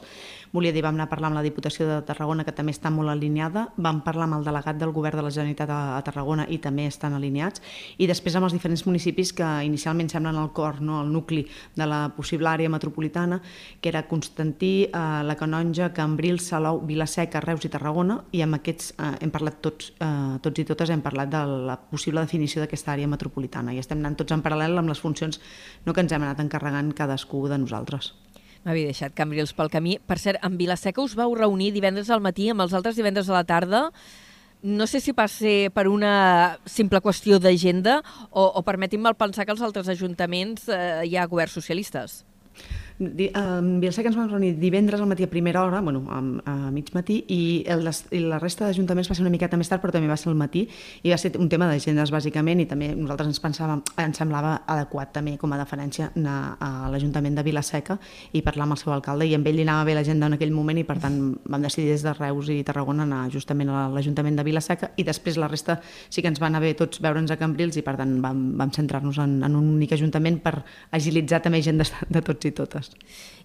volia 0.51 0.74
dir 0.74 0.82
vam 0.82 0.96
anar 0.96 1.06
a 1.08 1.12
parlar 1.12 1.29
amb 1.29 1.38
la 1.38 1.44
Diputació 1.46 1.86
de 1.88 2.00
Tarragona 2.08 2.44
que 2.46 2.53
també 2.56 2.74
està 2.74 2.89
molt 2.94 3.12
alineada, 3.12 3.68
vam 3.77 4.01
parlar 4.06 4.25
amb 4.27 4.39
el 4.39 4.48
delegat 4.48 4.79
del 4.79 4.94
govern 4.96 5.20
de 5.20 5.25
la 5.25 5.32
Generalitat 5.34 5.70
a, 5.70 5.79
a 5.98 6.01
Tarragona 6.06 6.48
i 6.50 6.58
també 6.63 6.88
estan 6.89 7.13
alineats 7.13 7.62
i 7.98 8.08
després 8.10 8.36
amb 8.38 8.50
els 8.50 8.56
diferents 8.56 8.86
municipis 8.88 9.34
que 9.38 9.48
inicialment 9.65 10.10
semblen 10.10 10.39
el 10.41 10.51
cor, 10.58 10.82
no? 10.82 11.01
el 11.03 11.12
nucli 11.13 11.46
de 11.75 11.88
la 11.89 12.01
possible 12.15 12.50
àrea 12.50 12.70
metropolitana, 12.70 13.41
que 13.82 13.89
era 13.89 14.08
Constantí, 14.08 14.74
eh, 14.86 15.24
la 15.24 15.36
Canonja, 15.38 15.91
Cambrils, 15.94 16.50
Salou, 16.50 16.82
Vila 16.86 17.08
Seca, 17.08 17.41
Reus 17.46 17.65
i 17.65 17.74
Tarragona, 17.74 18.20
i 18.32 18.41
amb 18.46 18.60
aquests 18.60 18.94
eh, 18.98 19.12
hem 19.25 19.34
parlat 19.34 19.62
tots, 19.62 19.94
eh, 20.00 20.39
tots 20.41 20.63
i 20.63 20.65
totes 20.65 20.89
hem 20.89 21.03
parlat 21.06 21.29
de 21.34 21.44
la 21.70 21.77
possible 21.89 22.24
definició 22.25 22.63
d'aquesta 22.63 22.96
àrea 22.96 23.10
metropolitana 23.12 23.74
i 23.74 23.82
estem 23.82 24.01
anant 24.01 24.18
tots 24.20 24.34
en 24.36 24.44
paral·lel 24.46 24.82
amb 24.82 24.89
les 24.89 25.01
funcions 25.01 25.41
no 25.86 25.94
que 25.94 26.06
ens 26.06 26.15
hem 26.15 26.25
anat 26.25 26.41
encarregant 26.44 26.94
cadascú 26.98 27.48
de 27.50 27.62
nosaltres. 27.62 28.13
M'havia 28.65 28.89
deixat 28.91 29.13
Cambrils 29.15 29.53
pel 29.55 29.71
camí. 29.71 29.97
Per 30.05 30.17
cert, 30.19 30.41
en 30.43 30.57
Vilaseca 30.59 31.01
us 31.01 31.15
vau 31.15 31.35
reunir 31.35 31.71
divendres 31.75 32.09
al 32.09 32.23
matí 32.23 32.49
amb 32.51 32.65
els 32.65 32.73
altres 32.75 32.99
divendres 32.99 33.29
a 33.29 33.39
la 33.39 33.45
tarda 33.47 33.89
no 34.61 34.87
sé 34.87 34.99
si 34.99 35.13
ser 35.27 35.71
per 35.71 35.87
una 35.87 36.59
simple 36.65 36.99
qüestió 36.99 37.39
d'agenda 37.39 38.01
o, 38.29 38.43
o 38.43 38.61
permetim-me 38.63 39.13
pensar 39.15 39.45
que 39.45 39.51
els 39.51 39.61
altres 39.61 39.87
ajuntaments 39.87 40.67
eh, 40.67 41.05
hi 41.05 41.15
ha 41.15 41.27
governs 41.27 41.53
socialistes. 41.53 42.25
Di, 43.00 43.29
en 43.32 43.79
Vilaseca 43.79 44.10
ens 44.12 44.18
vam 44.20 44.27
reunir 44.27 44.58
divendres 44.60 45.00
al 45.00 45.08
matí 45.08 45.24
a 45.24 45.29
primera 45.32 45.62
hora, 45.63 45.79
bueno, 45.79 46.01
a, 46.12 46.18
a 46.51 46.53
mig 46.70 46.89
matí, 46.91 47.22
i, 47.32 47.63
el, 47.63 47.88
i 48.12 48.20
la 48.20 48.41
resta 48.41 48.65
d'ajuntaments 48.68 49.08
va 49.08 49.15
ser 49.15 49.24
una 49.24 49.32
miqueta 49.32 49.56
més 49.56 49.70
tard, 49.72 49.79
però 49.79 49.94
també 49.96 50.10
va 50.12 50.18
ser 50.20 50.27
al 50.27 50.36
matí, 50.36 50.65
i 51.08 51.13
va 51.13 51.15
ser 51.15 51.32
un 51.39 51.48
tema 51.48 51.70
d'agendes, 51.70 52.12
bàsicament, 52.12 52.60
i 52.60 52.65
també 52.68 52.89
nosaltres 52.91 53.29
ens 53.32 53.39
pensàvem, 53.39 53.79
ens 54.03 54.20
semblava 54.20 54.65
adequat 54.68 55.13
també 55.15 55.38
com 55.39 55.56
a 55.56 55.60
deferència 55.62 56.10
anar 56.12 56.58
a 56.60 56.89
l'Ajuntament 56.91 57.39
de 57.39 57.46
Vilaseca 57.48 57.96
i 58.35 58.42
parlar 58.44 58.68
amb 58.68 58.75
el 58.75 58.81
seu 58.83 58.92
alcalde, 58.92 59.29
i 59.31 59.38
amb 59.38 59.48
ell 59.48 59.55
li 59.55 59.64
anava 59.64 59.88
bé 59.88 59.96
l'agenda 59.96 60.27
en 60.27 60.35
aquell 60.35 60.51
moment, 60.51 60.83
i 60.83 60.83
per 60.83 61.00
tant 61.00 61.22
vam 61.48 61.64
decidir 61.64 61.94
des 61.94 62.03
de 62.03 62.18
Reus 62.20 62.51
i 62.51 62.59
Tarragona 62.68 63.07
anar 63.07 63.22
justament 63.31 63.72
a 63.72 63.88
l'Ajuntament 63.96 64.35
de 64.35 64.48
Vilaseca, 64.50 64.92
i 65.00 65.07
després 65.07 65.40
la 65.40 65.48
resta 65.48 65.79
sí 66.09 66.20
que 66.20 66.27
ens 66.27 66.44
va 66.44 66.51
anar 66.51 66.66
bé 66.68 66.75
tots 66.75 67.00
veure'ns 67.00 67.31
a 67.31 67.40
Cambrils, 67.40 67.79
i 67.79 67.88
per 67.88 67.96
tant 67.96 68.20
vam, 68.20 68.44
vam 68.59 68.75
centrar-nos 68.75 69.24
en, 69.24 69.40
en 69.40 69.55
un 69.55 69.72
únic 69.77 69.96
ajuntament 69.96 70.44
per 70.44 70.57
agilitzar 70.92 71.40
també 71.48 71.64
agendes 71.64 71.96
de 72.12 72.27
tots 72.27 72.51
i 72.51 72.51
totes. 72.51 72.88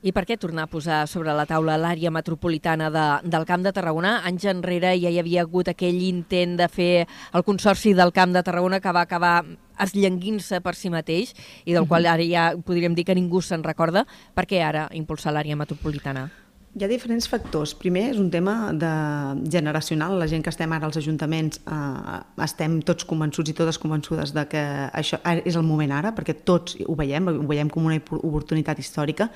I 0.04 0.12
per 0.12 0.26
què 0.28 0.37
tornar 0.37 0.66
a 0.66 0.70
posar 0.70 1.04
sobre 1.09 1.33
la 1.33 1.46
taula 1.48 1.78
l'àrea 1.80 2.12
metropolitana 2.12 2.90
de, 2.92 3.04
del 3.24 3.46
Camp 3.48 3.64
de 3.64 3.72
Tarragona? 3.72 4.18
Anys 4.28 4.44
enrere 4.52 4.92
ja 5.00 5.09
hi 5.09 5.18
havia 5.22 5.46
hagut 5.46 5.72
aquell 5.72 6.02
intent 6.04 6.59
de 6.61 6.68
fer 6.68 6.92
el 7.33 7.46
Consorci 7.46 7.94
del 7.96 8.12
Camp 8.12 8.37
de 8.37 8.44
Tarragona 8.44 8.83
que 8.85 8.92
va 8.92 9.07
acabar 9.09 9.35
esllenguint-se 9.80 10.61
per 10.61 10.76
si 10.76 10.92
mateix 10.92 11.35
i 11.64 11.74
del 11.74 11.88
qual 11.88 12.07
ara 12.07 12.28
ja 12.28 12.52
podríem 12.54 12.94
dir 12.94 13.09
que 13.09 13.16
ningú 13.16 13.42
se'n 13.42 13.64
recorda. 13.64 14.04
Per 14.37 14.44
què 14.46 14.62
ara 14.62 14.90
impulsar 14.92 15.33
l'àrea 15.33 15.57
metropolitana? 15.57 16.28
Hi 16.75 16.83
ha 16.83 16.89
diferents 16.91 17.29
factors. 17.31 17.71
Primer 17.79 18.01
és 18.11 18.17
un 18.19 18.33
tema 18.35 18.73
de 18.75 18.89
generacional. 19.47 20.17
La 20.19 20.27
gent 20.27 20.43
que 20.43 20.51
estem 20.51 20.73
ara 20.75 20.89
als 20.89 20.97
ajuntaments 20.99 21.61
eh, 21.71 22.17
estem 22.43 22.81
tots 22.83 23.07
convençuts 23.07 23.53
i 23.53 23.55
totes 23.55 23.79
convençudes 23.79 24.33
de 24.35 24.43
que 24.51 24.63
això 24.91 25.21
és 25.37 25.55
el 25.55 25.63
moment 25.63 25.95
ara, 25.95 26.11
perquè 26.17 26.35
tots 26.35 26.75
ho 26.83 26.97
veiem, 26.99 27.31
ho 27.31 27.47
veiem 27.47 27.71
com 27.71 27.87
una 27.87 28.01
oportunitat 28.01 28.83
històrica. 28.83 29.29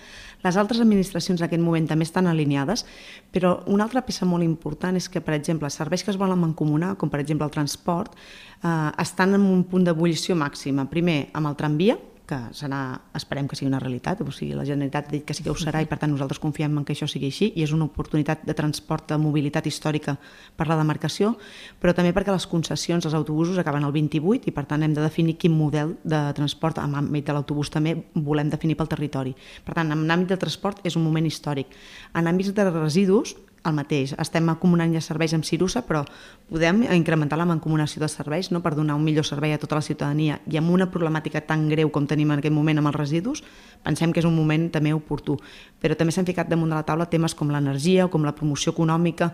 Les 0.42 0.58
altres 0.58 0.82
administracions 0.82 1.38
en 1.38 1.46
aquest 1.46 1.62
moment 1.62 1.86
també 1.86 2.10
estan 2.10 2.26
alineades, 2.26 2.82
però 3.30 3.60
una 3.70 3.86
altra 3.86 4.02
peça 4.02 4.26
molt 4.26 4.42
important 4.42 4.98
és 4.98 5.06
que, 5.06 5.22
per 5.22 5.38
exemple, 5.38 5.70
serveis 5.70 6.02
que 6.02 6.10
es 6.10 6.18
volen 6.18 6.42
mancomunar, 6.42 6.96
com 6.98 7.06
per 7.06 7.22
exemple 7.22 7.46
el 7.46 7.54
transport, 7.54 8.18
eh, 8.64 8.90
estan 8.98 9.38
en 9.38 9.46
un 9.46 9.62
punt 9.62 9.86
d'ebullició 9.86 10.34
màxima. 10.34 10.90
Primer, 10.90 11.28
amb 11.38 11.54
el 11.54 11.60
tramvia, 11.62 12.00
que 12.28 12.36
serà, 12.52 13.00
esperem 13.16 13.48
que 13.48 13.56
sigui 13.56 13.70
una 13.70 13.80
realitat, 13.80 14.20
o 14.20 14.32
sigui, 14.34 14.52
la 14.56 14.66
Generalitat 14.68 15.08
ha 15.08 15.14
dit 15.14 15.24
que 15.24 15.34
sí 15.36 15.44
que 15.44 15.50
ho 15.50 15.56
serà 15.56 15.80
i 15.82 15.88
per 15.88 15.96
tant 16.02 16.12
nosaltres 16.12 16.40
confiem 16.42 16.76
en 16.76 16.84
que 16.84 16.92
això 16.92 17.08
sigui 17.08 17.30
així 17.32 17.48
i 17.56 17.64
és 17.64 17.72
una 17.72 17.88
oportunitat 17.88 18.44
de 18.44 18.54
transport 18.58 19.08
de 19.08 19.18
mobilitat 19.22 19.66
històrica 19.70 20.18
per 20.56 20.68
la 20.68 20.76
demarcació, 20.76 21.32
però 21.80 21.94
també 21.96 22.12
perquè 22.16 22.34
les 22.34 22.46
concessions, 22.50 23.08
els 23.08 23.16
autobusos 23.16 23.58
acaben 23.58 23.88
el 23.88 23.94
28 23.96 24.52
i 24.52 24.54
per 24.54 24.66
tant 24.68 24.84
hem 24.84 24.94
de 24.96 25.04
definir 25.04 25.38
quin 25.40 25.56
model 25.56 25.96
de 26.04 26.20
transport 26.36 26.82
en 26.84 26.96
l'àmbit 26.96 27.26
de 27.26 27.36
l'autobús 27.36 27.72
també 27.72 27.96
volem 28.14 28.52
definir 28.52 28.76
pel 28.76 28.92
territori. 28.92 29.34
Per 29.64 29.74
tant, 29.74 29.92
en 29.94 30.04
l'àmbit 30.06 30.34
de 30.34 30.40
transport 30.44 30.84
és 30.84 31.00
un 31.00 31.06
moment 31.08 31.26
històric. 31.26 31.72
En 32.14 32.28
àmbits 32.28 32.52
de 32.52 32.68
residus, 32.70 33.34
el 33.68 33.76
mateix. 33.76 34.14
Estem 34.18 34.48
acumulant 34.50 34.92
ja 34.94 35.02
serveis 35.04 35.34
amb 35.36 35.46
Cirusa, 35.46 35.84
però 35.86 36.04
podem 36.48 36.82
incrementar 36.94 37.38
la 37.38 37.46
mancomunació 37.48 38.02
de 38.02 38.08
serveis 38.08 38.50
no? 38.50 38.62
per 38.64 38.74
donar 38.74 38.96
un 38.96 39.04
millor 39.04 39.26
servei 39.26 39.52
a 39.52 39.58
tota 39.60 39.78
la 39.78 39.84
ciutadania. 39.84 40.40
I 40.48 40.58
amb 40.60 40.72
una 40.74 40.88
problemàtica 40.90 41.44
tan 41.46 41.68
greu 41.68 41.92
com 41.94 42.06
tenim 42.08 42.32
en 42.32 42.42
aquest 42.42 42.54
moment 42.54 42.80
amb 42.80 42.90
els 42.90 42.96
residus, 42.96 43.44
pensem 43.84 44.12
que 44.12 44.20
és 44.22 44.28
un 44.28 44.36
moment 44.36 44.68
també 44.74 44.92
oportú. 44.96 45.38
Però 45.80 45.96
també 45.96 46.12
s'han 46.14 46.26
ficat 46.26 46.48
damunt 46.50 46.72
de 46.72 46.78
la 46.78 46.86
taula 46.86 47.08
temes 47.10 47.34
com 47.38 47.52
l'energia 47.52 48.06
o 48.06 48.12
com 48.12 48.24
la 48.26 48.34
promoció 48.34 48.72
econòmica, 48.74 49.32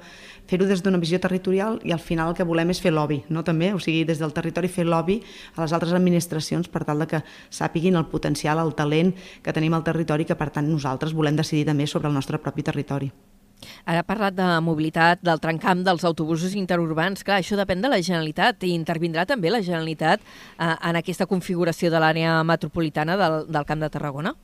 fer-ho 0.51 0.69
des 0.69 0.83
d'una 0.85 1.01
visió 1.01 1.21
territorial 1.21 1.81
i 1.85 1.95
al 1.95 2.03
final 2.03 2.33
el 2.33 2.39
que 2.39 2.47
volem 2.47 2.71
és 2.75 2.83
fer 2.83 2.93
lobby, 2.93 3.23
no? 3.29 3.45
també? 3.45 3.73
O 3.75 3.81
sigui, 3.81 4.05
des 4.05 4.21
del 4.21 4.35
territori 4.37 4.69
fer 4.69 4.87
lobby 4.87 5.21
a 5.55 5.63
les 5.63 5.73
altres 5.73 5.95
administracions 5.97 6.69
per 6.69 6.85
tal 6.85 7.01
de 7.01 7.09
que 7.11 7.23
sàpiguin 7.51 7.97
el 7.97 8.11
potencial, 8.11 8.61
el 8.61 8.75
talent 8.75 9.15
que 9.43 9.53
tenim 9.53 9.75
al 9.75 9.87
territori 9.87 10.29
que 10.29 10.37
per 10.37 10.51
tant 10.51 10.69
nosaltres 10.69 11.15
volem 11.15 11.37
decidir 11.37 11.67
també 11.71 11.87
sobre 11.87 12.09
el 12.09 12.15
nostre 12.15 12.39
propi 12.39 12.63
territori. 12.63 13.13
Ara 13.85 14.05
ha 14.05 14.07
parlat 14.07 14.37
de 14.39 14.49
mobilitat, 14.65 15.23
del 15.25 15.43
trencamp 15.43 15.85
dels 15.87 16.05
autobusos 16.05 16.57
interurbans. 16.59 17.25
Clar, 17.25 17.43
això 17.43 17.59
depèn 17.61 17.85
de 17.85 17.93
la 17.93 18.01
Generalitat 18.03 18.65
i 18.65 18.75
intervindrà 18.75 19.27
també 19.29 19.53
la 19.53 19.63
Generalitat 19.65 20.21
eh, 20.25 20.73
en 20.75 21.01
aquesta 21.01 21.29
configuració 21.31 21.91
de 21.91 22.03
l'àrea 22.03 22.41
metropolitana 22.45 23.19
del, 23.21 23.45
del 23.49 23.69
Camp 23.69 23.85
de 23.85 23.93
Tarragona? 23.93 24.35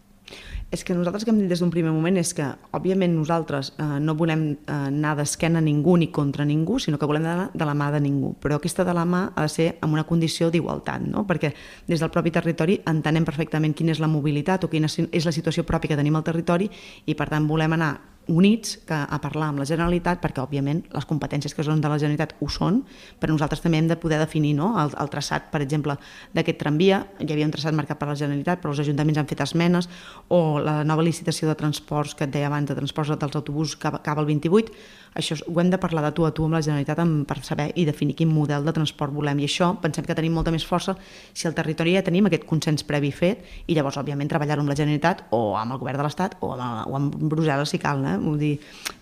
És 0.71 0.85
que 0.87 0.95
nosaltres 0.95 1.25
que 1.27 1.33
hem 1.33 1.41
dit 1.41 1.51
des 1.51 1.59
d'un 1.59 1.73
primer 1.75 1.91
moment 1.91 2.15
és 2.21 2.31
que, 2.37 2.45
òbviament, 2.77 3.11
nosaltres 3.17 3.73
eh, 3.75 3.87
no 3.99 4.15
volem 4.15 4.45
eh, 4.53 4.75
anar 4.77 5.17
d'esquena 5.19 5.59
a 5.59 5.65
ningú 5.65 5.97
ni 5.99 6.13
contra 6.15 6.47
ningú, 6.47 6.79
sinó 6.79 6.99
que 6.99 7.09
volem 7.11 7.27
anar 7.27 7.49
de 7.51 7.67
la 7.67 7.75
mà 7.75 7.91
de 7.91 7.99
ningú. 8.05 8.37
Però 8.39 8.61
aquesta 8.61 8.87
de 8.87 8.95
la 8.95 9.03
mà 9.05 9.25
ha 9.35 9.49
de 9.49 9.51
ser 9.51 9.67
amb 9.83 9.99
una 9.99 10.07
condició 10.07 10.51
d'igualtat, 10.55 11.03
no? 11.03 11.27
perquè 11.27 11.51
des 11.89 11.99
del 11.99 12.13
propi 12.15 12.31
territori 12.31 12.79
entenem 12.87 13.27
perfectament 13.27 13.75
quina 13.75 13.91
és 13.97 14.03
la 14.03 14.11
mobilitat 14.11 14.65
o 14.65 14.71
quina 14.71 14.87
és 14.87 15.27
la 15.27 15.35
situació 15.35 15.67
pròpia 15.67 15.91
que 15.91 15.99
tenim 15.99 16.15
al 16.15 16.27
territori 16.27 16.71
i, 16.71 17.19
per 17.19 17.27
tant, 17.33 17.51
volem 17.51 17.75
anar 17.75 17.97
units 18.31 18.79
que 18.87 18.95
a 18.95 19.19
parlar 19.21 19.51
amb 19.51 19.61
la 19.61 19.67
Generalitat, 19.69 20.21
perquè 20.23 20.43
òbviament 20.43 20.85
les 20.95 21.07
competències 21.11 21.55
que 21.57 21.65
són 21.67 21.83
de 21.83 21.91
la 21.91 21.99
Generalitat 21.99 22.37
ho 22.41 22.49
són, 22.53 22.81
però 23.21 23.35
nosaltres 23.35 23.63
també 23.65 23.81
hem 23.83 23.91
de 23.91 23.99
poder 24.01 24.21
definir 24.23 24.55
no? 24.59 24.73
el, 24.81 24.95
el 25.03 25.11
traçat, 25.13 25.51
per 25.53 25.61
exemple, 25.65 25.97
d'aquest 26.37 26.61
tramvia, 26.63 27.03
hi 27.19 27.29
havia 27.35 27.49
un 27.49 27.55
traçat 27.55 27.77
marcat 27.77 27.99
per 28.01 28.09
la 28.11 28.17
Generalitat, 28.19 28.63
però 28.63 28.75
els 28.75 28.83
ajuntaments 28.87 29.21
han 29.21 29.31
fet 29.31 29.43
esmenes, 29.45 29.91
o 30.29 30.61
la 30.63 30.81
nova 30.87 31.05
licitació 31.07 31.51
de 31.51 31.59
transports 31.59 32.15
que 32.15 32.29
et 32.29 32.35
deia 32.35 32.49
abans, 32.49 32.71
de 32.71 32.79
transports 32.79 33.13
dels 33.17 33.37
autobusos 33.37 33.77
que 33.77 33.91
acaba 33.91 34.23
el 34.23 34.31
28, 34.31 34.73
això 35.15 35.37
ho 35.47 35.61
hem 35.61 35.71
de 35.71 35.79
parlar 35.79 36.05
de 36.05 36.13
tu 36.15 36.27
a 36.27 36.31
tu 36.35 36.45
amb 36.47 36.55
la 36.55 36.63
Generalitat 36.63 37.01
per 37.27 37.39
saber 37.43 37.71
i 37.75 37.85
definir 37.85 38.15
quin 38.19 38.31
model 38.31 38.65
de 38.65 38.75
transport 38.77 39.13
volem. 39.13 39.41
I 39.41 39.49
això 39.49 39.73
pensem 39.83 40.07
que 40.07 40.15
tenim 40.15 40.33
molta 40.33 40.53
més 40.55 40.67
força 40.67 40.97
si 41.33 41.49
al 41.49 41.55
territori 41.55 41.97
ja 41.97 42.05
tenim 42.07 42.27
aquest 42.27 42.47
consens 42.47 42.87
previ 42.87 43.11
fet 43.11 43.45
i 43.67 43.75
llavors, 43.75 43.99
òbviament, 43.99 44.31
treballar-ho 44.31 44.63
amb 44.63 44.71
la 44.71 44.79
Generalitat 44.79 45.27
o 45.31 45.57
amb 45.59 45.75
el 45.75 45.83
govern 45.83 45.99
de 45.99 46.07
l'Estat 46.07 46.39
o, 46.41 46.55
amb, 46.55 46.87
o 46.87 46.97
amb 46.97 47.21
Brussel·les 47.33 47.75
si 47.75 47.83
cal. 47.83 48.05
Eh? 48.07 48.17
Vull 48.23 48.39
dir, 48.39 48.55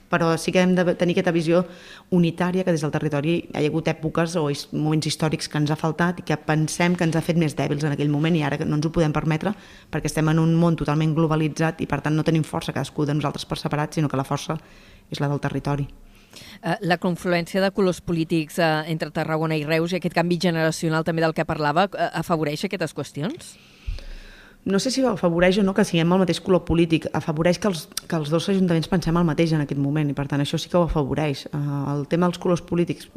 però 0.08 0.36
sí 0.38 0.52
que 0.52 0.60
hem 0.60 0.74
de 0.74 0.94
tenir 0.96 1.14
aquesta 1.14 1.32
visió 1.32 1.62
unitària 2.16 2.64
que 2.64 2.72
des 2.72 2.82
del 2.82 2.92
territori 2.94 3.34
hi 3.42 3.60
ha 3.60 3.66
hagut 3.68 3.90
èpoques 3.92 4.36
o 4.40 4.46
moments 4.72 5.06
històrics 5.06 5.48
que 5.48 5.60
ens 5.60 5.70
ha 5.70 5.76
faltat 5.76 6.22
i 6.22 6.26
que 6.26 6.36
pensem 6.36 6.96
que 6.96 7.04
ens 7.04 7.16
ha 7.16 7.24
fet 7.24 7.36
més 7.36 7.56
dèbils 7.56 7.84
en 7.84 7.92
aquell 7.92 8.12
moment 8.12 8.36
i 8.36 8.42
ara 8.42 8.58
no 8.64 8.78
ens 8.78 8.88
ho 8.88 8.92
podem 8.94 9.12
permetre 9.12 9.52
perquè 9.92 10.08
estem 10.08 10.28
en 10.32 10.40
un 10.40 10.54
món 10.56 10.76
totalment 10.76 11.14
globalitzat 11.14 11.82
i 11.84 11.86
per 11.86 12.00
tant 12.00 12.16
no 12.16 12.24
tenim 12.24 12.44
força 12.44 12.72
cadascú 12.72 13.04
de 13.04 13.14
nosaltres 13.14 13.44
per 13.44 13.58
separat, 13.60 13.94
sinó 13.94 14.08
que 14.08 14.16
la 14.16 14.24
força 14.24 14.56
és 15.10 15.20
la 15.20 15.30
del 15.30 15.40
territori. 15.40 15.88
Eh, 16.62 16.76
la 16.80 16.98
confluència 16.98 17.62
de 17.62 17.70
colors 17.74 18.00
polítics 18.04 18.58
eh, 18.58 18.68
entre 18.92 19.10
Tarragona 19.14 19.56
i 19.56 19.64
Reus 19.64 19.92
i 19.92 19.98
aquest 19.98 20.14
canvi 20.14 20.38
generacional 20.42 21.06
també 21.06 21.24
del 21.24 21.34
que 21.34 21.48
parlava 21.48 21.88
eh, 21.88 22.10
afavoreix 22.22 22.66
aquestes 22.68 22.94
qüestions? 22.94 23.56
no 24.68 24.78
sé 24.78 24.90
si 24.90 25.00
afavoreix 25.06 25.58
o 25.58 25.62
no 25.64 25.72
que 25.72 25.84
siguem 25.86 26.10
el 26.12 26.20
mateix 26.20 26.42
color 26.44 26.60
polític, 26.68 27.06
afavoreix 27.16 27.56
que 27.58 27.70
els, 27.70 27.86
que 28.04 28.16
els 28.18 28.28
dos 28.28 28.50
ajuntaments 28.52 28.90
pensem 28.90 29.16
el 29.16 29.24
mateix 29.24 29.54
en 29.56 29.62
aquest 29.64 29.80
moment 29.80 30.10
i 30.10 30.16
per 30.18 30.26
tant 30.28 30.44
això 30.44 30.60
sí 30.60 30.68
que 30.68 30.76
ho 30.76 30.84
afavoreix. 30.84 31.46
El 31.54 32.04
tema 32.10 32.28
dels 32.28 32.40
colors 32.42 32.60
polítics 32.60 33.08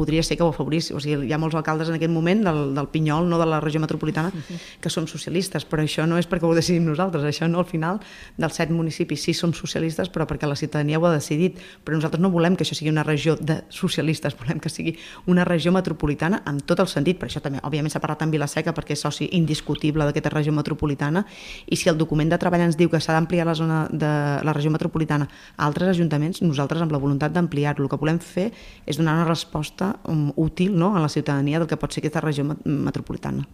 podria 0.00 0.24
ser 0.24 0.38
que 0.38 0.46
ho 0.46 0.50
afavorís. 0.54 0.90
O 0.96 1.00
sigui, 1.02 1.28
hi 1.28 1.34
ha 1.36 1.40
molts 1.40 1.56
alcaldes 1.58 1.90
en 1.92 1.98
aquest 1.98 2.12
moment 2.12 2.42
del, 2.46 2.60
del 2.76 2.88
Pinyol, 2.92 3.28
no 3.28 3.38
de 3.40 3.48
la 3.48 3.60
regió 3.60 3.82
metropolitana, 3.82 4.32
que 4.80 4.92
som 4.92 5.06
socialistes, 5.10 5.66
però 5.68 5.84
això 5.84 6.06
no 6.08 6.18
és 6.20 6.28
perquè 6.30 6.48
ho 6.48 6.54
decidim 6.56 6.88
nosaltres, 6.88 7.26
això 7.28 7.48
no 7.50 7.60
al 7.60 7.68
final 7.68 8.00
dels 8.40 8.56
set 8.56 8.72
municipis 8.72 9.26
sí 9.26 9.34
som 9.36 9.52
socialistes, 9.56 10.08
però 10.12 10.26
perquè 10.30 10.48
la 10.48 10.56
ciutadania 10.56 10.98
ho 10.98 11.06
ha 11.06 11.12
decidit. 11.14 11.60
Però 11.84 11.98
nosaltres 11.98 12.22
no 12.22 12.32
volem 12.32 12.56
que 12.56 12.64
això 12.64 12.78
sigui 12.78 12.92
una 12.92 13.04
regió 13.04 13.36
de 13.36 13.60
socialistes, 13.68 14.36
volem 14.40 14.60
que 14.62 14.72
sigui 14.72 14.96
una 15.26 15.44
regió 15.44 15.72
metropolitana 15.72 16.42
en 16.48 16.60
tot 16.64 16.80
el 16.80 16.88
sentit. 16.88 17.20
Per 17.20 17.28
això 17.28 17.42
també, 17.44 17.60
òbviament, 17.66 17.92
s'ha 17.92 18.02
parlat 18.02 18.24
amb 18.24 18.34
Vilaseca 18.34 18.74
perquè 18.76 18.96
és 18.96 19.04
soci 19.04 19.28
indiscutible 19.36 20.06
d'aquesta 20.08 20.32
regió 20.32 20.54
metropolitana 20.56 21.24
i 21.66 21.76
si 21.76 21.90
el 21.92 21.98
document 22.00 22.30
de 22.30 22.38
treball 22.40 22.64
ens 22.66 22.78
diu 22.80 22.90
que 22.90 23.00
s'ha 23.00 23.16
d'ampliar 23.16 23.46
la 23.48 23.56
zona 23.58 23.82
de 23.90 24.10
la 24.44 24.54
regió 24.56 24.72
metropolitana 24.72 25.28
a 25.56 25.66
altres 25.66 25.92
ajuntaments, 25.94 26.42
nosaltres 26.42 26.82
amb 26.82 26.92
la 26.92 27.02
voluntat 27.02 27.34
d'ampliar-lo. 27.34 27.86
El 27.86 27.92
que 27.92 28.00
volem 28.00 28.20
fer 28.22 28.50
és 28.86 28.98
donar 28.98 29.18
una 29.18 29.28
resposta 29.28 29.89
um, 30.04 30.30
útil 30.36 30.76
no, 30.78 30.94
a 30.96 31.00
la 31.00 31.08
ciutadania 31.08 31.58
del 31.58 31.68
que 31.68 31.78
pot 31.80 31.92
ser 31.92 32.04
aquesta 32.04 32.22
regió 32.24 32.44
metropolitana. 32.64 33.46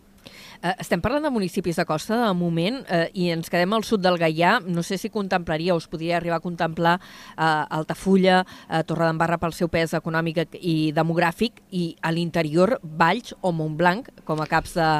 Eh, 0.62 0.74
estem 0.80 1.02
parlant 1.04 1.26
de 1.26 1.32
municipis 1.32 1.76
de 1.76 1.84
costa 1.88 2.16
de 2.22 2.32
moment 2.36 2.78
eh, 2.88 3.08
i 3.14 3.28
ens 3.34 3.50
quedem 3.52 3.72
al 3.76 3.84
sud 3.84 4.02
del 4.04 4.18
Gaià. 4.20 4.56
No 4.64 4.84
sé 4.86 4.98
si 4.98 5.10
contemplaria 5.12 5.74
o 5.74 5.80
us 5.80 5.88
podria 5.90 6.16
arribar 6.18 6.40
a 6.40 6.44
contemplar 6.44 6.96
eh, 6.98 7.76
Altafulla, 7.78 8.42
eh, 8.68 8.82
Torredembarra 8.88 9.38
pel 9.42 9.54
seu 9.56 9.70
pes 9.72 9.94
econòmic 9.98 10.56
i 10.60 10.92
demogràfic 10.96 11.62
i 11.76 11.90
a 12.00 12.12
l'interior 12.14 12.78
Valls 12.82 13.34
o 13.42 13.52
Montblanc 13.52 14.10
com 14.24 14.40
a 14.40 14.48
caps 14.50 14.76
de, 14.78 14.90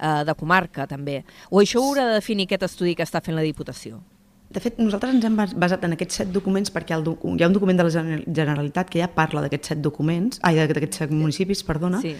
eh, 0.00 0.20
de 0.26 0.34
comarca 0.34 0.88
també. 0.90 1.22
O 1.50 1.62
això 1.62 1.82
ho 1.82 1.90
haurà 1.90 2.10
de 2.10 2.20
definir 2.20 2.50
aquest 2.50 2.70
estudi 2.70 2.96
que 2.96 3.06
està 3.06 3.22
fent 3.22 3.38
la 3.38 3.46
Diputació? 3.46 4.02
De 4.56 4.60
fet, 4.64 4.78
nosaltres 4.80 5.12
ens 5.12 5.24
hem 5.28 5.34
basat 5.36 5.82
en 5.84 5.92
aquests 5.92 6.22
set 6.22 6.30
documents 6.32 6.70
perquè 6.72 6.94
el 6.96 7.02
hi 7.04 7.42
ha 7.44 7.48
un 7.50 7.52
document 7.52 7.76
de 7.76 7.84
la 7.84 7.90
Generalitat 7.92 8.88
que 8.88 9.02
ja 9.02 9.08
parla 9.12 9.42
d'aquests 9.44 9.74
set 9.74 9.82
documents, 9.84 10.38
ai, 10.48 10.56
d'aquests 10.56 11.02
set 11.02 11.10
municipis, 11.12 11.60
perdona, 11.66 12.00
sí. 12.00 12.14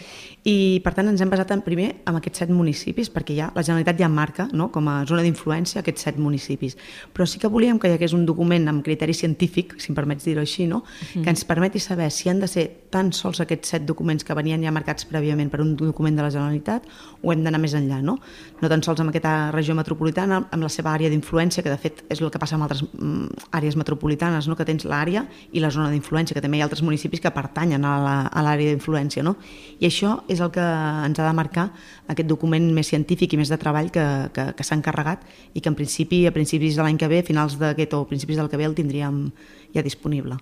i 0.44 0.56
per 0.84 0.92
tant 0.98 1.08
ens 1.08 1.22
hem 1.24 1.32
basat 1.32 1.54
en 1.56 1.62
primer 1.64 1.86
en 2.04 2.18
aquests 2.18 2.42
set 2.42 2.52
municipis 2.52 3.08
perquè 3.14 3.38
ja 3.38 3.46
la 3.56 3.64
Generalitat 3.64 4.02
ja 4.02 4.10
marca 4.12 4.50
no, 4.52 4.66
com 4.74 4.90
a 4.92 4.98
zona 5.08 5.24
d'influència 5.24 5.80
aquests 5.80 6.04
set 6.10 6.18
municipis. 6.20 6.76
Però 7.16 7.24
sí 7.24 7.40
que 7.40 7.48
volíem 7.48 7.80
que 7.80 7.88
hi 7.88 7.96
hagués 7.96 8.12
un 8.12 8.28
document 8.28 8.68
amb 8.68 8.84
criteri 8.84 9.16
científic, 9.16 9.72
si 9.80 9.94
em 9.94 9.96
permets 9.96 10.28
dir-ho 10.28 10.44
així, 10.44 10.68
no? 10.68 10.82
Uh 10.84 11.08
-huh. 11.14 11.24
que 11.24 11.30
ens 11.32 11.44
permeti 11.48 11.80
saber 11.80 12.10
si 12.10 12.28
han 12.28 12.40
de 12.40 12.48
ser 12.52 12.66
tan 12.90 13.14
sols 13.14 13.40
aquests 13.40 13.68
set 13.68 13.86
documents 13.86 14.24
que 14.24 14.34
venien 14.34 14.62
ja 14.62 14.70
marcats 14.70 15.08
prèviament 15.08 15.50
per 15.50 15.62
un 15.62 15.74
document 15.74 16.16
de 16.16 16.22
la 16.22 16.30
Generalitat 16.30 16.82
o 17.22 17.32
hem 17.32 17.42
d'anar 17.42 17.60
més 17.60 17.74
enllà, 17.74 18.02
no? 18.02 18.18
No 18.60 18.68
tan 18.68 18.82
sols 18.82 19.00
amb 19.00 19.08
aquesta 19.08 19.50
regió 19.52 19.74
metropolitana, 19.74 20.48
amb 20.50 20.62
la 20.62 20.68
seva 20.68 20.92
àrea 20.92 21.08
d'influència, 21.08 21.62
que 21.62 21.70
de 21.70 21.78
fet 21.78 22.04
és 22.10 22.20
el 22.26 22.32
que 22.34 22.40
passa 22.42 22.56
amb 22.56 22.66
altres 22.66 22.82
mm, 22.84 23.48
àrees 23.56 23.76
metropolitanes, 23.78 24.48
no? 24.50 24.56
que 24.58 24.66
tens 24.68 24.86
l'àrea 24.88 25.24
i 25.52 25.62
la 25.62 25.70
zona 25.74 25.90
d'influència, 25.92 26.34
que 26.36 26.42
també 26.44 26.58
hi 26.58 26.64
ha 26.64 26.68
altres 26.68 26.82
municipis 26.86 27.22
que 27.22 27.32
pertanyen 27.34 27.84
a 27.86 27.94
l'àrea 28.42 28.72
d'influència. 28.72 29.24
No? 29.26 29.36
I 29.80 29.88
això 29.90 30.16
és 30.32 30.42
el 30.42 30.52
que 30.54 30.64
ens 30.64 31.20
ha 31.20 31.28
de 31.28 31.36
marcar 31.36 31.70
aquest 32.12 32.28
document 32.28 32.68
més 32.74 32.90
científic 32.92 33.34
i 33.34 33.40
més 33.40 33.52
de 33.52 33.60
treball 33.60 33.92
que, 33.94 34.06
que, 34.34 34.50
que 34.58 34.66
s'ha 34.66 34.78
encarregat 34.78 35.24
i 35.54 35.62
que 35.62 35.72
en 35.72 35.78
principi, 35.78 36.24
a 36.26 36.34
principis 36.34 36.76
de 36.76 36.84
l'any 36.84 37.00
que 37.00 37.10
ve, 37.12 37.22
finals 37.26 37.58
d'aquest 37.62 37.96
o 37.96 38.04
principis 38.10 38.42
del 38.42 38.50
que 38.50 38.60
ve, 38.60 38.68
el 38.68 38.76
tindríem 38.76 39.26
ja 39.74 39.86
disponible. 39.86 40.38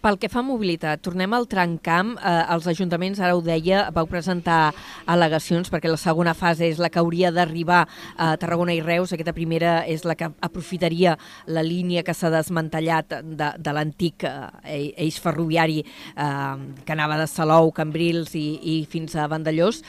Pel 0.00 0.16
que 0.16 0.30
fa 0.32 0.40
a 0.40 0.46
mobilitat, 0.46 1.02
tornem 1.04 1.34
al 1.36 1.44
trencamp. 1.50 2.14
Eh, 2.16 2.30
els 2.54 2.66
ajuntaments, 2.70 3.20
ara 3.20 3.36
ho 3.36 3.42
deia, 3.44 3.84
vau 3.92 4.06
presentar 4.08 4.72
al·legacions 5.10 5.68
perquè 5.68 5.90
la 5.90 5.98
segona 6.00 6.32
fase 6.38 6.64
és 6.70 6.80
la 6.80 6.88
que 6.88 7.02
hauria 7.02 7.32
d'arribar 7.34 7.82
a 8.16 8.30
Tarragona 8.40 8.72
i 8.72 8.80
Reus. 8.80 9.12
Aquesta 9.12 9.34
primera 9.36 9.82
és 9.84 10.06
la 10.08 10.16
que 10.16 10.30
aprofitaria 10.40 11.18
la 11.46 11.62
línia 11.66 12.02
que 12.06 12.14
s'ha 12.16 12.32
desmantellat 12.32 13.18
de, 13.20 13.52
de 13.58 13.76
l'antic 13.76 14.24
eh, 14.24 14.88
eix 14.96 15.20
ferroviari 15.20 15.82
eh, 15.82 16.56
que 16.86 16.96
anava 16.96 17.20
de 17.20 17.28
Salou, 17.28 17.72
Cambrils 17.76 18.32
i, 18.38 18.48
i 18.62 18.76
fins 18.88 19.16
a 19.16 19.28
Vandellós. 19.28 19.82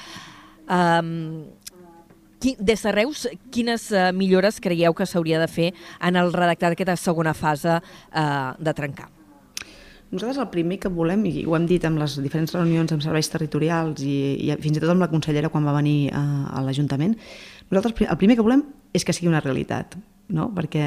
Um, 0.68 1.46
des 2.60 2.82
de 2.84 2.92
Reus, 2.92 3.28
quines 3.56 3.88
uh, 3.96 4.12
millores 4.12 4.60
creieu 4.60 4.92
que 4.94 5.08
s'hauria 5.08 5.40
de 5.40 5.48
fer 5.48 5.72
en 6.04 6.20
el 6.20 6.34
redactat 6.36 6.74
d'aquesta 6.74 7.00
segona 7.00 7.32
fase 7.34 7.80
uh, 7.80 8.56
de 8.60 8.76
trencamp? 8.76 9.23
Nosaltres 10.14 10.44
el 10.44 10.52
primer 10.54 10.78
que 10.78 10.92
volem, 10.94 11.24
i 11.26 11.42
ho 11.50 11.56
hem 11.58 11.66
dit 11.66 11.84
amb 11.90 11.98
les 11.98 12.20
diferents 12.22 12.54
reunions 12.54 12.92
amb 12.94 13.02
serveis 13.02 13.32
territorials 13.34 14.04
i, 14.06 14.18
i 14.46 14.54
fins 14.62 14.78
i 14.78 14.84
tot 14.84 14.94
amb 14.94 15.02
la 15.02 15.10
consellera 15.10 15.50
quan 15.50 15.66
va 15.66 15.74
venir 15.74 16.12
a, 16.14 16.22
a 16.54 16.62
l'Ajuntament, 16.62 17.18
nosaltres 17.72 18.06
el 18.06 18.20
primer 18.22 18.38
que 18.38 18.46
volem 18.46 18.62
és 18.94 19.06
que 19.08 19.16
sigui 19.18 19.32
una 19.32 19.42
realitat 19.42 19.98
no? 20.30 20.48
perquè 20.56 20.84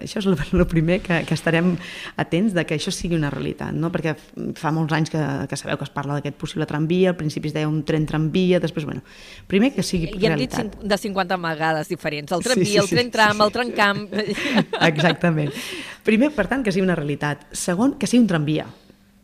això 0.00 0.20
és 0.20 0.26
el, 0.30 0.66
primer 0.70 1.00
que, 1.04 1.20
que 1.28 1.36
estarem 1.36 1.74
atents 2.20 2.54
de 2.56 2.64
que 2.66 2.78
això 2.78 2.92
sigui 2.94 3.18
una 3.18 3.30
realitat, 3.32 3.74
no? 3.76 3.90
perquè 3.92 4.14
fa 4.58 4.72
molts 4.74 4.94
anys 4.96 5.12
que, 5.12 5.22
que 5.50 5.58
sabeu 5.60 5.78
que 5.80 5.86
es 5.88 5.94
parla 5.94 6.18
d'aquest 6.18 6.38
possible 6.40 6.66
tramvia, 6.70 7.12
al 7.12 7.18
principi 7.20 7.50
es 7.50 7.56
deia 7.56 7.68
un 7.68 7.82
tren 7.86 8.06
tramvia, 8.08 8.60
després, 8.62 8.88
bueno, 8.88 9.04
primer 9.50 9.72
que 9.76 9.84
sigui 9.86 10.10
I 10.10 10.26
realitat. 10.26 10.58
I 10.58 10.62
hem 10.64 10.72
dit 10.74 10.90
de 10.94 11.00
50 11.04 11.40
vegades 11.44 11.92
diferents, 11.92 12.36
el 12.36 12.44
tramvia, 12.46 12.64
sí, 12.64 12.72
sí, 12.72 12.78
sí, 12.78 12.84
el 12.84 12.92
tren 12.96 13.14
tram, 13.14 13.32
sí, 13.32 13.38
sí. 13.38 13.46
el 13.46 13.56
trencamp... 13.58 14.20
Exactament. 14.90 15.56
Primer, 16.04 16.30
per 16.34 16.48
tant, 16.50 16.64
que 16.64 16.72
sigui 16.72 16.86
una 16.86 16.96
realitat. 16.98 17.50
Segon, 17.52 17.98
que 18.00 18.08
sigui 18.08 18.24
un 18.24 18.30
tramvia, 18.30 18.64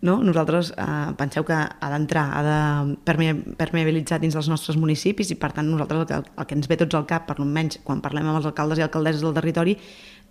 no? 0.03 0.19
Nosaltres 0.23 0.73
eh, 0.77 1.13
penseu 1.17 1.45
que 1.47 1.57
ha 1.57 1.91
d'entrar, 1.93 2.27
ha 2.37 2.43
de 2.45 2.97
permeabilitzar 3.07 4.21
dins 4.21 4.37
dels 4.37 4.51
nostres 4.53 4.77
municipis 4.81 5.31
i 5.33 5.39
per 5.41 5.53
tant 5.57 5.69
nosaltres 5.71 6.03
el 6.03 6.11
que, 6.11 6.21
el 6.37 6.49
que 6.49 6.59
ens 6.59 6.69
ve 6.69 6.79
tots 6.81 6.99
al 6.99 7.07
cap, 7.09 7.27
per 7.29 7.39
almenys 7.39 7.81
quan 7.87 8.03
parlem 8.05 8.29
amb 8.29 8.41
els 8.41 8.51
alcaldes 8.51 8.81
i 8.81 8.87
alcaldesses 8.87 9.25
del 9.25 9.37
territori, 9.37 9.77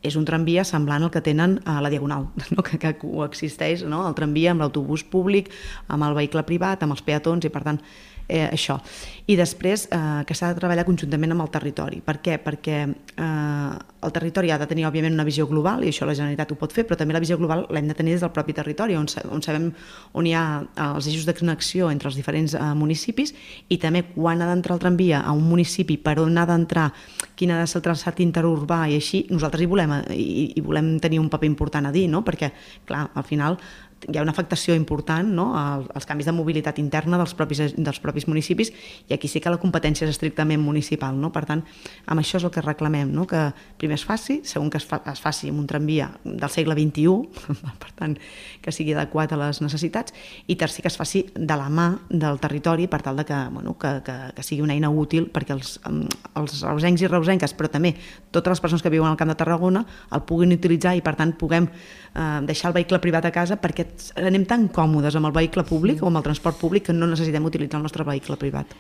és 0.06 0.16
un 0.20 0.26
tramvia 0.28 0.66
semblant 0.68 1.06
al 1.06 1.12
que 1.14 1.24
tenen 1.26 1.60
a 1.66 1.80
la 1.82 1.90
Diagonal, 1.90 2.28
no? 2.56 2.66
que, 2.66 2.78
que 2.82 2.96
coexisteix 3.02 3.86
no? 3.90 4.04
el 4.08 4.18
tramvia 4.18 4.54
amb 4.54 4.66
l'autobús 4.66 5.04
públic, 5.04 5.50
amb 5.88 6.06
el 6.08 6.18
vehicle 6.18 6.46
privat, 6.46 6.84
amb 6.84 6.98
els 6.98 7.06
peatons 7.06 7.48
i 7.48 7.54
per 7.54 7.64
tant 7.66 7.82
eh, 8.28 8.48
això. 8.52 8.80
I 9.26 9.36
després 9.40 9.88
eh, 9.90 10.24
que 10.28 10.36
s'ha 10.38 10.52
de 10.54 10.60
treballar 10.60 10.86
conjuntament 10.86 11.34
amb 11.34 11.46
el 11.46 11.52
territori. 11.54 12.02
Per 12.06 12.20
què? 12.22 12.38
Perquè 12.44 12.78
eh, 12.86 13.76
el 14.06 14.14
territori 14.14 14.52
ha 14.54 14.60
de 14.62 14.68
tenir, 14.70 14.86
òbviament, 14.86 15.16
una 15.18 15.26
visió 15.26 15.48
global, 15.50 15.84
i 15.84 15.90
això 15.90 16.06
la 16.06 16.14
Generalitat 16.14 16.54
ho 16.54 16.58
pot 16.60 16.74
fer, 16.74 16.86
però 16.86 16.98
també 17.00 17.16
la 17.16 17.22
visió 17.24 17.38
global 17.40 17.66
l'hem 17.74 17.90
de 17.90 17.96
tenir 17.98 18.14
des 18.14 18.22
del 18.22 18.34
propi 18.36 18.54
territori, 18.54 18.98
on, 19.00 19.08
on 19.34 19.42
sabem 19.42 19.72
on 20.14 20.30
hi 20.30 20.36
ha 20.38 20.46
eh, 20.62 20.88
els 20.88 21.10
eixos 21.10 21.26
de 21.26 21.34
connexió 21.38 21.90
entre 21.90 22.12
els 22.12 22.20
diferents 22.20 22.54
eh, 22.54 22.72
municipis 22.78 23.34
i 23.70 23.80
també 23.82 24.04
quan 24.14 24.42
ha 24.42 24.50
d'entrar 24.52 24.78
el 24.78 24.84
tramvia 24.84 25.24
a 25.26 25.34
un 25.34 25.46
municipi, 25.50 25.98
per 25.98 26.20
on 26.22 26.38
ha 26.38 26.46
d'entrar, 26.50 26.92
quin 27.36 27.52
ha 27.52 27.60
de 27.64 27.68
ser 27.68 27.82
el 27.82 27.88
traçat 27.90 28.22
interurbà 28.24 28.84
i 28.92 29.00
així, 29.00 29.26
nosaltres 29.34 29.66
hi 29.66 29.70
volem, 29.74 29.98
eh, 29.98 30.20
hi, 30.20 30.46
hi 30.56 30.66
volem 30.66 30.96
tenir 31.02 31.22
un 31.24 31.32
paper 31.34 31.50
important 31.50 31.90
a 31.90 31.94
dir, 31.96 32.06
no? 32.12 32.22
perquè, 32.26 32.52
clar, 32.86 33.08
al 33.16 33.26
final 33.26 33.58
hi 34.06 34.18
ha 34.20 34.22
una 34.22 34.34
afectació 34.36 34.76
important 34.78 35.32
no? 35.34 35.48
als 35.58 36.06
canvis 36.06 36.28
de 36.28 36.34
mobilitat 36.36 36.78
interna 36.82 37.18
dels 37.18 37.34
propis, 37.38 37.62
dels 37.74 38.00
propis 38.04 38.28
municipis 38.30 38.72
i 39.10 39.16
aquí 39.16 39.30
sí 39.32 39.42
que 39.42 39.50
la 39.50 39.60
competència 39.62 40.06
és 40.06 40.14
estrictament 40.14 40.62
municipal. 40.62 41.16
No? 41.18 41.32
Per 41.34 41.46
tant, 41.48 41.64
amb 42.06 42.22
això 42.22 42.38
és 42.40 42.46
el 42.46 42.54
que 42.54 42.62
reclamem, 42.62 43.12
no? 43.14 43.26
que 43.30 43.48
primer 43.82 43.98
es 43.98 44.06
faci, 44.06 44.42
segon 44.46 44.70
que 44.70 44.78
es, 44.82 44.86
fa, 44.86 45.02
es 45.12 45.22
faci 45.24 45.50
amb 45.50 45.64
un 45.64 45.70
tramvia 45.70 46.12
del 46.24 46.52
segle 46.54 46.78
XXI, 46.78 47.48
per 47.84 47.92
tant, 47.98 48.18
que 48.62 48.74
sigui 48.76 48.94
adequat 48.94 49.34
a 49.34 49.40
les 49.42 49.62
necessitats, 49.64 50.14
i 50.48 50.58
tercer, 50.60 50.84
que 50.86 50.92
es 50.92 51.00
faci 51.00 51.26
de 51.34 51.58
la 51.58 51.70
mà 51.74 51.88
del 52.10 52.40
territori 52.44 52.90
per 52.92 53.02
tal 53.06 53.18
de 53.18 53.26
que, 53.26 53.40
bueno, 53.54 53.78
que, 53.82 53.96
que, 54.06 54.18
que 54.38 54.46
sigui 54.46 54.62
una 54.66 54.76
eina 54.78 54.92
útil 54.92 55.30
perquè 55.34 55.56
els, 55.56 55.80
els 55.86 56.62
reusencs 56.62 57.06
i 57.06 57.10
reusenques, 57.10 57.56
però 57.58 57.72
també 57.72 57.96
totes 58.32 58.58
les 58.58 58.64
persones 58.64 58.86
que 58.86 58.94
viuen 58.94 59.10
al 59.10 59.18
Camp 59.18 59.32
de 59.34 59.40
Tarragona 59.40 59.86
el 60.14 60.26
puguin 60.28 60.54
utilitzar 60.54 60.96
i 60.98 61.04
per 61.06 61.16
tant 61.18 61.34
puguem 61.40 61.70
eh, 61.70 62.40
deixar 62.46 62.70
el 62.72 62.78
vehicle 62.80 63.02
privat 63.04 63.26
a 63.30 63.34
casa 63.34 63.58
perquè 63.62 63.85
anem 64.16 64.46
tan 64.50 64.68
còmodes 64.74 65.16
amb 65.16 65.30
el 65.30 65.36
vehicle 65.36 65.64
públic 65.68 66.04
o 66.04 66.10
amb 66.10 66.22
el 66.22 66.28
transport 66.28 66.60
públic 66.60 66.88
que 66.88 66.94
no 66.94 67.08
necessitem 67.08 67.46
utilitzar 67.46 67.80
el 67.80 67.88
nostre 67.88 68.06
vehicle 68.08 68.38
privat. 68.42 68.76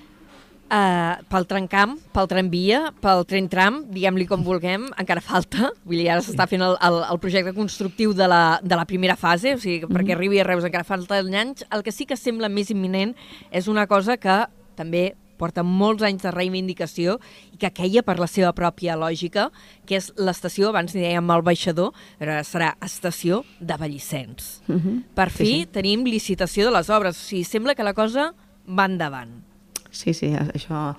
Uh, 0.65 1.22
pel 1.30 1.46
trencamp, 1.46 1.91
pel 2.10 2.26
tramvia, 2.26 2.80
pel 2.98 3.22
tren 3.30 3.46
tram, 3.52 3.84
diguem-li 3.94 4.26
com 4.26 4.41
vulguem, 4.41 4.88
encara 4.98 5.22
falta. 5.22 5.70
Vull 5.86 6.02
dir, 6.02 6.08
ara 6.10 6.24
s'està 6.26 6.48
fent 6.50 6.63
el, 6.65 6.74
el, 6.88 6.98
el 7.06 7.20
projecte 7.22 7.54
constructiu 7.54 8.15
de 8.18 8.26
la, 8.26 8.58
de 8.65 8.80
la 8.80 8.88
primera 8.89 9.13
fase, 9.15 9.54
o 9.54 9.60
sigui, 9.62 9.84
mm 9.84 9.86
-hmm. 9.86 9.94
perquè 9.94 10.15
arribi 10.15 10.39
a 10.39 10.48
Reus 10.48 10.65
encara 10.65 10.84
falta 10.84 11.20
anys. 11.22 11.63
El 11.70 11.84
que 11.84 11.91
sí 11.91 12.06
que 12.06 12.18
sembla 12.18 12.50
més 12.50 12.72
imminent 12.72 13.15
és 13.52 13.68
una 13.68 13.86
cosa 13.86 14.18
que 14.18 14.48
també 14.76 15.13
porta 15.38 15.63
molts 15.63 16.04
anys 16.04 16.24
de 16.26 16.32
reivindicació 16.32 17.19
i 17.54 17.60
que 17.62 17.71
queia 17.76 18.04
per 18.04 18.17
la 18.19 18.28
seva 18.28 18.54
pròpia 18.56 18.98
lògica, 19.00 19.50
que 19.86 20.00
és 20.00 20.12
l'estació, 20.17 20.69
abans 20.69 20.95
ni 20.95 21.04
dèiem 21.04 21.32
el 21.36 21.45
baixador, 21.45 21.93
però 22.19 22.39
serà 22.43 22.74
estació 22.86 23.43
de 23.60 23.78
Vallissens. 23.78 24.62
Uh 24.67 24.74
mhm. 24.74 24.82
-huh. 24.82 25.04
Per 25.15 25.30
fi 25.30 25.45
sí, 25.45 25.60
sí. 25.60 25.65
tenim 25.65 26.06
licitació 26.06 26.65
de 26.65 26.71
les 26.71 26.89
obres, 26.89 27.15
o 27.17 27.19
sigui, 27.19 27.43
sembla 27.43 27.76
que 27.76 27.84
la 27.84 27.93
cosa 27.93 28.34
va 28.67 28.86
endavant. 28.86 29.55
Sí, 29.95 30.12
sí, 30.13 30.27
això 30.36 30.91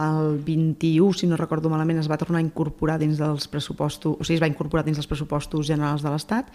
el 0.00 0.38
21, 0.46 1.12
si 1.12 1.26
no 1.28 1.36
recordo 1.36 1.68
malament, 1.68 1.98
es 2.00 2.08
va 2.08 2.16
tornar 2.16 2.40
a 2.40 2.44
incorporar 2.44 2.96
dins 2.98 3.18
dels 3.20 3.46
pressupostos, 3.52 4.16
o 4.16 4.24
sigui, 4.24 4.38
es 4.38 4.42
va 4.42 4.48
incorporar 4.48 4.84
dins 4.86 4.96
dels 4.96 5.08
pressupostos 5.10 5.68
generals 5.68 6.00
de 6.00 6.08
l'Estat 6.08 6.48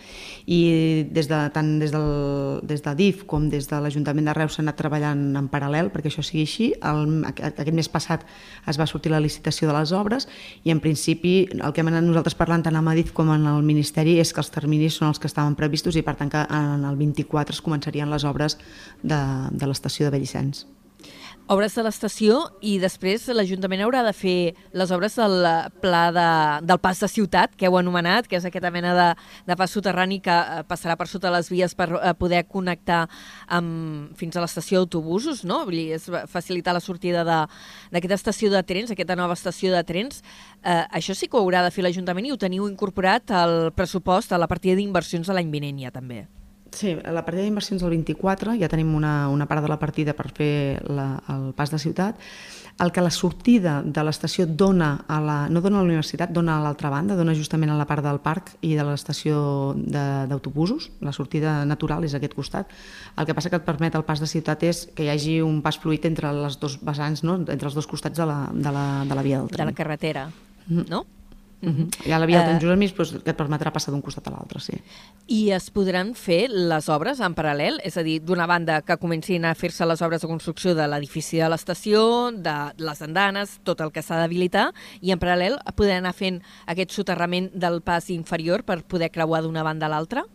i 0.50 1.06
des 1.14 1.30
de, 1.30 1.40
tant 1.54 1.76
des, 1.80 1.94
del, 1.94 2.08
des 2.66 2.82
de 2.82 2.96
DIF 2.98 3.22
com 3.30 3.46
des 3.52 3.70
de 3.70 3.82
l'Ajuntament 3.86 4.32
de 4.32 4.34
Reus 4.34 4.58
s'ha 4.58 4.64
anat 4.66 4.80
treballant 4.82 5.22
en 5.38 5.50
paral·lel 5.52 5.92
perquè 5.94 6.10
això 6.10 6.26
sigui 6.26 6.48
així. 6.48 6.72
El, 6.82 7.22
aquest 7.30 7.74
mes 7.78 7.92
passat 7.92 8.26
es 8.66 8.82
va 8.82 8.90
sortir 8.90 9.14
la 9.14 9.22
licitació 9.22 9.70
de 9.70 9.78
les 9.78 9.94
obres 9.94 10.26
i 10.66 10.74
en 10.74 10.82
principi 10.82 11.36
el 11.54 11.70
que 11.70 11.86
hem 11.86 11.92
anat 11.94 12.08
nosaltres 12.08 12.38
parlant 12.40 12.66
tant 12.66 12.82
amb 12.82 12.96
DIF 12.98 13.14
com 13.14 13.30
en 13.36 13.46
el 13.52 13.62
Ministeri 13.68 14.18
és 14.24 14.34
que 14.34 14.42
els 14.42 14.50
terminis 14.50 14.98
són 14.98 15.12
els 15.14 15.22
que 15.22 15.30
estaven 15.30 15.54
previstos 15.60 16.00
i 16.00 16.02
per 16.02 16.18
tant 16.18 16.34
que 16.34 16.48
en 16.50 16.90
el 16.90 16.98
24 16.98 17.54
es 17.54 17.62
començarien 17.62 18.10
les 18.10 18.26
obres 18.26 18.58
de, 19.04 19.22
de 19.52 19.70
l'estació 19.70 20.10
de 20.10 20.18
Bellicens 20.18 20.66
obres 21.48 21.76
de 21.78 21.84
l'estació 21.86 22.40
i 22.66 22.76
després 22.82 23.28
l'Ajuntament 23.30 23.84
haurà 23.86 24.02
de 24.06 24.14
fer 24.18 24.56
les 24.74 24.92
obres 24.96 25.16
del 25.20 25.36
pla 25.82 26.04
de, 26.16 26.28
del 26.66 26.80
pas 26.82 27.00
de 27.02 27.10
ciutat, 27.12 27.54
que 27.58 27.68
heu 27.70 27.78
anomenat, 27.78 28.26
que 28.30 28.40
és 28.40 28.48
aquesta 28.48 28.72
mena 28.74 28.94
de, 28.98 29.08
de 29.46 29.58
pas 29.58 29.72
soterrani 29.72 30.20
que 30.26 30.34
eh, 30.34 30.64
passarà 30.70 30.96
per 30.98 31.08
sota 31.12 31.34
les 31.34 31.50
vies 31.54 31.76
per 31.78 31.90
eh, 32.00 32.14
poder 32.18 32.46
connectar 32.50 33.04
amb, 33.48 34.16
fins 34.18 34.38
a 34.38 34.46
l'estació 34.46 34.82
d'autobusos, 34.82 35.44
no? 35.46 35.62
Vull 35.70 35.78
dir, 35.78 36.00
és 36.00 36.10
facilitar 36.32 36.74
la 36.74 36.84
sortida 36.84 37.26
d'aquesta 37.26 38.18
estació 38.18 38.50
de 38.54 38.64
trens, 38.66 38.94
aquesta 38.94 39.18
nova 39.20 39.38
estació 39.38 39.74
de 39.76 39.84
trens. 39.86 40.24
Eh, 40.64 40.82
això 40.98 41.14
sí 41.14 41.30
que 41.30 41.38
ho 41.38 41.46
haurà 41.46 41.62
de 41.66 41.74
fer 41.76 41.86
l'Ajuntament 41.86 42.26
i 42.26 42.34
ho 42.34 42.42
teniu 42.42 42.66
incorporat 42.72 43.36
al 43.36 43.70
pressupost, 43.76 44.34
a 44.34 44.42
la 44.42 44.50
partida 44.50 44.80
d'inversions 44.80 45.30
de 45.30 45.38
l'any 45.38 45.54
vinent 45.54 45.86
ja 45.86 45.94
també. 45.94 46.26
Sí, 46.76 46.92
a 46.92 47.12
la 47.16 47.24
partida 47.24 47.46
d'inversions 47.46 47.80
del 47.82 47.94
24 47.96 48.58
ja 48.60 48.68
tenim 48.68 48.92
una, 48.98 49.30
una 49.32 49.48
part 49.48 49.64
de 49.64 49.72
la 49.72 49.80
partida 49.80 50.14
per 50.14 50.28
fer 50.36 50.84
la, 50.92 51.08
el 51.32 51.54
pas 51.56 51.72
de 51.72 51.80
ciutat. 51.80 52.20
El 52.84 52.92
que 52.92 53.00
la 53.00 53.12
sortida 53.16 53.78
de 53.80 54.04
l'estació 54.04 54.44
dona, 54.44 55.06
a 55.08 55.22
la, 55.24 55.36
no 55.48 55.62
dona 55.64 55.80
a 55.80 55.86
la 55.86 55.88
universitat, 55.88 56.34
dona 56.36 56.58
a 56.58 56.64
l'altra 56.66 56.92
banda, 56.92 57.16
dona 57.16 57.32
justament 57.38 57.72
a 57.72 57.78
la 57.80 57.86
part 57.88 58.04
del 58.04 58.20
parc 58.20 58.52
i 58.68 58.74
de 58.76 58.84
l'estació 58.84 59.38
d'autobusos. 59.80 60.90
La 61.00 61.16
sortida 61.16 61.62
natural 61.64 62.04
és 62.04 62.18
aquest 62.20 62.36
costat. 62.36 62.76
El 63.16 63.30
que 63.30 63.38
passa 63.38 63.54
que 63.54 63.62
et 63.62 63.64
permet 63.64 63.96
el 63.96 64.04
pas 64.04 64.20
de 64.20 64.28
ciutat 64.28 64.68
és 64.68 64.90
que 64.92 65.08
hi 65.08 65.14
hagi 65.14 65.40
un 65.46 65.62
pas 65.64 65.80
fluid 65.80 66.04
entre 66.12 66.36
les 66.36 66.60
dos 66.60 66.76
vessants, 66.84 67.24
no? 67.24 67.40
entre 67.40 67.72
els 67.72 67.80
dos 67.80 67.88
costats 67.88 68.20
de 68.20 68.28
la, 68.28 68.42
de 68.52 68.76
la, 68.76 68.88
de 69.08 69.16
la 69.16 69.24
via 69.24 69.40
del 69.40 69.56
tren. 69.56 69.64
De 69.64 69.72
la 69.72 69.80
carretera, 69.80 70.28
mm. 70.68 70.90
no? 70.92 71.06
Uh 71.62 71.70
-huh. 71.70 72.14
Ha 72.14 72.20
la 72.20 72.26
via 72.26 72.44
de 72.44 72.56
uh, 72.66 72.76
doncs, 72.76 73.24
que 73.24 73.32
et 73.32 73.38
permetrà 73.38 73.72
passar 73.72 73.92
d'un 73.92 74.02
costat 74.02 74.28
a 74.28 74.32
l'altre, 74.32 74.60
sí. 74.60 74.74
I 75.28 75.52
es 75.52 75.70
podran 75.72 76.14
fer 76.14 76.50
les 76.50 76.90
obres 76.90 77.20
en 77.20 77.34
paral·lel? 77.34 77.80
És 77.84 77.98
a 77.98 78.04
dir, 78.04 78.22
d'una 78.22 78.46
banda 78.46 78.82
que 78.82 78.98
comencin 78.98 79.46
a 79.46 79.56
fer-se 79.56 79.86
les 79.86 80.02
obres 80.02 80.22
de 80.22 80.28
construcció 80.28 80.76
de 80.76 80.88
l'edifici 80.88 81.38
de 81.38 81.50
l'estació, 81.50 82.32
de 82.32 82.74
les 82.78 83.02
andanes, 83.02 83.60
tot 83.64 83.82
el 83.82 83.92
que 83.92 84.02
s'ha 84.02 84.18
d'habilitar, 84.18 84.74
i 85.02 85.12
en 85.12 85.20
paral·lel 85.20 85.58
poder 85.76 85.98
anar 85.98 86.14
fent 86.14 86.42
aquest 86.68 86.92
soterrament 86.92 87.50
del 87.54 87.82
pas 87.82 88.10
inferior 88.10 88.64
per 88.64 88.84
poder 88.84 89.12
creuar 89.12 89.42
d'una 89.42 89.64
banda 89.64 89.86
a 89.86 89.90
l'altra? 89.90 90.26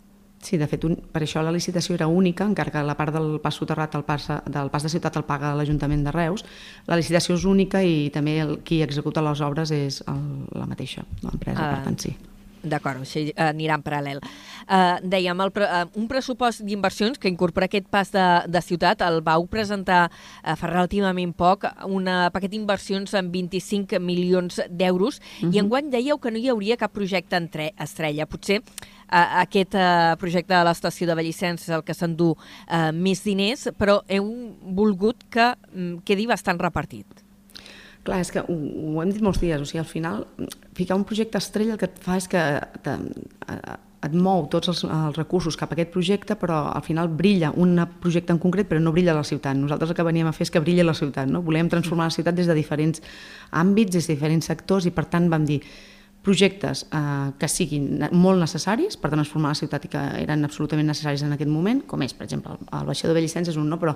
Sí, 0.40 0.56
de 0.56 0.64
fet, 0.64 0.86
un, 0.88 0.94
per 1.12 1.20
això 1.20 1.42
la 1.44 1.52
licitació 1.52 1.94
era 1.98 2.06
única, 2.08 2.46
encara 2.48 2.72
que 2.72 2.82
la 2.86 2.96
part 2.96 3.12
del 3.12 3.34
pas 3.44 3.58
soterrat 3.60 3.98
el 3.98 4.06
pas, 4.08 4.30
del 4.48 4.70
pas 4.72 4.86
de 4.86 4.88
ciutat 4.88 5.18
el 5.20 5.26
paga 5.28 5.52
l'Ajuntament 5.58 6.06
de 6.06 6.14
Reus. 6.16 6.46
La 6.88 6.96
licitació 6.96 7.36
és 7.36 7.44
única 7.44 7.82
i 7.84 8.08
també 8.14 8.38
el, 8.40 8.56
qui 8.64 8.80
executa 8.86 9.20
les 9.26 9.44
obres 9.44 9.74
és 9.76 10.00
el, 10.08 10.24
la 10.56 10.68
mateixa, 10.70 11.04
l'empresa, 11.26 11.60
uh, 11.60 11.74
per 11.76 11.84
tant, 11.90 12.00
sí. 12.00 12.16
D'acord, 12.62 13.00
així 13.00 13.30
anirà 13.40 13.78
en 13.78 13.84
paral·lel. 13.84 14.20
Uh, 14.66 14.98
dèiem, 15.00 15.38
el, 15.40 15.52
uh, 15.64 15.84
un 15.96 16.08
pressupost 16.10 16.60
d'inversions 16.66 17.18
que 17.18 17.30
incorpora 17.30 17.66
aquest 17.70 17.88
pas 17.90 18.10
de, 18.12 18.26
de 18.52 18.60
ciutat 18.60 19.00
el 19.06 19.20
vau 19.24 19.46
presentar 19.50 20.02
uh, 20.10 20.54
fa 20.60 20.68
relativament 20.68 21.32
poc, 21.36 21.64
un 21.88 22.08
paquet 22.34 22.52
d'inversions 22.52 23.14
amb 23.16 23.32
25 23.32 24.00
milions 24.04 24.60
d'euros, 24.68 25.18
uh 25.20 25.48
-huh. 25.48 25.54
i 25.54 25.58
enguany 25.58 25.90
dèieu 25.90 26.18
que 26.18 26.30
no 26.30 26.38
hi 26.38 26.48
hauria 26.48 26.76
cap 26.76 26.92
projecte 26.92 27.36
entre 27.36 27.72
estrella. 27.78 28.26
Potser 28.26 28.60
uh, 29.10 29.40
aquest 29.42 29.74
uh, 29.74 30.16
projecte 30.18 30.54
de 30.54 30.64
l'estació 30.64 31.06
de 31.06 31.14
Bellicens 31.14 31.62
és 31.62 31.74
el 31.74 31.82
que 31.82 31.94
s'endú 31.94 32.34
uh, 32.36 32.92
més 32.92 33.24
diners, 33.24 33.68
però 33.78 34.02
heu 34.08 34.54
volgut 34.62 35.24
que 35.30 35.54
um, 35.74 36.00
quedi 36.04 36.26
bastant 36.26 36.58
repartit. 36.58 37.29
Clar, 38.06 38.22
és 38.24 38.32
que 38.32 38.40
ho, 38.40 38.56
ho 38.56 39.02
hem 39.02 39.12
dit 39.12 39.22
molts 39.24 39.42
dies, 39.42 39.60
o 39.60 39.68
sigui, 39.68 39.82
al 39.82 39.88
final, 39.88 40.24
ficar 40.76 40.96
un 40.96 41.04
projecte 41.04 41.38
estrella 41.38 41.76
el 41.76 41.80
que 41.80 41.90
et 41.90 42.00
fa 42.00 42.16
és 42.16 42.28
que 42.32 42.42
te, 42.84 42.96
et 44.06 44.14
mou 44.16 44.46
tots 44.48 44.70
els, 44.72 44.80
els 44.88 45.18
recursos 45.18 45.58
cap 45.60 45.72
a 45.72 45.76
aquest 45.76 45.92
projecte, 45.92 46.36
però 46.40 46.62
al 46.72 46.84
final 46.86 47.10
brilla 47.12 47.52
un 47.60 47.76
projecte 48.00 48.32
en 48.32 48.40
concret, 48.40 48.68
però 48.70 48.80
no 48.80 48.94
brilla 48.96 49.16
la 49.16 49.26
ciutat. 49.26 49.58
Nosaltres 49.58 49.92
el 49.92 49.98
que 49.98 50.06
veníem 50.06 50.30
a 50.30 50.32
fer 50.32 50.46
és 50.48 50.54
que 50.54 50.62
brilla 50.64 50.86
la 50.86 50.96
ciutat, 50.96 51.28
no? 51.28 51.42
Volem 51.44 51.68
transformar 51.68 52.08
la 52.08 52.16
ciutat 52.16 52.38
des 52.38 52.48
de 52.48 52.56
diferents 52.56 53.04
àmbits, 53.52 53.92
des 53.98 54.08
de 54.08 54.16
diferents 54.16 54.48
sectors, 54.48 54.88
i 54.88 54.94
per 54.96 55.04
tant 55.12 55.28
vam 55.32 55.44
dir, 55.44 55.60
projectes 56.22 56.86
eh, 56.92 57.32
que 57.40 57.48
siguin 57.48 58.04
molt 58.12 58.40
necessaris 58.42 58.98
per 59.00 59.10
transformar 59.12 59.54
la 59.54 59.58
ciutat 59.58 59.86
i 59.86 59.90
que 59.92 60.00
eren 60.20 60.44
absolutament 60.44 60.90
necessaris 60.90 61.22
en 61.24 61.32
aquest 61.32 61.50
moment, 61.50 61.80
com 61.88 62.02
és, 62.04 62.12
per 62.16 62.26
exemple, 62.26 62.56
el 62.60 62.88
baixador 62.88 63.14
de 63.14 63.20
Bellicens 63.20 63.48
és 63.48 63.56
un, 63.56 63.70
no? 63.72 63.78
però 63.80 63.94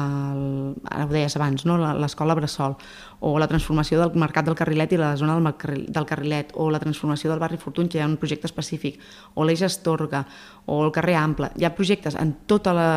el, 0.00 0.40
ara 0.88 1.04
ho 1.04 1.12
deies 1.12 1.36
abans, 1.36 1.66
no? 1.68 1.76
l'escola 2.00 2.36
Bressol, 2.38 2.78
o 3.20 3.34
la 3.40 3.48
transformació 3.50 4.00
del 4.00 4.16
mercat 4.20 4.48
del 4.48 4.56
Carrilet 4.56 4.94
i 4.96 5.00
la 5.00 5.12
zona 5.20 5.36
del, 5.36 5.84
del 5.88 6.08
Carrilet, 6.08 6.54
o 6.56 6.70
la 6.72 6.80
transformació 6.80 7.32
del 7.32 7.42
barri 7.42 7.60
Fortuny, 7.60 7.90
que 7.92 8.00
hi 8.00 8.04
ha 8.04 8.08
un 8.08 8.16
projecte 8.20 8.48
específic, 8.48 9.02
o 9.34 9.44
l'Eix 9.44 9.66
Astorga, 9.68 10.24
o 10.66 10.80
el 10.86 10.94
carrer 10.94 11.18
Ample. 11.20 11.52
Hi 11.58 11.68
ha 11.68 11.74
projectes 11.76 12.16
en 12.16 12.32
tota 12.48 12.72
la, 12.76 12.88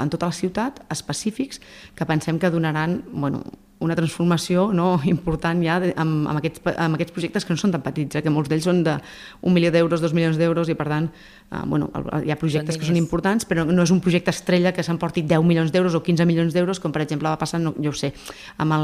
en 0.00 0.12
tota 0.12 0.32
la 0.32 0.36
ciutat 0.36 0.80
específics 0.94 1.60
que 1.94 2.08
pensem 2.08 2.40
que 2.40 2.52
donaran 2.52 3.02
bueno, 3.12 3.44
una 3.84 3.96
transformació 3.98 4.70
no, 4.74 4.98
important 5.14 5.62
ja 5.64 5.78
amb, 5.80 6.26
amb, 6.26 6.38
aquests, 6.40 6.64
amb 6.74 6.98
aquests 6.98 7.14
projectes 7.14 7.46
que 7.46 7.54
no 7.54 7.60
són 7.60 7.74
tan 7.74 7.84
petits, 7.84 8.18
eh, 8.18 8.24
que 8.24 8.32
molts 8.32 8.50
d'ells 8.52 8.68
són 8.68 8.82
d'un 8.84 9.54
milió 9.54 9.72
d'euros, 9.74 10.02
dos 10.02 10.14
milions 10.16 10.40
d'euros 10.40 10.70
i 10.72 10.76
per 10.78 10.88
tant 10.90 11.10
eh, 11.10 11.62
bueno, 11.66 11.90
hi 12.24 12.32
ha 12.32 12.38
projectes 12.40 12.78
que 12.80 12.88
són 12.88 12.98
importants 13.00 13.48
però 13.48 13.66
no 13.68 13.86
és 13.86 13.92
un 13.94 14.02
projecte 14.04 14.32
estrella 14.34 14.74
que 14.74 14.84
s'emporti 14.86 15.22
10 15.22 15.44
milions 15.46 15.72
d'euros 15.74 15.94
o 15.94 16.02
15 16.02 16.26
milions 16.28 16.56
d'euros 16.56 16.80
com 16.80 16.92
per 16.92 17.04
exemple 17.04 17.28
va 17.28 17.38
passar, 17.40 17.60
no, 17.62 17.74
jo 17.78 17.92
ho 17.92 17.96
sé, 17.96 18.12
amb 18.58 18.76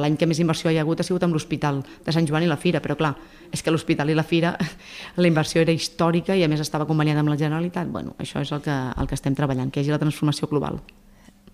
l'any 0.00 0.18
que 0.20 0.28
més 0.30 0.40
inversió 0.42 0.70
hi 0.70 0.78
ha 0.78 0.84
hagut 0.86 1.00
ha 1.00 1.06
sigut 1.06 1.24
amb 1.26 1.34
l'Hospital 1.36 1.82
de 2.04 2.14
Sant 2.14 2.28
Joan 2.28 2.46
i 2.46 2.50
la 2.50 2.60
Fira, 2.60 2.82
però 2.84 2.96
clar, 2.98 3.14
és 3.52 3.62
que 3.62 3.72
l'Hospital 3.72 4.10
i 4.10 4.18
la 4.18 4.26
Fira 4.26 4.54
la 5.22 5.30
inversió 5.30 5.62
era 5.62 5.74
històrica 5.74 6.36
i 6.36 6.44
a 6.44 6.50
més 6.50 6.62
estava 6.64 6.88
conveniada 6.88 7.24
amb 7.24 7.32
la 7.32 7.38
Generalitat, 7.40 7.90
bueno, 7.90 8.16
això 8.18 8.42
és 8.44 8.52
el 8.54 8.62
que, 8.64 8.74
el 8.74 9.10
que 9.10 9.18
estem 9.18 9.36
treballant, 9.38 9.70
que 9.70 9.80
hi 9.80 9.84
hagi 9.84 9.94
la 9.94 10.02
transformació 10.02 10.50
global. 10.50 10.80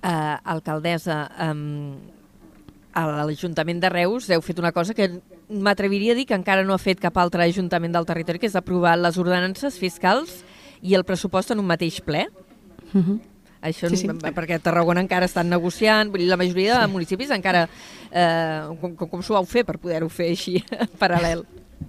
Uh, 0.00 0.38
alcaldessa, 0.48 1.26
um, 1.44 1.98
a 2.92 3.04
l'Ajuntament 3.24 3.80
de 3.82 3.90
Reus 3.92 4.28
heu 4.30 4.42
fet 4.42 4.58
una 4.58 4.72
cosa 4.72 4.94
que 4.94 5.08
m'atreviria 5.48 6.14
a 6.14 6.18
dir 6.18 6.26
que 6.26 6.36
encara 6.38 6.64
no 6.64 6.74
ha 6.74 6.82
fet 6.82 7.00
cap 7.00 7.16
altre 7.18 7.44
Ajuntament 7.44 7.92
del 7.94 8.06
territori, 8.06 8.38
que 8.38 8.50
és 8.50 8.56
aprovar 8.58 8.96
les 8.98 9.18
ordenances 9.18 9.78
fiscals 9.78 10.40
i 10.82 10.94
el 10.94 11.04
pressupost 11.04 11.52
en 11.52 11.60
un 11.62 11.68
mateix 11.70 12.00
ple. 12.00 12.28
Uh 12.92 12.98
mhm. 12.98 13.04
-huh. 13.08 13.20
Això 13.60 13.90
sí, 13.90 13.96
sí. 13.96 14.08
perquè 14.08 14.54
a 14.56 14.58
Tarragona 14.58 15.02
encara 15.02 15.26
estan 15.26 15.50
negociant, 15.50 16.08
vull 16.10 16.20
dir, 16.20 16.28
la 16.28 16.38
majoria 16.38 16.74
sí. 16.74 16.80
de 16.80 16.86
municipis 16.86 17.30
encara... 17.30 17.68
Eh, 18.10 18.62
com 18.80 18.96
com, 18.96 19.08
com 19.08 19.22
s'ho 19.22 19.34
vau 19.34 19.44
fer 19.44 19.64
per 19.64 19.76
poder-ho 19.78 20.08
fer 20.08 20.30
així, 20.30 20.64
en 20.84 20.88
paral·lel? 20.98 21.44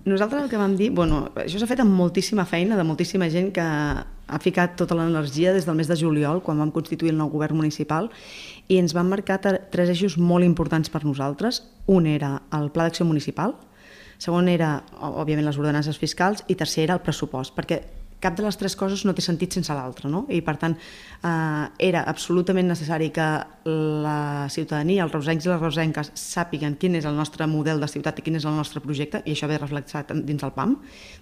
Nosaltres 0.06 0.44
el 0.44 0.50
que 0.50 0.58
vam 0.58 0.74
dir, 0.80 0.90
bueno, 0.96 1.28
això 1.38 1.60
s'ha 1.62 1.68
fet 1.70 1.82
amb 1.84 1.94
moltíssima 1.94 2.46
feina 2.50 2.78
de 2.80 2.86
moltíssima 2.88 3.28
gent 3.30 3.52
que 3.54 3.62
ha 3.64 4.40
ficat 4.42 4.74
tota 4.80 4.96
l'energia 4.98 5.54
des 5.54 5.68
del 5.68 5.78
mes 5.78 5.90
de 5.92 5.98
juliol, 6.00 6.42
quan 6.42 6.58
vam 6.58 6.72
constituir 6.74 7.12
el 7.14 7.20
nou 7.20 7.30
govern 7.30 7.60
municipal, 7.60 8.10
i 8.72 8.80
ens 8.82 8.96
van 8.98 9.10
marcar 9.12 9.38
tres 9.44 9.92
eixos 9.94 10.18
molt 10.18 10.48
importants 10.48 10.90
per 10.90 11.04
nosaltres. 11.06 11.62
Un 11.86 12.08
era 12.08 12.40
el 12.56 12.72
Pla 12.72 12.88
d'Acció 12.88 13.06
Municipal, 13.06 13.58
segon 14.22 14.50
era, 14.50 14.80
òbviament, 15.02 15.46
les 15.46 15.58
ordenances 15.58 15.98
fiscals 15.98 16.46
i 16.48 16.56
tercer 16.56 16.88
era 16.88 16.98
el 16.98 17.06
pressupost, 17.06 17.54
perquè 17.58 17.82
cap 18.22 18.38
de 18.38 18.46
les 18.46 18.58
tres 18.58 18.76
coses 18.78 19.04
no 19.08 19.16
té 19.18 19.24
sentit 19.26 19.58
sense 19.58 19.74
l'altra, 19.74 20.10
no? 20.10 20.24
I 20.30 20.42
per 20.46 20.56
tant, 20.62 20.76
eh, 20.78 21.66
era 21.90 22.04
absolutament 22.08 22.70
necessari 22.70 23.10
que 23.12 23.28
la 23.66 24.48
ciutadania, 24.54 25.04
els 25.04 25.14
reusencs 25.14 25.46
i 25.46 25.52
les 25.52 25.62
reusenques 25.62 26.12
sàpiguen 26.18 26.78
quin 26.80 26.96
és 27.00 27.08
el 27.10 27.18
nostre 27.18 27.48
model 27.50 27.82
de 27.82 27.90
ciutat 27.90 28.20
i 28.20 28.26
quin 28.26 28.38
és 28.38 28.46
el 28.46 28.56
nostre 28.56 28.82
projecte, 28.82 29.24
i 29.26 29.34
això 29.34 29.50
ve 29.50 29.58
reflexat 29.58 30.14
dins 30.14 30.44
el 30.46 30.54
PAM, 30.54 30.78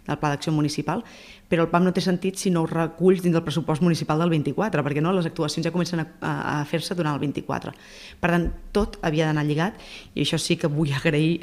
del 0.07 0.19
Pla 0.19 0.33
d'Acció 0.33 0.53
Municipal, 0.53 1.03
però 1.49 1.65
el 1.65 1.71
PAM 1.71 1.87
no 1.87 1.93
té 1.95 2.03
sentit 2.03 2.37
si 2.37 2.51
no 2.51 2.63
ho 2.63 2.69
reculls 2.69 3.23
dins 3.23 3.33
del 3.33 3.43
pressupost 3.43 3.81
municipal 3.81 4.19
del 4.19 4.29
24, 4.35 4.83
perquè 4.85 5.01
no, 5.01 5.13
les 5.15 5.25
actuacions 5.29 5.65
ja 5.65 5.73
comencen 5.73 6.03
a, 6.03 6.07
a 6.21 6.55
fer-se 6.69 6.95
durant 6.95 7.15
el 7.15 7.23
24. 7.23 7.73
Per 8.19 8.33
tant, 8.35 8.49
tot 8.75 8.99
havia 9.01 9.29
d'anar 9.29 9.47
lligat, 9.47 9.79
i 10.13 10.27
això 10.27 10.37
sí 10.37 10.59
que 10.59 10.69
vull 10.69 10.91
agrair 10.99 11.39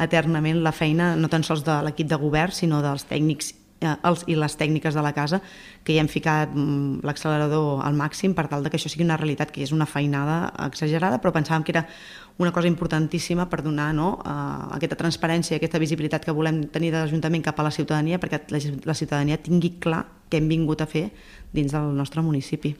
eternament 0.00 0.64
la 0.64 0.72
feina 0.72 1.12
no 1.16 1.28
tan 1.28 1.44
sols 1.44 1.64
de 1.66 1.82
l'equip 1.84 2.08
de 2.10 2.18
govern, 2.20 2.56
sinó 2.56 2.80
dels 2.82 3.06
tècnics 3.10 3.54
eh, 3.86 3.94
els 4.08 4.24
i 4.30 4.36
les 4.38 4.56
tècniques 4.58 4.94
de 4.94 5.04
la 5.04 5.12
casa 5.16 5.40
que 5.84 5.94
hi 5.94 6.00
hem 6.02 6.10
ficat 6.10 6.52
mm, 6.54 7.04
l'accelerador 7.06 7.84
al 7.84 7.96
màxim 7.98 8.34
per 8.34 8.48
tal 8.50 8.64
de 8.64 8.72
que 8.72 8.80
això 8.80 8.92
sigui 8.92 9.06
una 9.06 9.18
realitat, 9.20 9.52
que 9.54 9.62
és 9.64 9.72
una 9.72 9.86
feinada 9.86 10.52
exagerada, 10.66 11.20
però 11.22 11.34
pensàvem 11.34 11.64
que 11.64 11.74
era 11.76 11.86
una 12.38 12.50
cosa 12.52 12.66
importantíssima 12.66 13.48
per 13.48 13.62
donar 13.62 13.92
no, 13.94 14.16
uh, 14.18 14.74
aquesta 14.74 14.98
transparència, 14.98 15.60
aquesta 15.60 15.78
visibilitat 15.78 16.24
que 16.26 16.34
volem 16.34 16.64
tenir 16.74 16.90
de 16.90 16.98
l'Ajuntament 16.98 17.44
cap 17.46 17.60
a 17.60 17.68
la 17.68 17.70
ciutadania 17.70 18.18
perquè 18.18 18.42
la, 18.50 18.58
la 18.90 18.96
ciutadania 18.98 19.38
tingui 19.38 19.76
clar 19.78 20.02
què 20.30 20.40
hem 20.40 20.48
vingut 20.50 20.82
a 20.82 20.88
fer 20.90 21.08
dins 21.54 21.70
del 21.70 21.94
nostre 21.94 22.24
municipi. 22.26 22.74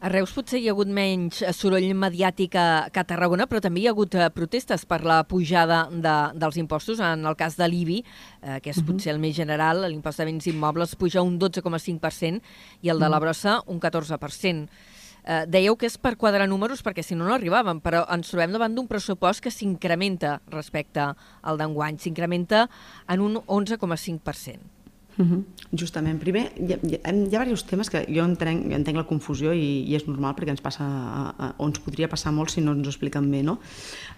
A 0.00 0.08
Reus 0.08 0.30
potser 0.32 0.56
hi 0.62 0.68
ha 0.70 0.72
hagut 0.72 0.88
menys 0.96 1.42
soroll 1.52 1.90
mediàtic 1.92 2.54
que 2.54 3.00
a 3.02 3.04
Tarragona, 3.04 3.44
però 3.44 3.60
també 3.60 3.82
hi 3.82 3.88
ha 3.90 3.90
hagut 3.92 4.14
eh, 4.16 4.30
protestes 4.32 4.86
per 4.88 5.02
la 5.04 5.18
pujada 5.28 5.82
de, 5.92 6.14
dels 6.40 6.56
impostos. 6.56 7.02
En 7.04 7.28
el 7.28 7.36
cas 7.36 7.58
de 7.60 7.68
l'IBI, 7.68 7.98
eh, 8.00 8.60
que 8.64 8.70
és 8.70 8.78
uh 8.78 8.80
-huh. 8.80 8.86
potser 8.94 9.12
el 9.12 9.20
més 9.20 9.36
general, 9.36 9.84
l'impost 9.84 10.18
de 10.18 10.24
béns 10.24 10.46
immobles 10.46 10.96
puja 10.96 11.20
un 11.20 11.38
12,5% 11.38 12.40
i 12.80 12.88
el 12.88 12.98
de 12.98 13.08
la 13.10 13.20
brossa 13.20 13.60
un 13.66 13.78
14%. 13.78 14.68
Eh, 15.22 15.44
dèieu 15.46 15.76
que 15.76 15.86
és 15.86 15.98
per 15.98 16.16
quadrar 16.16 16.48
números 16.48 16.82
perquè 16.82 17.02
si 17.02 17.14
no 17.14 17.26
no 17.26 17.34
arribàvem, 17.34 17.82
però 17.82 18.06
ens 18.08 18.30
trobem 18.30 18.52
davant 18.52 18.74
d'un 18.74 18.88
pressupost 18.88 19.42
que 19.42 19.50
s'incrementa 19.50 20.40
respecte 20.48 21.14
al 21.42 21.58
d'enguany, 21.58 21.98
s'incrementa 21.98 22.70
en 23.06 23.20
un 23.20 23.34
11,5%. 23.46 24.79
Uh 25.20 25.26
-huh. 25.26 25.44
Justament. 25.72 26.18
Primer, 26.18 26.50
hi 26.56 26.72
ha, 26.72 26.78
hi, 26.82 26.94
ha, 27.04 27.12
hi 27.12 27.36
ha 27.36 27.44
diversos 27.44 27.64
temes 27.64 27.90
que 27.90 28.00
jo 28.08 28.24
entenc, 28.24 28.72
entenc 28.72 28.96
la 28.96 29.04
confusió 29.06 29.52
i, 29.52 29.84
i 29.86 29.94
és 29.94 30.06
normal 30.06 30.34
perquè 30.34 30.50
ens 30.50 30.60
passa, 30.60 30.82
a, 30.82 31.34
a, 31.38 31.54
o 31.58 31.66
ens 31.68 31.78
podria 31.78 32.08
passar 32.08 32.32
molt 32.32 32.50
si 32.50 32.60
no 32.60 32.72
ens 32.72 32.86
ho 32.86 32.90
expliquen 32.90 33.30
bé. 33.30 33.42
No? 33.42 33.58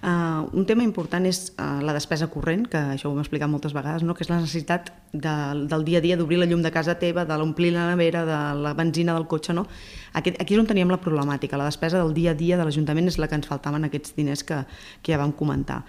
Uh, 0.02 0.48
un 0.52 0.64
tema 0.64 0.82
important 0.82 1.26
és 1.26 1.52
uh, 1.58 1.82
la 1.82 1.92
despesa 1.92 2.28
corrent, 2.28 2.68
que 2.68 2.78
això 2.78 3.10
ho 3.10 3.12
hem 3.12 3.20
explicat 3.20 3.50
moltes 3.50 3.74
vegades, 3.74 4.02
no? 4.02 4.14
que 4.14 4.22
és 4.22 4.30
la 4.30 4.40
necessitat 4.40 4.92
de, 5.12 5.34
del 5.68 5.84
dia 5.84 5.98
a 5.98 6.00
dia 6.00 6.16
d'obrir 6.16 6.38
la 6.38 6.46
llum 6.46 6.62
de 6.62 6.70
casa 6.70 6.94
teva, 6.94 7.24
de 7.24 7.36
l'omplir 7.36 7.72
la 7.72 7.90
nevera, 7.90 8.24
de 8.24 8.62
la 8.62 8.72
benzina 8.72 9.12
del 9.12 9.26
cotxe. 9.26 9.52
No? 9.52 9.66
Aquest, 10.12 10.40
aquí 10.42 10.56
és 10.56 10.60
on 10.60 10.68
teníem 10.68 10.90
la 10.92 11.00
problemàtica. 11.00 11.58
La 11.60 11.68
despesa 11.70 12.00
del 12.00 12.12
dia 12.14 12.32
a 12.32 12.38
dia 12.38 12.58
de 12.60 12.66
l'Ajuntament 12.66 13.08
és 13.08 13.18
la 13.20 13.28
que 13.30 13.36
ens 13.38 13.48
faltaven 13.48 13.86
aquests 13.88 14.14
diners 14.16 14.44
que, 14.44 14.58
que 15.02 15.14
ja 15.14 15.20
vam 15.20 15.32
comentar. 15.36 15.82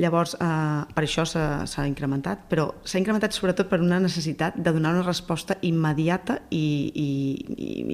Llavors, 0.00 0.36
eh, 0.36 0.84
per 0.94 1.04
això 1.06 1.24
s'ha 1.26 1.86
incrementat, 1.88 2.46
però 2.50 2.68
s'ha 2.84 3.00
incrementat 3.00 3.36
sobretot 3.36 3.70
per 3.70 3.80
una 3.80 4.00
necessitat 4.00 4.58
de 4.60 4.72
donar 4.72 4.92
una 4.96 5.06
resposta 5.06 5.56
immediata 5.66 6.40
i, 6.50 6.64
i, 6.94 7.08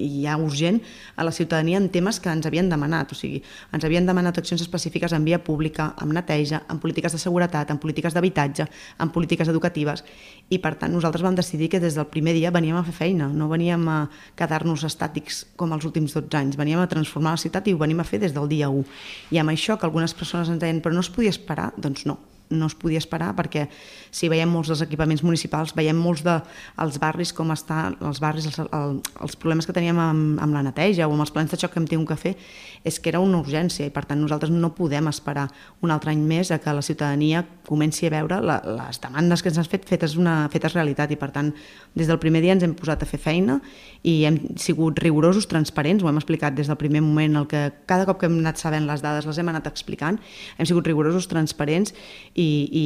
i 0.03 0.09
ja 0.25 0.37
urgent 0.41 0.81
a 1.15 1.25
la 1.27 1.31
ciutadania 1.31 1.79
en 1.79 1.89
temes 1.93 2.19
que 2.19 2.31
ens 2.31 2.47
havien 2.49 2.69
demanat. 2.69 3.13
O 3.13 3.19
sigui, 3.19 3.41
ens 3.73 3.87
havien 3.87 4.05
demanat 4.07 4.37
accions 4.41 4.61
específiques 4.63 5.15
en 5.15 5.25
via 5.27 5.39
pública, 5.43 5.93
en 6.01 6.11
neteja, 6.15 6.63
en 6.69 6.81
polítiques 6.83 7.15
de 7.15 7.21
seguretat, 7.21 7.71
en 7.71 7.79
polítiques 7.79 8.15
d'habitatge, 8.15 8.67
en 8.99 9.13
polítiques 9.15 9.47
educatives, 9.47 10.03
i 10.49 10.59
per 10.63 10.75
tant 10.79 10.93
nosaltres 10.93 11.23
vam 11.23 11.35
decidir 11.35 11.69
que 11.71 11.81
des 11.83 11.95
del 11.95 12.07
primer 12.11 12.35
dia 12.35 12.51
veníem 12.51 12.77
a 12.79 12.83
fer 12.87 12.95
feina, 12.95 13.27
no 13.27 13.49
veníem 13.51 13.83
a 13.91 13.97
quedar-nos 14.39 14.83
estàtics 14.87 15.45
com 15.55 15.73
els 15.77 15.87
últims 15.87 16.15
12 16.17 16.39
anys, 16.39 16.57
veníem 16.59 16.81
a 16.83 16.89
transformar 16.91 17.35
la 17.37 17.43
ciutat 17.43 17.67
i 17.67 17.75
ho 17.75 17.81
venim 17.81 18.01
a 18.01 18.07
fer 18.07 18.21
des 18.23 18.33
del 18.35 18.49
dia 18.51 18.69
1. 18.69 18.83
I 19.31 19.41
amb 19.43 19.53
això 19.53 19.77
que 19.77 19.87
algunes 19.87 20.15
persones 20.17 20.49
ens 20.49 20.61
deien 20.63 20.81
però 20.81 20.97
no 20.97 21.05
es 21.05 21.13
podia 21.13 21.33
esperar, 21.33 21.71
doncs 21.77 22.05
no, 22.09 22.19
no 22.49 22.67
es 22.67 22.75
podia 22.79 22.99
esperar 23.01 23.33
perquè 23.35 23.65
si 24.13 24.29
veiem 24.31 24.49
molts 24.51 24.71
dels 24.71 24.81
equipaments 24.85 25.23
municipals, 25.25 25.73
veiem 25.75 25.97
molts 25.99 26.23
dels 26.25 26.95
de, 26.95 27.01
barris 27.01 27.33
com 27.35 27.51
estan, 27.53 27.97
els 28.01 28.21
barris, 28.23 28.47
els, 28.49 28.59
el, 28.63 28.97
els 29.23 29.37
problemes 29.39 29.67
que 29.67 29.75
teníem 29.75 29.99
amb, 30.01 30.39
amb 30.43 30.55
la 30.55 30.63
neteja 30.65 31.07
o 31.07 31.15
amb 31.15 31.25
els 31.25 31.33
plans 31.35 31.51
de 31.51 31.59
xoc 31.59 31.73
que 31.73 31.81
hem 31.81 31.89
tingut 31.89 32.13
que 32.13 32.19
fer, 32.21 32.33
és 32.87 32.99
que 32.99 33.11
era 33.11 33.21
una 33.23 33.41
urgència 33.41 33.87
i 33.87 33.93
per 33.93 34.05
tant 34.07 34.21
nosaltres 34.21 34.53
no 34.53 34.73
podem 34.77 35.11
esperar 35.11 35.47
un 35.83 35.93
altre 35.93 36.13
any 36.13 36.23
més 36.23 36.51
a 36.51 36.61
que 36.63 36.75
la 36.75 36.85
ciutadania 36.85 37.43
comenci 37.67 38.07
a 38.07 38.11
veure 38.13 38.39
la, 38.41 38.57
les 38.63 39.01
demandes 39.03 39.43
que 39.43 39.51
ens 39.51 39.59
han 39.59 39.67
fet 39.67 39.85
fetes, 39.89 40.15
una, 40.17 40.47
fetes 40.53 40.73
realitat 40.77 41.11
i 41.11 41.17
per 41.19 41.29
tant 41.35 41.51
des 41.97 42.07
del 42.07 42.19
primer 42.23 42.41
dia 42.45 42.55
ens 42.55 42.63
hem 42.63 42.73
posat 42.77 43.03
a 43.03 43.09
fer 43.09 43.19
feina 43.19 43.59
i 44.07 44.23
hem 44.29 44.39
sigut 44.61 44.99
rigorosos, 45.03 45.49
transparents, 45.51 46.03
ho 46.03 46.09
hem 46.09 46.19
explicat 46.21 46.55
des 46.55 46.71
del 46.71 46.79
primer 46.79 47.03
moment, 47.03 47.35
el 47.41 47.47
que 47.51 47.65
cada 47.89 48.07
cop 48.07 48.21
que 48.21 48.29
hem 48.29 48.39
anat 48.39 48.61
sabent 48.61 48.87
les 48.87 49.03
dades 49.03 49.27
les 49.27 49.41
hem 49.41 49.51
anat 49.51 49.67
explicant, 49.67 50.19
hem 50.57 50.69
sigut 50.69 50.87
rigorosos, 50.87 51.27
transparents 51.27 51.93
i, 52.33 52.47
i 52.47 52.85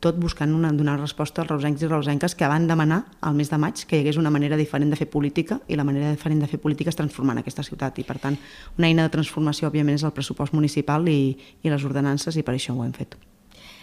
tot 0.00 0.18
buscant 0.22 0.54
una, 0.56 0.72
donar 0.72 0.96
resposta 1.00 1.44
als 1.44 1.52
reusencs 1.52 1.84
i 1.84 1.92
reusenques 1.92 2.34
que 2.34 2.48
van 2.48 2.66
demanar 2.70 3.02
al 3.20 3.36
mes 3.36 3.52
de 3.52 3.60
maig 3.60 3.84
que 3.84 3.98
hi 3.98 4.04
hagués 4.04 4.20
una 4.22 4.32
manera 4.32 4.56
diferent 4.56 4.90
de 4.92 4.98
fer 4.98 5.10
política 5.12 5.60
i 5.68 5.76
la 5.76 5.84
manera 5.84 6.10
diferent 6.14 6.40
de 6.42 6.50
fer 6.50 6.62
política 6.62 6.92
és 6.92 6.98
transformar 6.98 7.36
aquesta 7.42 7.66
ciutat 7.66 8.00
i 8.00 8.08
per 8.08 8.18
tant 8.22 8.40
una 8.78 8.88
eina 8.88 9.04
de 9.04 9.12
transformació 9.12 9.68
òbviament 9.68 10.00
és 10.00 10.08
el 10.08 10.16
pressupost 10.16 10.56
municipal 10.56 11.08
i, 11.12 11.36
i 11.62 11.72
les 11.72 11.84
ordenances 11.84 12.36
i 12.36 12.46
per 12.46 12.56
això 12.56 12.76
ho 12.76 12.84
hem 12.84 12.94
fet. 12.96 13.18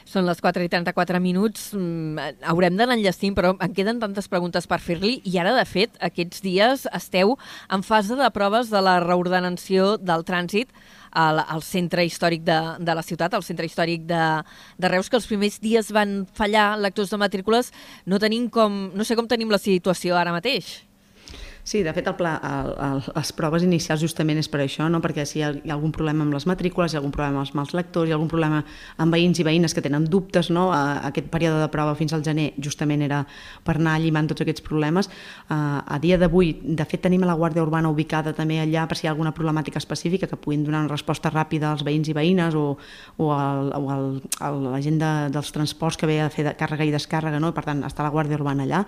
Són 0.09 0.27
les 0.27 0.41
4 0.43 0.63
i 0.65 0.69
34 0.71 1.19
minuts. 1.23 1.71
Mm, 1.77 2.43
haurem 2.51 2.77
d'anar 2.77 2.97
enllestint, 2.97 3.35
però 3.37 3.53
em 3.55 3.73
queden 3.75 4.01
tantes 4.01 4.27
preguntes 4.31 4.67
per 4.67 4.79
fer-li. 4.83 5.19
I 5.23 5.37
ara, 5.41 5.55
de 5.55 5.65
fet, 5.69 5.95
aquests 6.03 6.43
dies 6.43 6.87
esteu 6.91 7.37
en 7.71 7.83
fase 7.83 8.17
de 8.19 8.29
proves 8.35 8.71
de 8.73 8.81
la 8.83 8.99
reordenació 9.03 9.97
del 9.97 10.25
trànsit 10.27 10.71
al, 11.11 11.39
al 11.39 11.61
centre 11.63 12.05
històric 12.05 12.43
de, 12.43 12.59
de 12.79 12.95
la 12.95 13.03
ciutat, 13.05 13.33
al 13.33 13.45
centre 13.45 13.67
històric 13.69 14.07
de, 14.09 14.23
de 14.77 14.91
Reus, 14.91 15.09
que 15.09 15.19
els 15.19 15.29
primers 15.29 15.59
dies 15.63 15.91
van 15.93 16.23
fallar 16.33 16.73
lectors 16.81 17.13
de 17.13 17.21
matrícules. 17.21 17.71
No 18.05 18.19
tenim 18.19 18.49
com, 18.49 18.89
no 18.93 19.05
sé 19.07 19.15
com 19.19 19.29
tenim 19.29 19.53
la 19.53 19.61
situació 19.61 20.17
ara 20.19 20.35
mateix. 20.35 20.81
Sí, 21.63 21.79
de 21.81 21.93
fet, 21.95 22.07
el 22.11 22.15
pla, 22.19 22.33
el, 22.43 22.73
el, 22.83 22.97
les 23.15 23.29
proves 23.31 23.63
inicials 23.63 24.01
justament 24.03 24.35
és 24.41 24.49
per 24.51 24.59
això, 24.59 24.83
no? 24.91 24.99
perquè 24.99 25.23
si 25.23 25.37
hi 25.39 25.43
ha, 25.47 25.51
hi 25.55 25.69
ha 25.71 25.75
algun 25.77 25.93
problema 25.95 26.25
amb 26.25 26.35
les 26.35 26.43
matrícules, 26.43 26.91
hi 26.91 26.97
ha 26.97 26.99
algun 26.99 27.13
problema 27.15 27.37
amb 27.39 27.45
els 27.45 27.53
mals 27.55 27.71
lectors, 27.71 28.09
hi 28.09 28.11
ha 28.11 28.17
algun 28.17 28.27
problema 28.27 28.59
amb 28.99 29.15
veïns 29.15 29.39
i 29.39 29.45
veïnes 29.47 29.71
que 29.71 29.83
tenen 29.85 30.03
dubtes, 30.11 30.49
no? 30.51 30.65
a, 30.75 30.99
aquest 31.07 31.29
període 31.31 31.61
de 31.61 31.69
prova 31.71 31.93
fins 31.95 32.11
al 32.11 32.25
gener 32.25 32.49
justament 32.59 33.05
era 33.07 33.21
per 33.63 33.77
anar 33.77 33.93
llimant 34.03 34.27
tots 34.27 34.43
aquests 34.43 34.65
problemes. 34.65 35.07
Uh, 35.47 35.79
a 35.87 36.01
dia 36.03 36.17
d'avui, 36.19 36.51
de 36.67 36.83
fet, 36.83 37.05
tenim 37.07 37.23
la 37.23 37.37
Guàrdia 37.39 37.63
Urbana 37.63 37.93
ubicada 37.95 38.35
també 38.35 38.59
allà 38.59 38.83
per 38.91 38.99
si 38.99 39.07
hi 39.07 39.11
ha 39.11 39.15
alguna 39.15 39.31
problemàtica 39.31 39.79
específica 39.79 40.27
que 40.27 40.35
puguin 40.35 40.67
donar 40.67 40.83
una 40.83 40.91
resposta 40.91 41.31
ràpida 41.31 41.71
als 41.71 41.87
veïns 41.87 42.11
i 42.11 42.17
veïnes 42.19 42.59
o, 42.59 42.73
o, 43.15 43.31
al, 43.37 43.71
o 43.79 43.87
al, 43.95 44.09
a 44.43 44.51
la 44.67 44.83
gent 44.83 44.99
de, 44.99 45.13
dels 45.31 45.55
transports 45.55 45.95
que 45.95 46.11
ve 46.11 46.19
a 46.19 46.27
fer 46.27 46.43
de 46.43 46.57
càrrega 46.59 46.83
i 46.83 46.91
descàrrega, 46.91 47.39
no? 47.39 47.55
per 47.55 47.63
tant, 47.71 47.87
està 47.87 48.03
la 48.03 48.11
Guàrdia 48.11 48.41
Urbana 48.41 48.67
allà. 48.67 48.83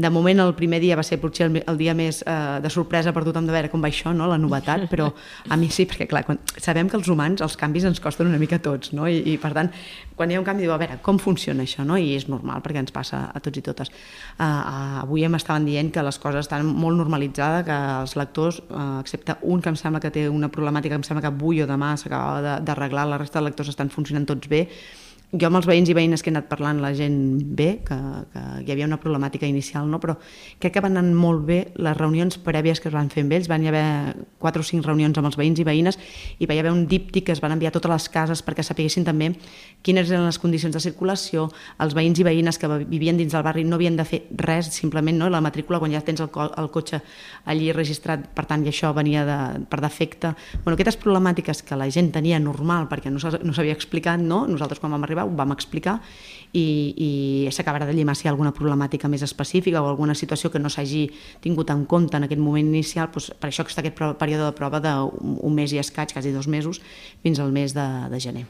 De 0.00 0.08
moment, 0.12 0.44
el 0.44 0.54
primer 0.56 0.84
dia 0.84 0.96
va 0.96 1.02
ser 1.04 1.18
potser 1.20 1.48
el, 1.48 1.62
el 1.64 1.80
dia 1.80 1.96
més 1.96 2.09
eh, 2.26 2.58
de 2.62 2.70
sorpresa 2.72 3.14
per 3.16 3.22
tothom 3.26 3.46
de 3.48 3.54
veure 3.54 3.70
com 3.72 3.82
va 3.82 3.88
això, 3.90 4.12
no? 4.16 4.28
la 4.30 4.38
novetat, 4.40 4.86
però 4.90 5.08
a 5.48 5.58
mi 5.60 5.70
sí, 5.72 5.86
perquè 5.88 6.08
clar, 6.10 6.24
quan, 6.26 6.40
sabem 6.58 6.90
que 6.90 6.98
els 6.98 7.08
humans 7.12 7.42
els 7.46 7.56
canvis 7.60 7.86
ens 7.88 8.02
costen 8.02 8.28
una 8.30 8.40
mica 8.42 8.58
a 8.60 8.64
tots, 8.64 8.92
no? 8.96 9.08
I, 9.08 9.22
i 9.32 9.36
per 9.40 9.52
tant, 9.56 9.70
quan 10.18 10.30
hi 10.30 10.36
ha 10.36 10.40
un 10.42 10.46
canvi, 10.46 10.66
diu, 10.66 10.74
a 10.74 10.78
veure, 10.80 10.98
com 11.04 11.20
funciona 11.22 11.64
això, 11.64 11.84
no? 11.86 11.96
I 11.96 12.12
és 12.18 12.26
normal 12.28 12.60
perquè 12.64 12.82
ens 12.82 12.92
passa 12.92 13.22
a 13.32 13.40
tots 13.40 13.60
i 13.60 13.64
totes. 13.64 13.92
Uh, 14.36 14.44
uh, 14.44 14.96
avui 15.04 15.24
em 15.24 15.38
estaven 15.38 15.68
dient 15.68 15.92
que 15.94 16.04
les 16.04 16.20
coses 16.20 16.44
estan 16.44 16.66
molt 16.68 17.00
normalitzades, 17.00 17.64
que 17.68 17.78
els 18.02 18.16
lectors, 18.20 18.60
uh, 18.68 18.98
excepte 19.00 19.38
un 19.42 19.62
que 19.64 19.72
em 19.72 19.78
sembla 19.80 20.02
que 20.04 20.12
té 20.12 20.26
una 20.28 20.50
problemàtica, 20.52 20.98
em 20.98 21.06
sembla 21.06 21.24
que 21.24 21.32
avui 21.32 21.62
o 21.64 21.68
demà 21.70 21.94
s'acabava 22.00 22.58
d'arreglar, 22.60 23.06
la 23.08 23.20
resta 23.22 23.40
de 23.40 23.48
lectors 23.48 23.72
estan 23.72 23.92
funcionant 23.94 24.28
tots 24.28 24.50
bé, 24.50 24.66
jo 25.30 25.46
amb 25.46 25.60
els 25.60 25.66
veïns 25.68 25.86
i 25.86 25.94
veïnes 25.94 26.24
que 26.24 26.30
he 26.30 26.34
anat 26.34 26.48
parlant, 26.50 26.80
la 26.82 26.90
gent 26.96 27.16
bé, 27.56 27.68
que, 27.86 27.96
que 28.32 28.40
hi 28.64 28.72
havia 28.74 28.88
una 28.88 28.98
problemàtica 28.98 29.46
inicial, 29.46 29.86
no? 29.86 30.00
però 30.02 30.16
crec 30.58 30.74
que 30.74 30.82
van 30.82 30.98
anar 30.98 31.14
molt 31.14 31.44
bé 31.46 31.58
les 31.78 31.96
reunions 31.96 32.38
prèvies 32.42 32.82
que 32.82 32.90
es 32.90 32.94
van 32.94 33.10
fer 33.12 33.22
amb 33.22 33.36
ells. 33.36 33.46
Van 33.50 33.62
hi 33.62 33.70
haver 33.70 34.16
quatre 34.42 34.64
o 34.64 34.66
cinc 34.66 34.86
reunions 34.86 35.18
amb 35.20 35.30
els 35.30 35.38
veïns 35.38 35.62
i 35.62 35.66
veïnes 35.66 35.98
i 36.38 36.48
va 36.50 36.56
hi 36.56 36.62
haver 36.62 36.72
un 36.74 36.82
díptic 36.90 37.28
que 37.28 37.36
es 37.36 37.42
van 37.42 37.54
enviar 37.54 37.70
a 37.70 37.76
totes 37.76 37.92
les 37.92 38.08
cases 38.10 38.42
perquè 38.42 38.64
sapiguessin 38.66 39.06
també 39.06 39.30
quines 39.86 40.10
eren 40.10 40.26
les 40.26 40.40
condicions 40.42 40.74
de 40.74 40.82
circulació, 40.82 41.46
els 41.78 41.94
veïns 41.94 42.18
i 42.18 42.26
veïnes 42.26 42.58
que 42.58 42.68
vivien 42.90 43.16
dins 43.16 43.32
del 43.32 43.46
barri 43.46 43.62
no 43.64 43.78
havien 43.78 43.96
de 43.96 44.04
fer 44.04 44.24
res, 44.34 44.72
simplement 44.74 45.16
no? 45.16 45.30
la 45.30 45.40
matrícula 45.40 45.78
quan 45.78 45.94
ja 45.94 46.02
tens 46.02 46.20
el, 46.20 46.32
co 46.34 46.48
el 46.50 46.70
cotxe 46.74 47.00
allí 47.46 47.70
registrat, 47.72 48.26
per 48.34 48.48
tant, 48.50 48.66
i 48.66 48.72
això 48.72 48.90
venia 48.96 49.22
de, 49.24 49.38
per 49.70 49.80
defecte. 49.80 50.34
Bueno, 50.64 50.74
aquestes 50.74 50.98
problemàtiques 51.00 51.62
que 51.62 51.78
la 51.78 51.88
gent 51.92 52.10
tenia 52.12 52.42
normal 52.42 52.90
perquè 52.90 53.14
no 53.14 53.22
s'havia 53.22 53.78
explicat, 53.78 54.20
no? 54.20 54.42
nosaltres 54.50 54.82
quan 54.82 54.92
vam 54.92 55.06
arribar 55.06 55.19
arribar, 55.20 55.32
ho 55.32 55.36
vam 55.36 55.52
explicar 55.52 56.00
i, 56.52 56.64
i 56.96 57.50
s'acabarà 57.52 57.86
de 57.86 57.94
llimar 57.94 58.16
si 58.16 58.26
hi 58.26 58.28
ha 58.28 58.32
alguna 58.32 58.52
problemàtica 58.52 59.08
més 59.08 59.22
específica 59.22 59.82
o 59.82 59.88
alguna 59.88 60.14
situació 60.14 60.50
que 60.50 60.58
no 60.58 60.70
s'hagi 60.70 61.08
tingut 61.40 61.70
en 61.70 61.84
compte 61.86 62.16
en 62.16 62.26
aquest 62.26 62.40
moment 62.40 62.66
inicial, 62.66 63.10
doncs 63.12 63.30
per 63.38 63.50
això 63.50 63.64
que 63.64 63.70
està 63.70 63.84
aquest 63.84 64.00
període 64.18 64.48
de 64.48 64.56
prova 64.56 64.80
d'un 64.80 65.54
mes 65.54 65.72
i 65.72 65.78
escaig, 65.78 66.12
quasi 66.12 66.32
dos 66.32 66.48
mesos, 66.48 66.80
fins 67.22 67.38
al 67.38 67.52
mes 67.52 67.74
de, 67.74 67.86
de 68.10 68.20
gener. 68.20 68.46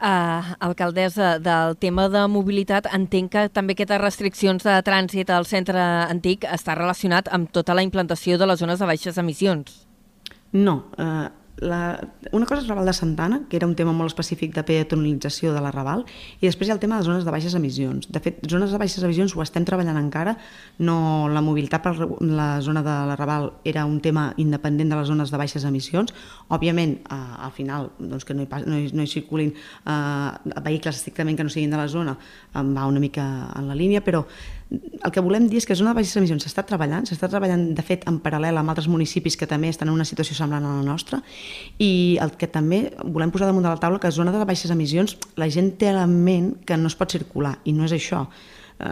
Uh, 0.00 0.56
alcaldessa, 0.64 1.34
del 1.44 1.74
tema 1.76 2.06
de 2.08 2.22
mobilitat, 2.24 2.86
entenc 2.96 3.34
que 3.34 3.42
també 3.52 3.76
aquestes 3.76 4.00
restriccions 4.00 4.64
de 4.64 4.78
trànsit 4.86 5.28
al 5.28 5.44
centre 5.44 5.76
antic 6.08 6.48
està 6.48 6.72
relacionat 6.78 7.28
amb 7.28 7.52
tota 7.52 7.76
la 7.76 7.84
implantació 7.84 8.40
de 8.40 8.48
les 8.48 8.64
zones 8.64 8.80
de 8.80 8.88
baixes 8.88 9.20
emissions. 9.20 9.89
No, 10.52 10.90
eh, 10.98 11.28
la, 11.60 12.00
una 12.32 12.46
cosa 12.46 12.62
és 12.62 12.68
Raval 12.68 12.86
de 12.88 12.92
Santana, 12.96 13.42
que 13.48 13.58
era 13.58 13.66
un 13.68 13.74
tema 13.76 13.92
molt 13.92 14.10
específic 14.10 14.54
de 14.56 14.64
peatonalització 14.66 15.52
de 15.52 15.60
la 15.62 15.70
Raval, 15.74 16.06
i 16.40 16.48
després 16.48 16.68
hi 16.68 16.72
ha 16.72 16.76
el 16.76 16.82
tema 16.82 16.98
de 16.98 17.06
zones 17.06 17.26
de 17.26 17.34
baixes 17.34 17.54
emissions. 17.54 18.08
De 18.10 18.22
fet, 18.24 18.40
zones 18.48 18.72
de 18.72 18.80
baixes 18.80 19.04
emissions 19.04 19.34
ho 19.36 19.44
estem 19.44 19.66
treballant 19.68 19.98
encara, 20.00 20.36
no, 20.80 21.28
la 21.28 21.42
mobilitat 21.44 21.84
per 21.84 21.94
la 22.24 22.48
zona 22.64 22.82
de 22.86 22.94
la 23.10 23.16
Raval 23.20 23.50
era 23.64 23.84
un 23.84 24.00
tema 24.00 24.30
independent 24.40 24.90
de 24.90 25.00
les 25.00 25.10
zones 25.12 25.30
de 25.30 25.40
baixes 25.40 25.66
emissions. 25.68 26.14
Òbviament, 26.48 26.96
eh, 27.04 27.20
al 27.46 27.52
final, 27.52 27.90
doncs, 27.98 28.24
que 28.24 28.34
no 28.34 28.46
hi, 28.46 28.48
no 28.66 28.78
hi, 28.80 28.88
no 28.96 29.04
hi 29.04 29.10
circulin 29.10 29.52
eh, 29.52 30.54
vehicles 30.64 30.96
estrictament 30.96 31.36
que 31.36 31.44
no 31.44 31.52
siguin 31.52 31.76
de 31.76 31.82
la 31.82 31.88
zona, 31.88 32.16
eh, 32.54 32.64
va 32.64 32.88
una 32.88 33.04
mica 33.04 33.26
en 33.56 33.68
la 33.68 33.76
línia, 33.76 34.00
però 34.04 34.24
el 34.70 35.10
que 35.10 35.22
volem 35.24 35.48
dir 35.50 35.58
és 35.58 35.66
que 35.66 35.74
zona 35.74 35.90
de 35.90 35.98
baixes 35.98 36.14
emissions 36.20 36.44
s'està 36.46 36.62
treballant, 36.66 37.06
s'està 37.08 37.28
treballant 37.30 37.64
de 37.74 37.84
fet 37.86 38.04
en 38.10 38.20
paral·lel 38.22 38.60
amb 38.60 38.70
altres 38.70 38.86
municipis 38.90 39.36
que 39.38 39.48
també 39.50 39.70
estan 39.72 39.90
en 39.90 39.96
una 39.96 40.06
situació 40.06 40.36
semblant 40.38 40.66
a 40.66 40.76
la 40.76 40.86
nostra. 40.86 41.22
I 41.82 42.18
el 42.22 42.36
que 42.38 42.46
també 42.50 42.84
volem 43.02 43.32
posar 43.34 43.50
damunt 43.50 43.66
de 43.66 43.72
la 43.72 43.82
taula 43.82 43.98
que 44.02 44.12
zona 44.14 44.34
de 44.34 44.44
baixes 44.46 44.70
emissions 44.70 45.16
la 45.40 45.50
gent 45.50 45.74
té 45.80 45.90
a 45.90 45.98
la 45.98 46.06
ment 46.06 46.54
que 46.66 46.78
no 46.78 46.90
es 46.92 46.98
pot 46.98 47.10
circular. 47.10 47.56
I 47.64 47.74
no 47.74 47.88
és 47.88 47.96
això 47.96 48.26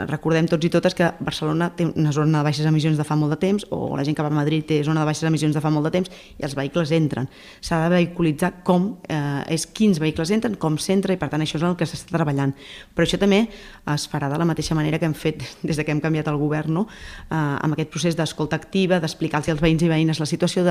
recordem 0.08 0.46
tots 0.48 0.66
i 0.66 0.70
totes 0.72 0.94
que 0.94 1.06
Barcelona 1.24 1.70
té 1.76 1.86
una 1.88 2.12
zona 2.12 2.40
de 2.40 2.44
baixes 2.48 2.66
emissions 2.68 2.98
de 2.98 3.04
fa 3.06 3.16
molt 3.16 3.32
de 3.34 3.38
temps 3.40 3.64
o 3.74 3.96
la 3.96 4.04
gent 4.04 4.16
que 4.16 4.24
va 4.24 4.30
a 4.30 4.36
Madrid 4.36 4.66
té 4.68 4.80
zona 4.84 5.00
de 5.00 5.08
baixes 5.08 5.24
emissions 5.28 5.56
de 5.56 5.62
fa 5.64 5.70
molt 5.72 5.88
de 5.88 5.92
temps 5.94 6.10
i 6.38 6.44
els 6.44 6.54
vehicles 6.58 6.92
entren. 6.92 7.28
S'ha 7.64 7.80
de 7.84 7.90
vehiculitzar 7.94 8.52
com 8.66 8.90
eh, 9.08 9.54
és 9.54 9.66
quins 9.66 10.00
vehicles 10.02 10.30
entren, 10.34 10.56
com 10.60 10.78
s'entra 10.78 11.14
i 11.14 11.20
per 11.20 11.30
tant 11.32 11.44
això 11.44 11.58
és 11.58 11.66
el 11.66 11.76
que 11.78 11.88
s'està 11.88 12.16
treballant. 12.16 12.54
Però 12.94 13.06
això 13.06 13.20
també 13.20 13.44
es 13.48 14.06
farà 14.10 14.28
de 14.30 14.38
la 14.38 14.46
mateixa 14.48 14.76
manera 14.78 14.98
que 14.98 15.08
hem 15.08 15.16
fet 15.16 15.42
des 15.68 15.76
de 15.76 15.84
que 15.84 15.94
hem 15.94 16.02
canviat 16.04 16.28
el 16.28 16.38
govern, 16.40 16.74
no? 16.80 16.86
eh, 17.30 17.34
amb 17.36 17.76
aquest 17.76 17.92
procés 17.94 18.18
d'escolta 18.18 18.58
activa, 18.58 19.00
d'explicar-los 19.00 19.54
als 19.54 19.62
veïns 19.64 19.84
i 19.84 19.90
veïnes 19.90 20.20
la 20.20 20.28
situació, 20.28 20.64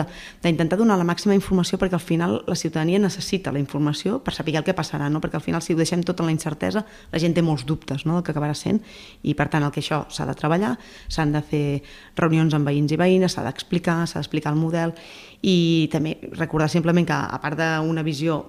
d'intentar 0.44 0.78
donar 0.78 0.98
la 1.00 1.08
màxima 1.08 1.36
informació 1.38 1.80
perquè 1.82 1.98
al 1.98 2.04
final 2.04 2.42
la 2.48 2.56
ciutadania 2.56 3.00
necessita 3.00 3.52
la 3.52 3.60
informació 3.60 4.22
per 4.24 4.34
saber 4.36 4.58
el 4.58 4.66
que 4.68 4.76
passarà, 4.78 5.10
no? 5.10 5.22
perquè 5.24 5.40
al 5.40 5.46
final 5.46 5.64
si 5.64 5.74
ho 5.74 5.80
deixem 5.80 6.04
tot 6.06 6.20
en 6.22 6.30
la 6.30 6.36
incertesa 6.36 6.84
la 7.12 7.22
gent 7.22 7.34
té 7.34 7.42
molts 7.42 7.66
dubtes 7.66 8.06
no? 8.06 8.18
del 8.18 8.26
que 8.26 8.34
acabarà 8.36 8.56
sent 8.58 8.82
i 9.24 9.34
per 9.38 9.50
tant 9.52 9.64
el 9.64 9.72
que 9.72 9.82
això 9.84 10.04
s'ha 10.10 10.28
de 10.28 10.36
treballar, 10.38 10.76
s'han 11.08 11.34
de 11.36 11.42
fer 11.42 11.66
reunions 12.18 12.54
amb 12.54 12.68
veïns 12.68 12.94
i 12.94 13.00
veïnes, 13.00 13.34
s'ha 13.34 13.46
d'explicar, 13.46 14.04
s'ha 14.08 14.22
d'explicar 14.22 14.54
el 14.54 14.62
model 14.62 14.96
i 15.46 15.88
també 15.94 16.16
recordar 16.34 16.66
simplement 16.70 17.06
que 17.06 17.14
a 17.14 17.38
part 17.42 17.60
d'una 17.60 18.02
visió, 18.04 18.40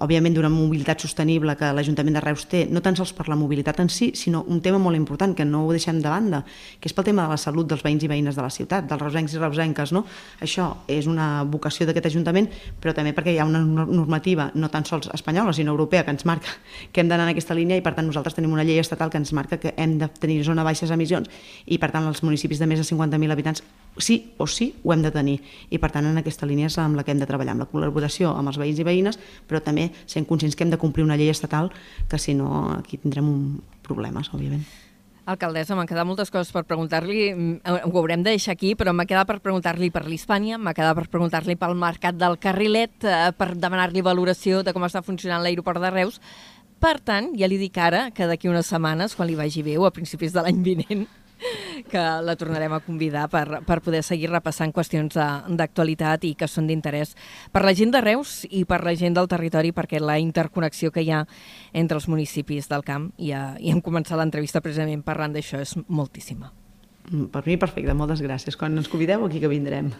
òbviament 0.00 0.34
d'una 0.34 0.48
mobilitat 0.48 1.02
sostenible 1.04 1.52
que 1.56 1.68
l'Ajuntament 1.76 2.16
de 2.16 2.22
Reus 2.24 2.46
té, 2.48 2.62
no 2.70 2.80
tan 2.80 2.96
sols 2.96 3.12
per 3.12 3.28
la 3.28 3.36
mobilitat 3.36 3.82
en 3.82 3.90
si, 3.92 4.10
sinó 4.16 4.42
un 4.48 4.62
tema 4.64 4.78
molt 4.80 4.96
important 4.96 5.34
que 5.36 5.44
no 5.44 5.66
ho 5.66 5.74
deixem 5.74 6.00
de 6.00 6.08
banda, 6.08 6.42
que 6.80 6.88
és 6.88 6.96
pel 6.96 7.04
tema 7.10 7.26
de 7.26 7.34
la 7.34 7.40
salut 7.40 7.68
dels 7.68 7.84
veïns 7.84 8.06
i 8.06 8.08
veïnes 8.08 8.36
de 8.36 8.42
la 8.42 8.50
ciutat, 8.50 8.88
dels 8.88 9.02
reusencs 9.02 9.36
i 9.36 9.42
reusenques. 9.42 9.92
No? 9.92 10.06
Això 10.40 10.70
és 10.88 11.06
una 11.10 11.44
vocació 11.44 11.86
d'aquest 11.86 12.08
Ajuntament, 12.10 12.48
però 12.80 12.94
també 12.96 13.12
perquè 13.14 13.34
hi 13.34 13.38
ha 13.38 13.46
una 13.46 13.60
normativa 13.60 14.50
no 14.54 14.72
tan 14.72 14.88
sols 14.88 15.10
espanyola, 15.12 15.52
sinó 15.52 15.76
europea, 15.76 16.04
que 16.04 16.16
ens 16.16 16.24
marca 16.24 16.56
que 16.90 17.04
hem 17.04 17.08
d'anar 17.12 17.28
en 17.28 17.34
aquesta 17.34 17.54
línia 17.54 17.76
i 17.76 17.84
per 17.84 17.92
tant 17.94 18.08
nosaltres 18.08 18.34
tenim 18.34 18.52
una 18.56 18.64
llei 18.64 18.80
estatal 18.80 19.12
que 19.12 19.20
ens 19.20 19.34
marca 19.36 19.60
que 19.60 19.74
hem 19.76 19.98
de 20.00 20.08
tenir 20.22 20.40
zona 20.46 20.64
baixes 20.66 20.90
emissions 20.90 21.30
i 21.66 21.78
per 21.78 21.92
tant 21.94 22.08
els 22.08 22.22
municipis 22.26 22.58
de 22.58 22.68
més 22.70 22.80
de 22.80 22.86
50.000 22.88 23.36
habitants 23.36 23.64
sí 23.98 24.32
o 24.38 24.46
sí 24.46 24.72
ho 24.82 24.94
hem 24.94 25.02
de 25.02 25.12
tenir 25.14 25.38
i 25.70 25.78
per 25.78 25.92
tant 25.94 26.06
en 26.06 26.18
aquesta 26.18 26.48
línia 26.48 26.70
és 26.70 26.78
amb 26.78 26.98
la 26.98 27.04
que 27.04 27.14
hem 27.14 27.22
de 27.22 27.28
treballar 27.28 27.56
amb 27.56 27.66
la 27.66 27.70
col·laboració 27.70 28.34
amb 28.36 28.52
els 28.52 28.60
veïns 28.60 28.80
i 28.80 28.86
veïnes 28.86 29.20
però 29.48 29.62
també 29.64 29.90
sent 30.06 30.28
conscients 30.28 30.56
que 30.56 30.64
hem 30.64 30.72
de 30.72 30.80
complir 30.80 31.04
una 31.04 31.18
llei 31.20 31.30
estatal 31.32 31.72
que 32.08 32.18
si 32.18 32.34
no 32.34 32.70
aquí 32.78 32.98
tindrem 32.98 33.28
un 33.28 33.42
problemes, 33.90 34.30
òbviament. 34.34 34.64
Alcaldessa, 35.30 35.76
m'han 35.78 35.86
quedat 35.86 36.06
moltes 36.08 36.30
coses 36.32 36.50
per 36.50 36.64
preguntar-li, 36.66 37.30
mm, 37.30 37.74
ho 37.86 37.98
haurem 38.00 38.22
de 38.24 38.32
deixar 38.32 38.54
aquí, 38.56 38.72
però 38.74 38.94
m'ha 38.96 39.06
quedat 39.06 39.28
per 39.28 39.38
preguntar-li 39.44 39.90
per 39.94 40.06
l'Hispània, 40.06 40.58
m'ha 40.58 40.74
quedat 40.74 40.96
per 40.96 41.06
preguntar-li 41.12 41.56
pel 41.56 41.76
mercat 41.78 42.16
del 42.16 42.38
Carrilet, 42.38 43.04
eh, 43.04 43.30
per 43.36 43.54
demanar-li 43.54 44.02
valoració 44.02 44.64
de 44.64 44.72
com 44.72 44.82
està 44.82 45.04
funcionant 45.04 45.42
l'aeroport 45.42 45.80
de 45.80 45.90
Reus. 45.90 46.20
Per 46.80 46.96
tant, 47.04 47.34
ja 47.36 47.48
li 47.50 47.58
dic 47.60 47.76
ara 47.76 48.08
que 48.16 48.26
d'aquí 48.28 48.48
unes 48.48 48.70
setmanes, 48.72 49.14
quan 49.16 49.28
li 49.28 49.36
vagi 49.36 49.62
bé, 49.62 49.76
o 49.76 49.84
a 49.84 49.92
principis 49.92 50.32
de 50.32 50.44
l'any 50.44 50.62
vinent, 50.64 51.04
que 51.92 52.00
la 52.24 52.36
tornarem 52.36 52.72
a 52.72 52.80
convidar 52.80 53.26
per, 53.32 53.60
per 53.66 53.80
poder 53.84 54.02
seguir 54.04 54.30
repassant 54.30 54.72
qüestions 54.76 55.16
d'actualitat 55.16 56.24
i 56.28 56.34
que 56.38 56.48
són 56.48 56.68
d'interès 56.70 57.14
per 57.52 57.64
la 57.64 57.74
gent 57.76 57.92
de 57.94 58.02
Reus 58.04 58.44
i 58.50 58.64
per 58.68 58.82
la 58.84 58.94
gent 58.96 59.16
del 59.16 59.28
territori 59.30 59.72
perquè 59.76 60.00
la 60.00 60.18
interconnexió 60.20 60.92
que 60.92 61.04
hi 61.04 61.12
ha 61.12 61.24
entre 61.72 62.00
els 62.00 62.08
municipis 62.12 62.68
del 62.70 62.84
camp 62.86 63.10
i, 63.16 63.32
a, 63.32 63.56
i 63.58 63.72
hem 63.72 63.80
començat 63.84 64.20
l'entrevista 64.20 64.62
precisament 64.64 65.04
parlant 65.06 65.36
d'això 65.36 65.60
és 65.64 65.76
moltíssima. 65.88 66.52
Mm, 67.10 67.28
per 67.32 67.44
mi 67.46 67.56
perfecte, 67.60 67.96
moltes 67.96 68.22
gràcies. 68.22 68.56
Quan 68.56 68.76
ens 68.78 68.88
convideu 68.92 69.24
aquí 69.26 69.40
que 69.42 69.50
vindrem. 69.50 69.92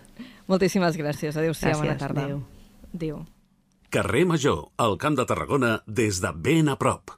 Moltíssimes 0.51 0.97
gràcies. 1.01 1.37
Adéu-siau, 1.37 1.81
bona 1.81 1.99
tarda. 1.99 2.29
Adéu. 2.29 2.43
Adéu. 2.95 3.21
Carrer 3.91 4.25
Major, 4.25 4.69
al 4.79 4.99
Camp 5.03 5.17
de 5.19 5.25
Tarragona, 5.27 5.81
des 5.87 6.21
de 6.23 6.31
ben 6.31 6.69
a 6.71 6.77
prop. 6.79 7.11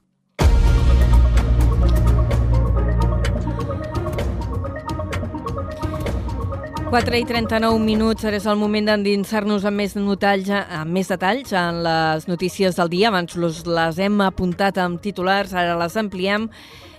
4 6.88 7.18
i 7.20 7.26
39 7.28 7.76
minuts, 7.76 8.24
ara 8.24 8.40
és 8.40 8.46
el 8.48 8.56
moment 8.56 8.88
d'endinsar-nos 8.88 9.68
amb 9.68 9.82
més 9.82 9.92
detalls, 9.92 10.48
amb 10.48 10.96
més 10.96 11.12
detalls 11.12 11.52
en 11.52 11.82
les 11.84 12.26
notícies 12.28 12.80
del 12.80 12.88
dia. 12.88 13.12
Abans 13.12 13.36
les 13.36 14.00
hem 14.00 14.20
apuntat 14.24 14.80
amb 14.80 15.00
titulars, 15.04 15.52
ara 15.52 15.76
les 15.76 16.00
ampliem 16.00 16.48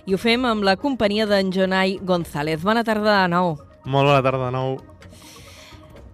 i 0.06 0.14
ho 0.14 0.22
fem 0.22 0.46
amb 0.46 0.62
la 0.62 0.78
companyia 0.78 1.26
d'en 1.26 1.50
Jonai 1.50 1.98
González. 1.98 2.62
Bona 2.62 2.86
tarda 2.86 3.24
de 3.24 3.30
nou. 3.34 3.56
Molt 3.84 4.06
bona 4.06 4.22
tarda 4.22 4.46
de 4.46 4.54
nou. 4.54 4.76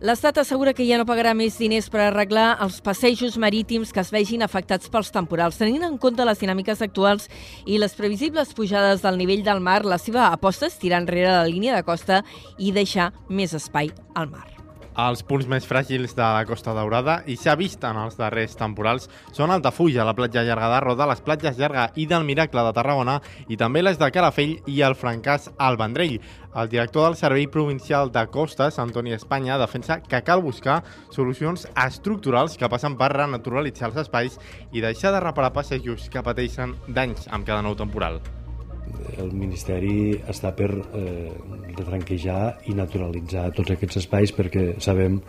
L'Estat 0.00 0.38
assegura 0.40 0.72
que 0.72 0.86
ja 0.88 0.96
no 0.96 1.04
pagarà 1.04 1.34
més 1.36 1.58
diners 1.60 1.90
per 1.92 2.00
arreglar 2.06 2.54
els 2.64 2.78
passejos 2.80 3.34
marítims 3.36 3.90
que 3.92 4.00
es 4.00 4.12
vegin 4.14 4.40
afectats 4.40 4.88
pels 4.88 5.12
temporals. 5.12 5.58
Tenint 5.60 5.84
en 5.84 5.98
compte 6.00 6.24
les 6.24 6.40
dinàmiques 6.40 6.80
actuals 6.86 7.28
i 7.68 7.76
les 7.76 7.92
previsibles 7.98 8.54
pujades 8.56 9.04
del 9.04 9.20
nivell 9.20 9.44
del 9.44 9.60
mar, 9.60 9.82
la 9.84 10.00
seva 10.00 10.30
aposta 10.30 10.70
és 10.72 10.80
tirar 10.80 11.02
enrere 11.04 11.34
la 11.36 11.44
línia 11.50 11.76
de 11.76 11.84
costa 11.84 12.22
i 12.56 12.72
deixar 12.72 13.10
més 13.28 13.52
espai 13.52 13.92
al 14.16 14.32
mar. 14.32 14.59
Els 14.98 15.22
punts 15.22 15.46
més 15.46 15.66
fràgils 15.66 16.16
de 16.18 16.22
la 16.24 16.42
Costa 16.48 16.72
Daurada 16.74 17.20
i 17.30 17.36
s'ha 17.38 17.54
vist 17.54 17.84
en 17.86 17.98
els 18.02 18.16
darrers 18.18 18.56
temporals 18.58 19.06
són 19.30 19.52
Altafulla, 19.54 20.02
la 20.04 20.16
platja 20.18 20.42
llarga 20.42 20.70
de 20.72 20.80
Roda, 20.82 21.06
les 21.06 21.22
platges 21.22 21.58
llarga 21.58 21.86
i 21.94 22.08
del 22.10 22.26
Miracle 22.26 22.64
de 22.66 22.72
Tarragona 22.74 23.20
i 23.46 23.56
també 23.60 23.84
les 23.84 24.00
de 24.00 24.10
Calafell 24.10 24.56
i 24.66 24.80
el 24.82 24.98
Francàs 24.98 25.46
al 25.58 25.78
Vendrell. 25.78 26.18
El 26.58 26.72
director 26.72 27.06
del 27.06 27.16
Servei 27.20 27.46
Provincial 27.46 28.10
de 28.10 28.26
Costes, 28.34 28.80
Antoni 28.82 29.14
Espanya, 29.14 29.60
defensa 29.62 30.00
que 30.02 30.24
cal 30.26 30.42
buscar 30.42 30.82
solucions 31.14 31.68
estructurals 31.86 32.58
que 32.58 32.68
passen 32.68 32.98
per 32.98 33.12
renaturalitzar 33.14 33.92
els 33.92 34.02
espais 34.02 34.42
i 34.72 34.82
deixar 34.82 35.14
de 35.14 35.22
reparar 35.22 35.54
passejos 35.54 36.10
que 36.10 36.26
pateixen 36.26 36.74
danys 36.88 37.30
amb 37.30 37.46
cada 37.46 37.62
nou 37.62 37.78
temporal 37.78 38.18
el 39.20 39.32
Ministeri 39.36 40.12
està 40.30 40.52
per 40.56 40.70
eh, 40.72 41.30
retranquejar 41.76 42.42
i 42.70 42.76
naturalitzar 42.78 43.50
tots 43.56 43.74
aquests 43.74 44.02
espais 44.02 44.34
perquè 44.36 44.74
sabem 44.82 45.20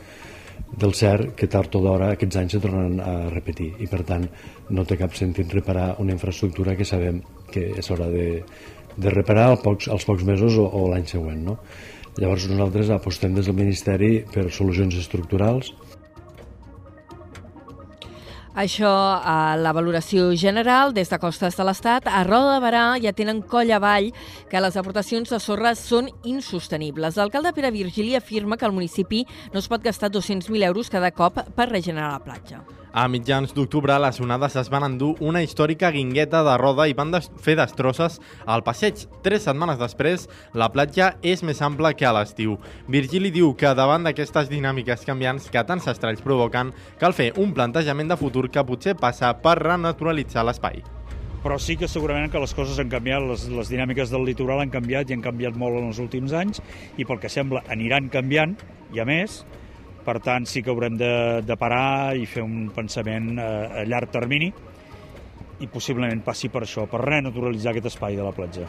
del 0.72 0.94
cert 0.96 1.34
que 1.36 1.50
tard 1.52 1.74
o 1.76 1.82
d'hora 1.84 2.12
aquests 2.16 2.38
anys 2.40 2.56
se 2.56 2.62
tornen 2.64 3.00
a 3.04 3.30
repetir 3.32 3.72
i 3.84 3.88
per 3.92 4.04
tant 4.08 4.28
no 4.70 4.86
té 4.88 4.98
cap 5.00 5.16
sentit 5.18 5.52
reparar 5.54 5.96
una 6.04 6.14
infraestructura 6.16 6.76
que 6.80 6.88
sabem 6.88 7.22
que 7.52 7.72
és 7.82 7.92
hora 7.92 8.08
de, 8.12 8.44
de 8.96 9.14
reparar 9.14 9.50
als 9.50 9.64
pocs, 9.66 9.90
als 9.92 10.06
pocs 10.08 10.24
mesos 10.28 10.58
o, 10.58 10.68
o 10.68 10.88
l'any 10.92 11.08
següent. 11.10 11.44
No? 11.50 11.58
Llavors 12.20 12.48
nosaltres 12.52 12.92
apostem 12.92 13.36
des 13.36 13.48
del 13.48 13.58
Ministeri 13.58 14.14
per 14.32 14.50
solucions 14.52 14.96
estructurals 15.00 15.72
això 18.56 18.92
a 19.24 19.56
la 19.58 19.72
valoració 19.74 20.32
general 20.36 20.94
des 20.94 21.10
de 21.10 21.20
Costes 21.20 21.56
de 21.58 21.66
l'Estat. 21.68 22.08
A 22.08 22.24
Roda 22.28 22.58
de 22.58 22.66
Barà 22.66 22.84
ja 23.04 23.14
tenen 23.16 23.42
coll 23.42 23.72
avall 23.72 24.12
que 24.50 24.62
les 24.62 24.78
aportacions 24.78 25.30
de 25.30 25.40
sorra 25.40 25.74
són 25.76 26.10
insostenibles. 26.24 27.18
L'alcalde 27.18 27.54
Pere 27.54 27.72
Virgili 27.72 28.16
afirma 28.16 28.58
que 28.58 28.66
el 28.66 28.76
municipi 28.76 29.26
no 29.54 29.60
es 29.60 29.72
pot 29.72 29.84
gastar 29.84 30.12
200.000 30.12 30.68
euros 30.68 30.90
cada 30.90 31.12
cop 31.12 31.40
per 31.56 31.72
regenerar 31.72 32.12
la 32.12 32.24
platja. 32.24 32.81
A 32.92 33.06
mitjans 33.08 33.54
d'octubre, 33.56 33.96
les 34.04 34.18
onades 34.20 34.58
es 34.60 34.68
van 34.68 34.84
endur 34.84 35.14
una 35.24 35.40
històrica 35.46 35.94
guingueta 35.96 36.42
de 36.44 36.56
roda 36.60 36.90
i 36.92 36.96
van 36.98 37.14
fer 37.40 37.54
destrosses 37.56 38.18
al 38.44 38.66
passeig. 38.68 39.06
Tres 39.24 39.46
setmanes 39.48 39.80
després, 39.80 40.26
la 40.52 40.68
platja 40.74 41.14
és 41.24 41.40
més 41.48 41.62
ampla 41.64 41.94
que 41.96 42.04
a 42.04 42.12
l'estiu. 42.12 42.58
Virgili 42.92 43.32
diu 43.32 43.54
que 43.56 43.72
davant 43.80 44.04
d'aquestes 44.04 44.52
dinàmiques 44.52 45.08
canviants 45.08 45.48
que 45.54 45.64
tants 45.64 45.88
estralls 45.88 46.20
provoquen, 46.26 46.74
cal 47.00 47.16
fer 47.16 47.30
un 47.40 47.54
plantejament 47.56 48.12
de 48.12 48.20
futur 48.20 48.50
que 48.52 48.66
potser 48.68 48.98
passa 49.00 49.32
per 49.40 49.56
renaturalitzar 49.64 50.44
l'espai 50.44 50.84
però 51.42 51.56
sí 51.58 51.74
que 51.74 51.88
segurament 51.90 52.30
que 52.30 52.38
les 52.38 52.52
coses 52.54 52.78
han 52.78 52.92
canviat, 52.92 53.24
les, 53.26 53.48
les 53.50 53.70
dinàmiques 53.72 54.12
del 54.14 54.28
litoral 54.28 54.60
han 54.62 54.70
canviat 54.70 55.10
i 55.10 55.16
han 55.16 55.24
canviat 55.26 55.56
molt 55.58 55.80
en 55.80 55.88
els 55.90 55.98
últims 55.98 56.36
anys 56.38 56.62
i 57.02 57.08
pel 57.08 57.18
que 57.18 57.32
sembla 57.34 57.64
aniran 57.74 58.12
canviant 58.14 58.54
i 58.94 59.02
a 59.02 59.08
més 59.10 59.40
per 60.06 60.20
tant, 60.24 60.48
sí 60.50 60.64
que 60.64 60.74
haurem 60.74 60.98
de, 61.00 61.14
de 61.46 61.58
parar 61.60 62.18
i 62.18 62.28
fer 62.30 62.44
un 62.46 62.70
pensament 62.76 63.36
a, 63.40 63.52
a 63.82 63.86
llarg 63.88 64.12
termini 64.14 64.52
i 65.62 65.70
possiblement 65.70 66.24
passi 66.26 66.50
per 66.50 66.66
això, 66.66 66.88
per 66.90 67.04
renaturalitzar 67.06 67.76
aquest 67.76 67.94
espai 67.94 68.18
de 68.18 68.26
la 68.26 68.34
platja. 68.36 68.68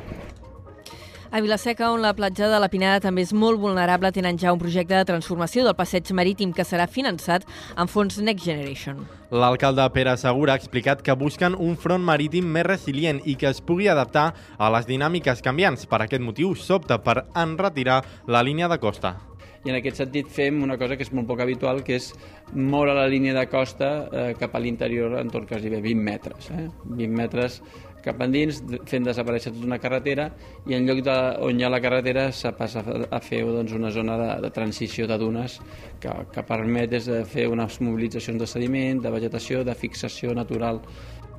A 1.32 1.40
Vilaseca, 1.40 1.86
on 1.88 2.02
la 2.04 2.12
platja 2.12 2.44
de 2.52 2.58
la 2.60 2.68
Pineda 2.68 2.98
també 3.00 3.22
és 3.24 3.30
molt 3.32 3.56
vulnerable, 3.56 4.10
tenen 4.12 4.36
ja 4.36 4.52
un 4.52 4.60
projecte 4.60 4.98
de 4.98 5.06
transformació 5.08 5.64
del 5.64 5.72
passeig 5.78 6.10
marítim 6.12 6.52
que 6.52 6.66
serà 6.68 6.84
finançat 6.84 7.46
amb 7.72 7.88
fons 7.88 8.20
Next 8.20 8.44
Generation. 8.44 9.00
L'alcalde 9.32 9.88
Pere 9.94 10.12
Segura 10.20 10.52
ha 10.52 10.60
explicat 10.60 11.00
que 11.00 11.16
busquen 11.16 11.56
un 11.56 11.80
front 11.80 12.04
marítim 12.04 12.52
més 12.52 12.68
resilient 12.68 13.24
i 13.24 13.38
que 13.40 13.48
es 13.48 13.64
pugui 13.64 13.88
adaptar 13.88 14.34
a 14.58 14.72
les 14.76 14.84
dinàmiques 14.84 15.40
canviants. 15.40 15.88
Per 15.88 16.04
aquest 16.04 16.20
motiu, 16.20 16.52
s'opta 16.52 17.00
per 17.00 17.22
enretirar 17.32 18.02
la 18.28 18.44
línia 18.44 18.68
de 18.68 18.76
costa 18.76 19.16
i 19.64 19.70
en 19.70 19.78
aquest 19.78 20.02
sentit 20.02 20.28
fem 20.32 20.62
una 20.64 20.76
cosa 20.78 20.96
que 20.98 21.06
és 21.06 21.12
molt 21.14 21.28
poc 21.28 21.44
habitual, 21.44 21.84
que 21.86 21.96
és 22.00 22.10
moure 22.52 22.94
la 22.98 23.06
línia 23.10 23.34
de 23.36 23.46
costa 23.50 23.92
eh, 24.10 24.28
cap 24.38 24.54
a 24.56 24.62
l'interior 24.62 25.18
en 25.20 25.30
tot 25.30 25.46
bé 25.46 25.80
20 25.80 25.94
metres. 26.02 26.50
Eh? 26.50 26.68
20 26.84 27.16
metres 27.16 27.62
cap 28.02 28.18
endins, 28.24 28.58
fent 28.90 29.06
desaparèixer 29.06 29.52
tota 29.54 29.68
una 29.68 29.78
carretera 29.78 30.26
i 30.66 30.74
en 30.74 30.86
lloc 30.88 31.02
de, 31.06 31.16
on 31.46 31.60
hi 31.60 31.64
ha 31.64 31.70
la 31.70 31.80
carretera 31.84 32.24
se 32.34 32.50
passa 32.58 32.82
a 32.82 33.20
fer 33.22 33.42
doncs, 33.46 33.74
una 33.78 33.92
zona 33.94 34.18
de, 34.18 34.28
de 34.42 34.50
transició 34.54 35.06
de 35.06 35.18
dunes 35.20 35.60
que, 36.02 36.12
que 36.34 36.46
permet 36.48 36.90
de 36.90 37.22
fer 37.28 37.46
unes 37.50 37.78
mobilitzacions 37.80 38.42
de 38.42 38.50
sediment, 38.50 39.02
de 39.02 39.14
vegetació, 39.14 39.62
de 39.64 39.76
fixació 39.78 40.34
natural 40.34 40.82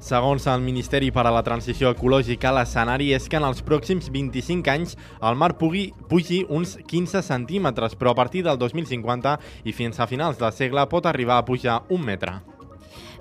Segons 0.04 0.44
el 0.52 0.60
Ministeri 0.60 1.14
per 1.16 1.24
a 1.24 1.32
la 1.32 1.46
Transició 1.48 1.88
Ecològica, 1.94 2.52
l'escenari 2.52 3.14
és 3.16 3.30
que 3.32 3.38
en 3.40 3.46
els 3.48 3.62
pròxims 3.64 4.10
25 4.12 4.68
anys 4.74 4.98
el 5.24 5.38
mar 5.40 5.54
pugui 5.56 5.86
pugi 6.10 6.42
uns 6.52 6.74
15 6.90 7.22
centímetres, 7.24 7.96
però 7.96 8.12
a 8.12 8.18
partir 8.18 8.42
del 8.44 8.60
2050 8.60 9.38
i 9.64 9.72
fins 9.72 10.02
a 10.04 10.10
finals 10.12 10.42
del 10.42 10.52
segle 10.52 10.84
pot 10.92 11.08
arribar 11.08 11.38
a 11.40 11.46
pujar 11.48 11.78
un 11.88 12.04
metre. 12.04 12.36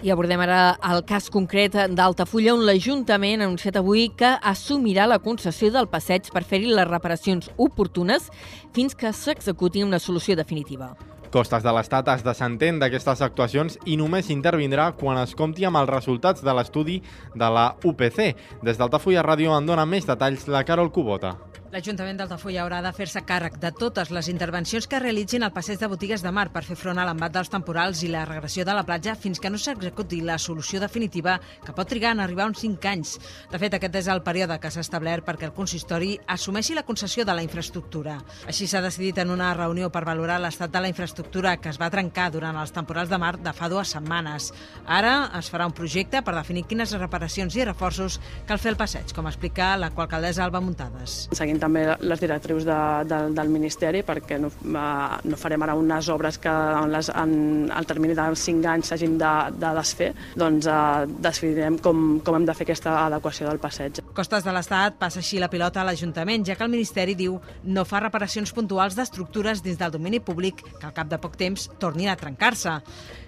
I 0.02 0.10
abordem 0.10 0.42
ara 0.42 0.74
el 0.90 1.04
cas 1.06 1.30
concret 1.30 1.78
d'Altafulla, 1.94 2.56
on 2.56 2.66
l'Ajuntament 2.66 3.44
ha 3.44 3.46
anunciat 3.46 3.78
avui 3.78 4.08
que 4.18 4.34
assumirà 4.42 5.06
la 5.06 5.22
concessió 5.22 5.70
del 5.70 5.86
passeig 5.86 6.34
per 6.34 6.42
fer-hi 6.42 6.74
les 6.74 6.90
reparacions 6.90 7.46
oportunes 7.62 8.26
fins 8.74 8.98
que 8.98 9.14
s'executi 9.14 9.86
una 9.86 10.02
solució 10.02 10.34
definitiva. 10.34 10.96
Costes 11.32 11.62
de 11.64 11.72
l'Estat 11.72 12.10
es 12.12 12.22
desentén 12.26 12.76
d'aquestes 12.76 13.22
actuacions 13.24 13.78
i 13.88 13.94
només 13.96 14.28
intervindrà 14.34 14.90
quan 15.00 15.16
es 15.22 15.32
compti 15.38 15.64
amb 15.64 15.80
els 15.80 15.88
resultats 15.88 16.44
de 16.44 16.52
l'estudi 16.52 16.98
de 17.32 17.48
la 17.56 17.70
UPC. 17.88 18.20
Des 18.60 18.76
d'Altafulla 18.76 19.24
Ràdio 19.24 19.56
en 19.56 19.72
dona 19.72 19.88
més 19.88 20.04
detalls 20.04 20.44
la 20.52 20.60
Carol 20.68 20.92
Cubota. 20.92 21.32
L'Ajuntament 21.72 22.18
d'Altafulla 22.20 22.66
haurà 22.66 22.82
de 22.84 22.90
fer-se 22.92 23.22
càrrec 23.24 23.54
de 23.56 23.70
totes 23.72 24.10
les 24.12 24.26
intervencions 24.28 24.84
que 24.84 24.98
realitzin 25.00 25.40
al 25.46 25.54
passeig 25.56 25.78
de 25.80 25.88
botigues 25.88 26.20
de 26.20 26.28
mar 26.28 26.50
per 26.52 26.60
fer 26.66 26.74
front 26.76 26.98
a 27.00 27.06
l'embat 27.08 27.32
dels 27.32 27.48
temporals 27.48 28.02
i 28.04 28.10
la 28.12 28.26
regressió 28.28 28.66
de 28.68 28.74
la 28.76 28.82
platja 28.84 29.14
fins 29.16 29.40
que 29.40 29.48
no 29.48 29.56
s'executi 29.56 30.18
la 30.20 30.36
solució 30.36 30.82
definitiva 30.82 31.38
que 31.64 31.72
pot 31.72 31.88
trigar 31.88 32.10
en 32.12 32.20
arribar 32.20 32.50
uns 32.50 32.60
5 32.60 32.90
anys. 32.90 33.14
De 33.48 33.60
fet, 33.62 33.72
aquest 33.78 33.96
és 34.02 34.10
el 34.12 34.20
període 34.20 34.58
que 34.60 34.68
s'ha 34.68 34.84
establert 34.84 35.24
perquè 35.24 35.48
el 35.48 35.54
consistori 35.56 36.10
assumeixi 36.34 36.76
la 36.76 36.84
concessió 36.84 37.24
de 37.24 37.38
la 37.38 37.46
infraestructura. 37.46 38.18
Així 38.44 38.68
s'ha 38.68 38.84
decidit 38.84 39.22
en 39.24 39.32
una 39.32 39.54
reunió 39.56 39.88
per 39.88 40.04
valorar 40.04 40.42
l'estat 40.44 40.76
de 40.76 40.84
la 40.84 40.92
infraestructura 40.92 41.56
que 41.56 41.72
es 41.72 41.80
va 41.80 41.88
trencar 41.88 42.28
durant 42.36 42.60
els 42.60 42.76
temporals 42.76 43.08
de 43.08 43.16
mar 43.16 43.38
de 43.40 43.56
fa 43.56 43.72
dues 43.72 43.94
setmanes. 43.96 44.50
Ara 44.84 45.30
es 45.40 45.48
farà 45.48 45.72
un 45.72 45.78
projecte 45.80 46.20
per 46.20 46.36
definir 46.36 46.68
quines 46.68 46.92
reparacions 47.00 47.56
i 47.56 47.64
reforços 47.64 48.20
cal 48.44 48.60
fer 48.60 48.74
al 48.76 48.80
passeig, 48.84 49.16
com 49.16 49.32
explica 49.32 49.72
la 49.80 49.88
alcaldessa 49.96 50.44
Alba 50.44 50.60
Muntades. 50.60 51.30
Seguint 51.32 51.61
també 51.62 51.84
les 52.02 52.20
directrius 52.22 52.66
de, 52.66 52.78
de, 53.08 53.20
del 53.36 53.52
Ministeri 53.52 54.02
perquè 54.06 54.38
no, 54.42 54.50
no 54.50 55.38
farem 55.40 55.64
ara 55.64 55.76
unes 55.78 56.08
obres 56.12 56.38
que 56.42 56.50
en, 56.50 56.90
les, 56.92 57.10
en 57.14 57.34
el 57.70 57.88
termini 57.88 58.16
de 58.18 58.26
5 58.42 58.70
anys 58.74 58.92
s'hagin 58.92 59.16
de, 59.20 59.32
de 59.62 59.72
desfer, 59.78 60.10
doncs 60.38 60.68
eh, 60.70 61.06
decidirem 61.22 61.78
com, 61.82 62.04
com 62.24 62.38
hem 62.38 62.48
de 62.48 62.56
fer 62.58 62.66
aquesta 62.66 62.96
adequació 63.06 63.48
del 63.48 63.62
passeig. 63.62 64.02
Costes 64.16 64.46
de 64.46 64.54
l'Estat 64.54 64.98
passa 65.00 65.22
així 65.22 65.40
la 65.42 65.50
pilota 65.52 65.82
a 65.82 65.86
l'Ajuntament, 65.88 66.46
ja 66.48 66.58
que 66.58 66.66
el 66.66 66.72
Ministeri 66.74 67.16
diu 67.18 67.38
no 67.64 67.86
fa 67.88 68.02
reparacions 68.02 68.52
puntuals 68.54 68.98
d'estructures 68.98 69.62
dins 69.64 69.80
del 69.80 69.94
domini 69.94 70.20
públic 70.20 70.64
que 70.78 70.86
al 70.88 70.96
cap 70.96 71.10
de 71.10 71.20
poc 71.22 71.38
temps 71.40 71.68
tornin 71.82 72.10
a 72.12 72.18
trencar-se. 72.18 72.80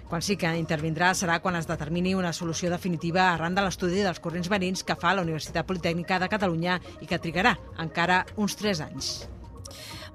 Quan 0.09 0.21
sí 0.21 0.35
que 0.37 0.51
intervindrà 0.53 1.13
serà 1.17 1.39
quan 1.41 1.55
es 1.57 1.65
determini 1.65 2.13
una 2.13 2.33
solució 2.33 2.69
definitiva 2.69 3.23
arran 3.31 3.55
de 3.57 3.63
l'estudi 3.65 4.03
dels 4.05 4.21
corrents 4.21 4.51
marins 4.53 4.85
que 4.85 4.97
fa 5.01 5.15
la 5.17 5.23
Universitat 5.25 5.65
Politècnica 5.65 6.19
de 6.21 6.29
Catalunya 6.29 6.77
i 7.01 7.09
que 7.09 7.19
trigarà 7.21 7.55
encara 7.81 8.21
uns 8.37 8.53
3 8.59 8.83
anys. 8.85 9.15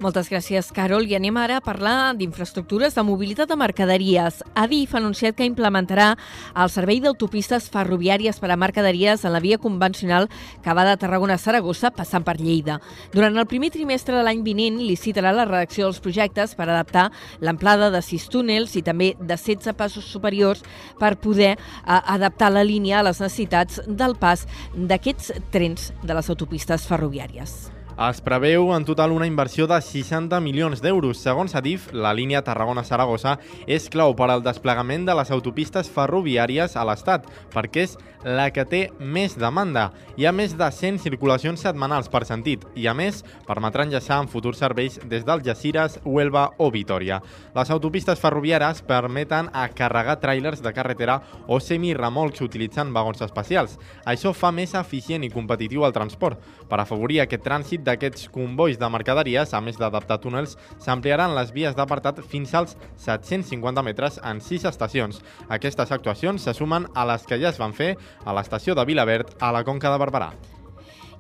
Moltes 0.01 0.31
gràcies, 0.33 0.71
Carol. 0.73 1.05
I 1.05 1.19
anem 1.19 1.37
ara 1.37 1.59
a 1.59 1.61
parlar 1.61 2.15
d'infraestructures 2.17 2.95
de 2.97 3.03
mobilitat 3.05 3.51
de 3.51 3.57
mercaderies. 3.61 4.39
Adif 4.57 4.95
ha 4.95 4.97
anunciat 4.97 5.35
que 5.37 5.45
implementarà 5.45 6.15
el 6.57 6.71
servei 6.73 7.03
d'autopistes 7.05 7.67
ferroviàries 7.69 8.39
per 8.41 8.49
a 8.49 8.57
mercaderies 8.57 9.27
en 9.29 9.35
la 9.35 9.43
via 9.45 9.59
convencional 9.61 10.31
que 10.65 10.73
va 10.73 10.87
de 10.89 10.95
Tarragona 10.97 11.37
a 11.37 11.43
Saragossa 11.43 11.91
passant 11.93 12.25
per 12.25 12.39
Lleida. 12.41 12.79
Durant 13.13 13.37
el 13.37 13.45
primer 13.51 13.69
trimestre 13.75 14.17
de 14.17 14.23
l'any 14.25 14.41
vinent 14.47 14.79
licitarà 14.81 15.35
la 15.37 15.45
redacció 15.45 15.91
dels 15.91 16.01
projectes 16.01 16.57
per 16.57 16.71
adaptar 16.71 17.11
l'amplada 17.45 17.91
de 17.93 18.01
sis 18.01 18.25
túnels 18.33 18.79
i 18.81 18.83
també 18.87 19.11
de 19.21 19.37
16 19.37 19.77
passos 19.77 20.09
superiors 20.09 20.65
per 20.97 21.19
poder 21.21 21.59
eh, 21.59 21.59
adaptar 21.85 22.49
la 22.57 22.65
línia 22.65 23.03
a 23.03 23.05
les 23.11 23.21
necessitats 23.21 23.85
del 23.85 24.17
pas 24.17 24.47
d'aquests 24.73 25.35
trens 25.53 25.93
de 26.01 26.17
les 26.17 26.33
autopistes 26.33 26.89
ferroviàries. 26.89 27.80
Es 28.01 28.23
preveu 28.25 28.71
en 28.73 28.87
total 28.89 29.13
una 29.13 29.27
inversió 29.29 29.67
de 29.69 29.77
60 29.77 30.39
milions 30.41 30.81
d'euros. 30.81 31.19
Segons 31.21 31.53
Adif, 31.55 31.91
la 31.93 32.15
línia 32.17 32.41
Tarragona-Saragossa 32.41 33.35
és 33.69 33.91
clau 33.93 34.15
per 34.17 34.31
al 34.33 34.41
desplegament 34.41 35.05
de 35.05 35.13
les 35.19 35.29
autopistes 35.37 35.91
ferroviàries 35.93 36.79
a 36.81 36.87
l'Estat, 36.89 37.27
perquè 37.53 37.85
és 37.85 37.99
la 38.25 38.47
que 38.53 38.65
té 38.65 38.81
més 39.01 39.35
demanda. 39.37 39.91
Hi 40.17 40.25
ha 40.25 40.33
més 40.33 40.55
de 40.57 40.69
100 40.73 40.97
circulacions 41.05 41.61
setmanals 41.61 42.09
per 42.09 42.23
sentit 42.25 42.65
i, 42.73 42.87
a 42.89 42.95
més, 42.97 43.21
permetrà 43.45 43.85
enllaçar 43.85 44.23
en 44.23 44.33
futurs 44.33 44.61
serveis 44.65 44.97
des 45.05 45.29
d'Algeciras, 45.29 45.99
Huelva 46.05 46.47
o 46.57 46.71
Vitoria. 46.73 47.21
Les 47.53 47.73
autopistes 47.73 48.21
ferroviàries 48.21 48.81
permeten 48.89 49.53
a 49.53 49.67
carregar 49.77 50.17
tràilers 50.25 50.65
de 50.65 50.73
carretera 50.73 51.19
o 51.49 51.61
semiremolcs 51.61 52.41
utilitzant 52.49 52.97
vagons 52.97 53.21
especials. 53.29 53.77
Això 54.09 54.33
fa 54.33 54.53
més 54.57 54.73
eficient 54.73 55.25
i 55.25 55.33
competitiu 55.33 55.85
el 55.85 55.97
transport. 55.97 56.41
Per 56.65 56.81
afavorir 56.81 57.21
aquest 57.21 57.45
trànsit 57.45 57.90
d'aquests 57.91 58.31
convois 58.33 58.79
de 58.79 58.91
mercaderies, 58.93 59.55
a 59.55 59.61
més 59.65 59.79
d'adaptar 59.81 60.21
túnels, 60.23 60.57
s'ampliaran 60.79 61.35
les 61.37 61.51
vies 61.57 61.77
d'apartat 61.77 62.23
fins 62.31 62.55
als 62.55 62.77
750 63.03 63.85
metres 63.87 64.21
en 64.23 64.41
6 64.41 64.69
estacions. 64.71 65.21
Aquestes 65.51 65.93
actuacions 65.93 66.47
se 66.47 66.55
sumen 66.55 66.89
a 66.95 67.09
les 67.11 67.27
que 67.27 67.41
ja 67.43 67.51
es 67.51 67.61
van 67.61 67.75
fer 67.75 67.97
a 68.25 68.37
l'estació 68.37 68.79
de 68.79 68.87
Vilaverd, 68.87 69.37
a 69.41 69.53
la 69.53 69.65
Conca 69.67 69.93
de 69.93 70.01
Barberà. 70.01 70.33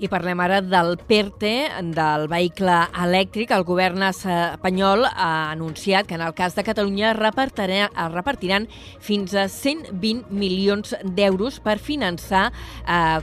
I 0.01 0.09
parlem 0.09 0.41
ara 0.41 0.63
del 0.65 0.95
PERTE, 0.97 1.53
del 1.93 2.23
vehicle 2.33 2.77
elèctric. 3.03 3.51
El 3.53 3.67
govern 3.69 4.07
espanyol 4.07 5.05
ha 5.11 5.51
anunciat 5.51 6.09
que 6.09 6.17
en 6.17 6.25
el 6.25 6.33
cas 6.33 6.57
de 6.57 6.65
Catalunya 6.65 7.13
repartiran 7.13 8.65
fins 9.05 9.35
a 9.37 9.45
120 9.53 10.33
milions 10.33 10.97
d'euros 11.05 11.61
per 11.61 11.77
finançar 11.85 12.47
eh, 12.49 13.21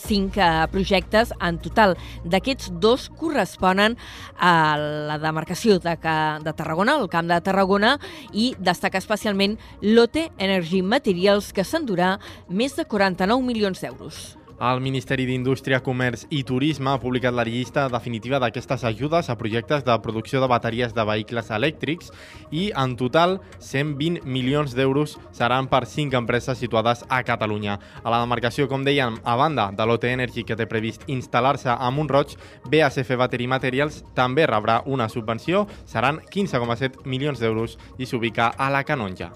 cinc 0.00 0.38
eh, 0.38 0.48
projectes 0.72 1.32
en 1.40 1.60
total. 1.62 1.96
D'aquests 2.24 2.72
dos 2.82 3.08
corresponen 3.18 3.96
a 4.38 4.54
la 4.78 5.18
demarcació 5.22 5.78
de, 5.82 5.96
de 5.96 6.56
Tarragona, 6.56 6.96
el 7.00 7.10
Camp 7.12 7.28
de 7.30 7.40
Tarragona, 7.44 7.96
i 8.32 8.52
destaca 8.58 9.02
especialment 9.02 9.58
l'OTE 9.82 10.30
Energy 10.38 10.82
Materials, 10.82 11.52
que 11.52 11.66
s'endurà 11.66 12.16
més 12.48 12.76
de 12.76 12.86
49 12.88 13.42
milions 13.44 13.80
d'euros. 13.82 14.36
El 14.56 14.80
Ministeri 14.80 15.26
d'Indústria, 15.28 15.82
Comerç 15.84 16.22
i 16.32 16.38
Turisme 16.48 16.88
ha 16.88 17.00
publicat 17.00 17.34
la 17.36 17.44
llista 17.44 17.82
definitiva 17.92 18.38
d'aquestes 18.40 18.86
ajudes 18.88 19.28
a 19.28 19.34
projectes 19.36 19.82
de 19.84 19.96
producció 20.00 20.40
de 20.40 20.46
bateries 20.48 20.94
de 20.96 21.04
vehicles 21.04 21.50
elèctrics 21.52 22.08
i, 22.50 22.70
en 22.72 22.94
total, 22.96 23.36
120 23.60 24.24
milions 24.24 24.72
d'euros 24.72 25.18
seran 25.36 25.68
per 25.68 25.84
5 25.84 26.16
empreses 26.16 26.56
situades 26.56 27.04
a 27.08 27.20
Catalunya. 27.22 27.76
A 28.02 28.08
la 28.08 28.22
demarcació, 28.22 28.64
com 28.70 28.86
dèiem, 28.86 29.18
a 29.24 29.34
banda 29.36 29.68
de 29.76 29.84
l'OT 29.84 30.06
Energy 30.08 30.46
que 30.48 30.56
té 30.56 30.64
previst 30.64 31.04
instal·lar-se 31.04 31.74
a 31.76 31.90
Montroig, 31.92 32.32
BASF 32.64 33.12
Battery 33.20 33.50
Materials 33.52 34.00
també 34.16 34.48
rebrà 34.48 34.80
una 34.86 35.10
subvenció, 35.12 35.66
seran 35.84 36.22
15,7 36.32 37.04
milions 37.04 37.44
d'euros 37.44 37.76
i 37.98 38.08
s'ubica 38.08 38.54
a 38.56 38.70
la 38.72 38.84
Canonja. 38.88 39.34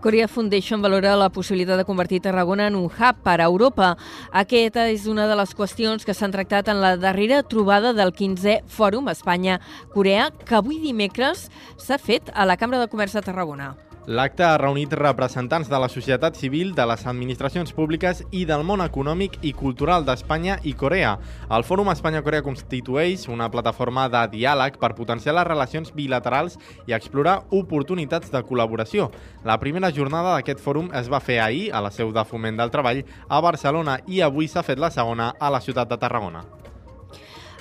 Korea 0.00 0.28
Foundation 0.28 0.82
valora 0.82 1.16
la 1.16 1.30
possibilitat 1.30 1.78
de 1.78 1.84
convertir 1.88 2.20
Tarragona 2.24 2.66
en 2.66 2.76
un 2.76 2.90
hub 2.90 3.22
per 3.22 3.40
a 3.40 3.48
Europa. 3.48 3.94
Aquesta 4.32 4.88
és 4.90 5.06
una 5.06 5.26
de 5.30 5.38
les 5.38 5.54
qüestions 5.56 6.04
que 6.04 6.14
s'han 6.14 6.34
tractat 6.34 6.68
en 6.68 6.82
la 6.82 6.96
darrera 6.96 7.42
trobada 7.42 7.94
del 7.94 8.12
15è 8.12 8.62
Fòrum 8.66 9.08
Espanya-Corea, 9.14 10.30
que 10.44 10.58
avui 10.58 10.82
dimecres 10.82 11.48
s'ha 11.78 11.98
fet 11.98 12.32
a 12.34 12.44
la 12.44 12.56
Cambra 12.56 12.82
de 12.82 12.90
Comerç 12.90 13.14
de 13.14 13.22
Tarragona. 13.22 13.85
L'acte 14.06 14.44
ha 14.46 14.54
reunit 14.54 14.92
representants 14.94 15.66
de 15.66 15.78
la 15.82 15.88
societat 15.90 16.36
civil, 16.38 16.68
de 16.78 16.84
les 16.86 17.00
administracions 17.10 17.72
públiques 17.74 18.20
i 18.30 18.44
del 18.46 18.62
món 18.62 18.78
econòmic 18.84 19.40
i 19.42 19.50
cultural 19.50 20.04
d'Espanya 20.06 20.60
i 20.62 20.76
Corea. 20.78 21.16
El 21.50 21.64
Fòrum 21.66 21.90
Espanya-Corea 21.90 22.44
constitueix 22.46 23.24
una 23.26 23.48
plataforma 23.50 24.04
de 24.06 24.20
diàleg 24.36 24.78
per 24.78 24.92
potenciar 24.94 25.34
les 25.34 25.48
relacions 25.48 25.90
bilaterals 25.96 26.54
i 26.86 26.94
explorar 26.94 27.40
oportunitats 27.50 28.30
de 28.30 28.44
col·laboració. 28.46 29.08
La 29.42 29.58
primera 29.58 29.90
jornada 29.90 30.36
d'aquest 30.36 30.62
fòrum 30.62 30.92
es 30.94 31.10
va 31.10 31.18
fer 31.18 31.40
ahir 31.42 31.72
a 31.74 31.82
la 31.82 31.90
seu 31.90 32.14
de 32.14 32.24
Foment 32.30 32.62
del 32.62 32.70
Treball 32.70 33.02
a 33.26 33.42
Barcelona 33.42 33.98
i 34.06 34.22
avui 34.22 34.46
s'ha 34.46 34.62
fet 34.62 34.78
la 34.78 34.94
segona 34.94 35.32
a 35.40 35.50
la 35.50 35.60
ciutat 35.60 35.90
de 35.90 35.98
Tarragona. 35.98 36.46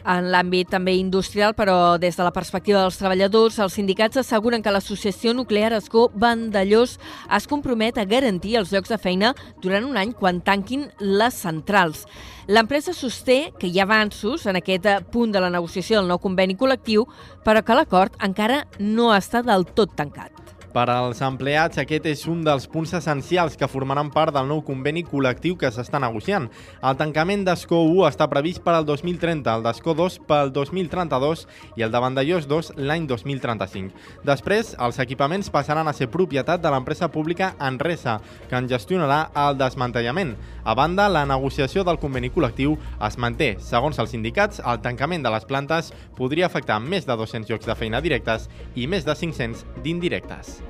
En 0.06 0.28
l'àmbit 0.30 0.70
també 0.70 0.94
industrial, 1.00 1.56
però 1.58 1.98
des 1.98 2.14
de 2.14 2.26
la 2.26 2.34
perspectiva 2.34 2.84
dels 2.84 3.00
treballadors, 3.00 3.58
els 3.64 3.74
sindicats 3.74 4.20
asseguren 4.22 4.62
que 4.62 4.70
l'associació 4.70 5.34
nuclear 5.34 5.72
Escó 5.74 6.12
Vandellós 6.14 7.00
es 7.38 7.50
compromet 7.50 7.98
a 7.98 8.06
garantir 8.06 8.54
els 8.60 8.70
llocs 8.70 8.94
de 8.94 9.00
feina 9.02 9.34
durant 9.64 9.90
un 9.90 9.98
any 9.98 10.14
quan 10.14 10.44
tanquin 10.46 10.86
les 11.00 11.42
centrals. 11.42 12.06
L'empresa 12.46 12.94
sosté 12.94 13.52
que 13.58 13.66
hi 13.66 13.82
ha 13.82 13.90
avanços 13.90 14.46
en 14.46 14.62
aquest 14.62 15.10
punt 15.10 15.34
de 15.34 15.42
la 15.42 15.50
negociació 15.50 15.98
del 15.98 16.14
nou 16.14 16.22
conveni 16.22 16.54
col·lectiu, 16.54 17.10
però 17.42 17.66
que 17.66 17.82
l'acord 17.82 18.14
encara 18.22 18.68
no 18.78 19.10
està 19.16 19.42
del 19.42 19.66
tot 19.74 19.98
tancat. 19.98 20.35
Per 20.76 20.90
als 20.92 21.22
empleats, 21.24 21.78
aquest 21.80 22.04
és 22.12 22.22
un 22.28 22.42
dels 22.44 22.66
punts 22.68 22.92
essencials 22.98 23.54
que 23.56 23.68
formaran 23.72 24.10
part 24.12 24.34
del 24.36 24.50
nou 24.50 24.60
conveni 24.68 25.06
col·lectiu 25.08 25.56
que 25.56 25.70
s'està 25.72 26.02
negociant. 26.04 26.50
El 26.84 26.98
tancament 27.00 27.46
d'Escó 27.48 27.80
1 27.88 28.02
està 28.10 28.28
previst 28.28 28.60
per 28.66 28.74
al 28.76 28.84
2030, 28.84 29.54
el 29.56 29.64
d'Escó 29.64 29.94
2 29.96 30.18
pel 30.28 30.52
2032 30.52 31.46
i 31.80 31.86
el 31.88 31.94
de 31.94 32.02
Vandellós 32.04 32.50
2 32.52 32.74
l'any 32.76 33.06
2035. 33.08 33.96
Després, 34.28 34.74
els 34.76 35.00
equipaments 35.00 35.48
passaran 35.54 35.88
a 35.88 35.96
ser 35.96 36.10
propietat 36.12 36.60
de 36.60 36.76
l'empresa 36.76 37.08
pública 37.08 37.54
Enresa, 37.56 38.18
que 38.50 38.60
en 38.60 38.68
gestionarà 38.68 39.30
el 39.46 39.56
desmantellament. 39.56 40.36
A 40.66 40.76
banda, 40.76 41.08
la 41.08 41.24
negociació 41.24 41.88
del 41.88 42.02
conveni 42.04 42.34
col·lectiu 42.36 42.76
es 43.00 43.16
manté. 43.16 43.54
Segons 43.64 44.04
els 44.04 44.12
sindicats, 44.12 44.60
el 44.60 44.84
tancament 44.84 45.24
de 45.24 45.32
les 45.32 45.48
plantes 45.48 45.96
podria 46.20 46.52
afectar 46.52 46.84
més 46.84 47.08
de 47.08 47.16
200 47.16 47.48
llocs 47.56 47.72
de 47.72 47.80
feina 47.80 48.04
directes 48.04 48.52
i 48.76 48.92
més 48.92 49.08
de 49.08 49.16
500 49.24 49.64
d'indirectes. 49.80 50.65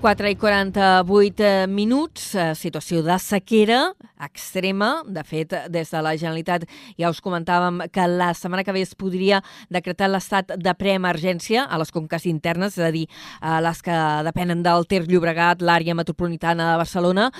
4 0.00 0.28
i 0.30 0.36
48 0.38 1.66
minuts, 1.66 2.34
eh, 2.34 2.52
situació 2.54 3.02
de 3.02 3.16
sequera 3.18 3.80
extrema. 4.22 5.02
De 5.04 5.24
fet, 5.26 5.52
des 5.68 5.90
de 5.90 6.02
la 6.02 6.12
Generalitat 6.16 6.68
ja 6.96 7.10
us 7.10 7.20
comentàvem 7.20 7.82
que 7.90 8.06
la 8.06 8.30
setmana 8.32 8.62
que 8.62 8.72
ve 8.72 8.82
es 8.86 8.94
podria 8.94 9.42
decretar 9.68 10.08
l'estat 10.08 10.54
de 10.54 10.74
preemergència 10.74 11.64
a 11.64 11.78
les 11.78 11.90
conques 11.90 12.26
internes, 12.26 12.78
és 12.78 12.84
a 12.86 12.92
dir, 12.92 13.08
a 13.40 13.60
les 13.60 13.82
que 13.82 13.98
depenen 14.24 14.62
del 14.62 14.86
Ter 14.86 15.02
Llobregat, 15.02 15.60
l'àrea 15.60 15.94
metropolitana 15.98 16.70
de 16.70 16.78
Barcelona. 16.78 17.32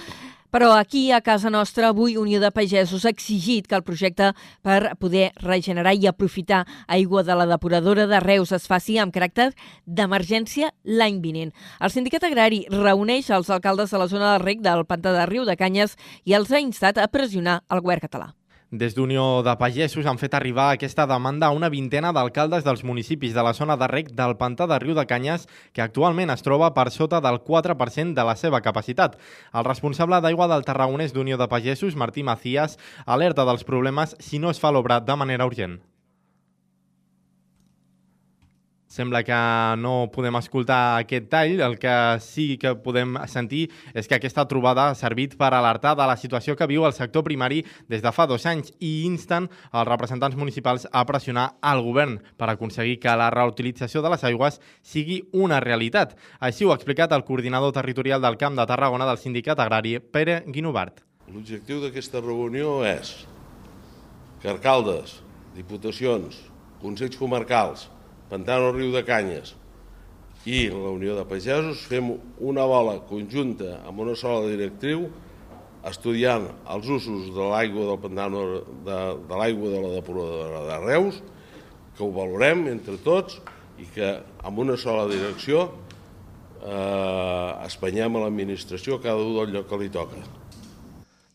Però 0.51 0.73
aquí, 0.73 1.11
a 1.13 1.21
casa 1.21 1.51
nostra, 1.51 1.91
avui 1.93 2.17
Unió 2.17 2.41
de 2.41 2.51
Pagesos 2.51 3.05
ha 3.05 3.13
exigit 3.13 3.67
que 3.69 3.77
el 3.77 3.85
projecte 3.85 4.31
per 4.65 4.95
poder 4.97 5.33
regenerar 5.45 5.93
i 5.93 6.09
aprofitar 6.09 6.63
aigua 6.87 7.23
de 7.23 7.37
la 7.37 7.47
depuradora 7.51 8.07
de 8.09 8.21
Reus 8.25 8.55
es 8.57 8.65
faci 8.71 8.97
amb 8.97 9.13
caràcter 9.13 9.51
d'emergència 9.85 10.73
l'any 10.85 11.21
vinent. 11.21 11.53
El 11.85 11.93
sindicat 11.93 12.25
agrari 12.25 12.65
reuneix 12.73 13.29
els 13.29 13.53
alcaldes 13.53 13.93
de 13.93 14.01
la 14.01 14.09
zona 14.09 14.33
del 14.33 14.45
rec 14.47 14.65
del 14.65 14.87
Pantà 14.89 15.13
de 15.13 15.29
Riu 15.29 15.45
de 15.45 15.57
Canyes 15.61 15.99
i 16.25 16.33
els 16.33 16.49
ha 16.49 16.65
instat 16.65 16.97
a 16.97 17.13
pressionar 17.13 17.61
el 17.69 17.85
govern 17.85 18.09
català. 18.09 18.38
Des 18.71 18.93
d'Unió 18.93 19.41
de 19.41 19.55
Pagesos 19.57 20.05
han 20.05 20.19
fet 20.21 20.35
arribar 20.37 20.67
aquesta 20.69 21.07
demanda 21.09 21.49
a 21.49 21.57
una 21.57 21.71
vintena 21.73 22.11
d'alcaldes 22.13 22.67
dels 22.67 22.83
municipis 22.85 23.33
de 23.33 23.41
la 23.47 23.55
zona 23.57 23.79
de 23.81 23.89
rec 23.89 24.11
del 24.13 24.37
Pantà 24.37 24.67
de 24.69 24.77
Riu 24.83 24.93
de 24.93 25.07
Canyes, 25.09 25.49
que 25.73 25.81
actualment 25.81 26.29
es 26.29 26.45
troba 26.45 26.75
per 26.77 26.91
sota 26.93 27.23
del 27.25 27.41
4% 27.41 28.13
de 28.13 28.29
la 28.29 28.37
seva 28.37 28.61
capacitat. 28.61 29.17
El 29.57 29.65
responsable 29.65 30.21
d'aigua 30.21 30.53
del 30.53 30.69
Tarragonès 30.69 31.17
d'Unió 31.17 31.41
de 31.41 31.49
Pagesos, 31.49 31.97
Martí 31.97 32.23
Macías, 32.23 32.77
alerta 33.07 33.49
dels 33.49 33.65
problemes 33.65 34.19
si 34.21 34.39
no 34.39 34.51
es 34.53 34.61
fa 34.61 34.69
l'obra 34.69 35.01
de 35.01 35.17
manera 35.17 35.49
urgent. 35.49 35.81
Sembla 38.89 39.21
que 39.23 39.37
no 39.77 40.09
podem 40.09 40.39
escoltar 40.41 40.97
aquest 40.97 41.27
tall. 41.29 41.61
El 41.61 41.77
que 41.79 41.93
sí 42.25 42.57
que 42.57 42.73
podem 42.81 43.19
sentir 43.29 43.67
és 43.93 44.09
que 44.09 44.17
aquesta 44.17 44.47
trobada 44.49 44.87
ha 44.89 44.95
servit 44.97 45.35
per 45.37 45.51
alertar 45.53 45.93
de 45.99 46.07
la 46.09 46.17
situació 46.17 46.57
que 46.57 46.67
viu 46.71 46.87
el 46.89 46.95
sector 46.97 47.23
primari 47.27 47.61
des 47.93 48.01
de 48.01 48.13
fa 48.17 48.25
dos 48.27 48.47
anys 48.49 48.73
i 48.81 49.05
insten 49.05 49.51
els 49.69 49.89
representants 49.91 50.39
municipals 50.41 50.89
a 50.89 51.05
pressionar 51.05 51.51
el 51.61 51.83
govern 51.85 52.17
per 52.41 52.49
aconseguir 52.49 52.97
que 53.03 53.13
la 53.13 53.29
reutilització 53.35 54.01
de 54.01 54.15
les 54.15 54.25
aigües 54.25 54.57
sigui 54.81 55.21
una 55.37 55.61
realitat. 55.61 56.17
Així 56.41 56.65
ho 56.65 56.73
ha 56.73 56.79
explicat 56.81 57.13
el 57.13 57.27
coordinador 57.29 57.77
territorial 57.77 58.25
del 58.25 58.41
Camp 58.41 58.57
de 58.57 58.67
Tarragona 58.67 59.05
del 59.05 59.21
Sindicat 59.21 59.61
Agrari, 59.61 59.99
Pere 60.01 60.41
Guinovart. 60.47 61.05
L'objectiu 61.29 61.85
d'aquesta 61.85 62.25
reunió 62.25 62.81
és 62.89 63.13
que 64.41 64.49
alcaldes, 64.49 65.19
diputacions, 65.53 66.41
consells 66.81 67.21
comarcals, 67.21 67.89
Pantano 68.29 68.73
Riu 68.75 68.93
de 68.93 69.03
Canyes 69.07 69.55
i 70.49 70.69
la 70.73 70.93
Unió 70.95 71.17
de 71.17 71.25
Pagesos 71.29 71.81
fem 71.89 72.13
una 72.45 72.65
bola 72.69 72.99
conjunta 73.09 73.79
amb 73.89 74.05
una 74.05 74.15
sola 74.17 74.47
directriu 74.49 75.09
estudiant 75.89 76.49
els 76.75 76.89
usos 76.91 77.29
de 77.35 77.49
l'aigua 77.53 77.87
del 77.91 78.01
pantano 78.03 78.45
de, 78.87 78.99
de 79.29 79.41
l'aigua 79.41 79.73
de 79.75 79.83
la 79.85 79.93
depuradora 79.97 80.65
de 80.67 80.79
Reus, 80.85 81.21
que 81.97 82.05
ho 82.05 82.11
valorem 82.15 82.67
entre 82.73 82.99
tots 83.05 83.39
i 83.79 83.87
que 83.95 84.11
amb 84.45 84.65
una 84.65 84.77
sola 84.81 85.07
direcció 85.11 85.69
eh, 86.63 87.67
espanyem 87.69 88.17
a 88.19 88.27
l'administració 88.27 89.01
cada 89.03 89.23
un 89.23 89.39
del 89.39 89.57
lloc 89.57 89.71
que 89.71 89.81
li 89.85 89.91
toca. 89.95 90.38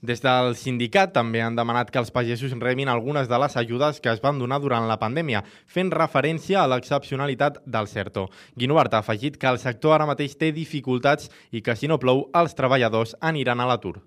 Des 0.04 0.20
del 0.20 0.58
sindicat 0.60 1.14
també 1.16 1.39
han 1.39 1.56
demanat 1.56 1.88
que 1.88 2.01
els 2.01 2.10
pagesos 2.12 2.51
rebin 2.60 2.89
algunes 2.91 3.30
de 3.32 3.38
les 3.39 3.54
ajudes 3.56 4.01
que 4.04 4.12
es 4.12 4.20
van 4.20 4.39
donar 4.41 4.58
durant 4.60 4.84
la 4.84 4.97
pandèmia, 4.99 5.45
fent 5.66 5.93
referència 5.95 6.60
a 6.60 6.68
l'excepcionalitat 6.68 7.62
del 7.64 7.88
CERTO. 7.88 8.26
Guinovart 8.60 8.97
ha 8.97 8.99
afegit 8.99 9.38
que 9.39 9.47
el 9.47 9.62
sector 9.64 9.95
ara 9.95 10.10
mateix 10.10 10.36
té 10.36 10.51
dificultats 10.51 11.32
i 11.51 11.62
que 11.64 11.78
si 11.80 11.88
no 11.88 12.01
plou, 12.04 12.26
els 12.36 12.51
treballadors 12.58 13.16
aniran 13.22 13.64
a 13.64 13.70
l'atur. 13.70 14.01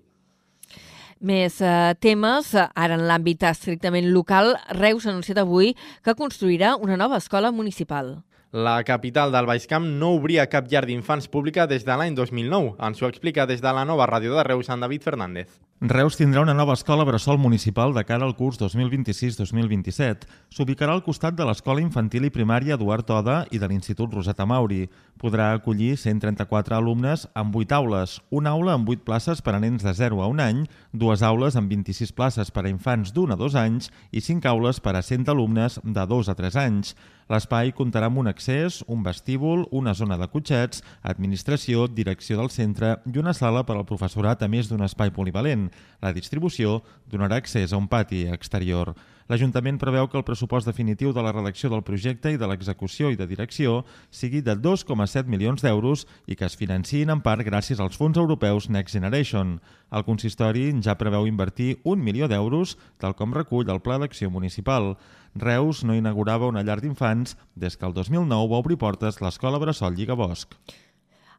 Més 1.17 1.57
eh, 1.65 1.95
temes, 1.97 2.53
ara 2.53 2.93
en 2.93 3.07
l'àmbit 3.09 3.47
estrictament 3.49 4.11
local, 4.13 4.53
Reus 4.77 5.07
ha 5.07 5.15
anunciat 5.15 5.41
avui 5.41 5.73
que 6.05 6.13
construirà 6.13 6.75
una 6.77 6.97
nova 7.01 7.17
escola 7.17 7.49
municipal. 7.49 8.19
La 8.53 8.83
capital 8.85 9.33
del 9.33 9.49
Baix 9.49 9.65
Camp 9.65 9.89
no 9.97 10.13
obria 10.19 10.45
cap 10.45 10.69
llar 10.69 10.85
d'infants 10.85 11.25
pública 11.27 11.65
des 11.65 11.83
de 11.89 11.97
l'any 11.97 12.13
2009. 12.13 12.75
Ens 12.85 13.01
ho 13.01 13.09
explica 13.09 13.49
des 13.49 13.65
de 13.65 13.73
la 13.73 13.83
nova 13.85 14.05
ràdio 14.05 14.37
de 14.37 14.45
Reus, 14.45 14.69
en 14.69 14.85
David 14.85 15.01
Fernández. 15.01 15.57
Reus 15.79 16.15
tindrà 16.17 16.41
una 16.41 16.55
nova 16.57 16.73
escola 16.73 17.03
bressol 17.05 17.37
municipal 17.37 17.91
de 17.93 18.01
cara 18.03 18.25
al 18.25 18.33
curs 18.33 18.57
2026-2027. 18.57 20.25
S'ubicarà 20.49 20.95
al 20.95 21.03
costat 21.05 21.35
de 21.37 21.45
l'Escola 21.45 21.83
Infantil 21.83 22.25
i 22.25 22.31
Primària 22.33 22.73
Eduard 22.73 23.05
Oda 23.13 23.43
i 23.53 23.59
de 23.61 23.69
l'Institut 23.69 24.09
Roseta 24.09 24.47
Mauri. 24.49 24.87
Podrà 25.21 25.51
acollir 25.53 25.91
134 26.01 26.73
alumnes 26.73 27.27
amb 27.37 27.53
8 27.53 27.77
aules, 27.77 28.15
una 28.31 28.55
aula 28.57 28.73
amb 28.73 28.89
8 28.89 29.05
places 29.05 29.43
per 29.45 29.53
a 29.53 29.59
nens 29.61 29.85
de 29.85 29.93
0 29.93 30.17
a 30.17 30.31
1 30.33 30.41
any, 30.47 30.63
dues 30.93 31.21
aules 31.21 31.55
amb 31.55 31.69
26 31.69 32.09
places 32.17 32.49
per 32.49 32.65
a 32.65 32.73
infants 32.73 33.13
d'1 33.13 33.37
a 33.37 33.37
2 33.37 33.59
anys 33.61 33.91
i 34.09 34.25
5 34.25 34.49
aules 34.49 34.81
per 34.81 34.95
a 34.97 35.05
100 35.05 35.29
alumnes 35.29 35.77
de 35.83 36.07
2 36.09 36.33
a 36.33 36.37
3 36.41 36.57
anys. 36.57 36.95
L'espai 37.27 37.73
comptarà 37.75 38.07
amb 38.07 38.21
un 38.21 38.29
accés, 38.31 38.79
un 38.87 39.01
vestíbul, 39.03 39.65
una 39.75 39.93
zona 39.93 40.15
de 40.17 40.29
cotxets, 40.31 40.79
administració, 41.03 41.89
direcció 41.91 42.37
del 42.39 42.49
centre 42.53 42.93
i 43.03 43.19
una 43.19 43.33
sala 43.35 43.65
per 43.67 43.75
al 43.75 43.87
professorat 43.89 44.45
a 44.45 44.47
més 44.47 44.69
d'un 44.71 44.85
espai 44.85 45.11
polivalent. 45.11 45.66
La 46.01 46.13
distribució 46.13 46.81
donarà 47.11 47.39
accés 47.41 47.73
a 47.73 47.77
un 47.77 47.87
pati 47.87 48.25
exterior. 48.31 48.93
L'Ajuntament 49.27 49.75
preveu 49.75 50.07
que 50.07 50.15
el 50.15 50.23
pressupost 50.23 50.69
definitiu 50.69 51.11
de 51.11 51.23
la 51.23 51.33
redacció 51.33 51.67
del 51.69 51.83
projecte 51.83 52.31
i 52.31 52.37
de 52.39 52.47
l'execució 52.47 53.09
i 53.11 53.17
de 53.19 53.27
direcció 53.27 53.81
sigui 54.09 54.39
de 54.39 54.55
2,7 54.55 55.27
milions 55.27 55.65
d'euros 55.65 56.05
i 56.31 56.37
que 56.39 56.47
es 56.47 56.55
financiïn 56.55 57.11
en 57.11 57.19
part 57.25 57.43
gràcies 57.43 57.81
als 57.83 57.99
fons 57.99 58.15
europeus 58.15 58.69
Next 58.71 58.95
Generation. 58.95 59.57
El 59.91 60.07
consistori 60.07 60.69
ja 60.79 60.95
preveu 60.95 61.27
invertir 61.27 61.75
un 61.83 61.99
milió 62.03 62.31
d'euros, 62.31 62.77
tal 63.03 63.19
com 63.19 63.35
recull 63.35 63.67
el 63.67 63.83
Pla 63.83 63.99
d'Acció 63.99 64.31
Municipal. 64.31 64.95
Reus 65.35 65.83
no 65.83 65.95
inaugurava 65.95 66.47
una 66.47 66.63
llar 66.63 66.79
d'infants 66.79 67.35
des 67.55 67.75
que 67.75 67.85
el 67.85 67.93
2009 67.93 68.51
va 68.53 68.63
obrir 68.63 68.79
portes 68.79 69.19
l'Escola 69.19 69.59
Bressol 69.59 69.93
Lligabosc. 69.99 70.55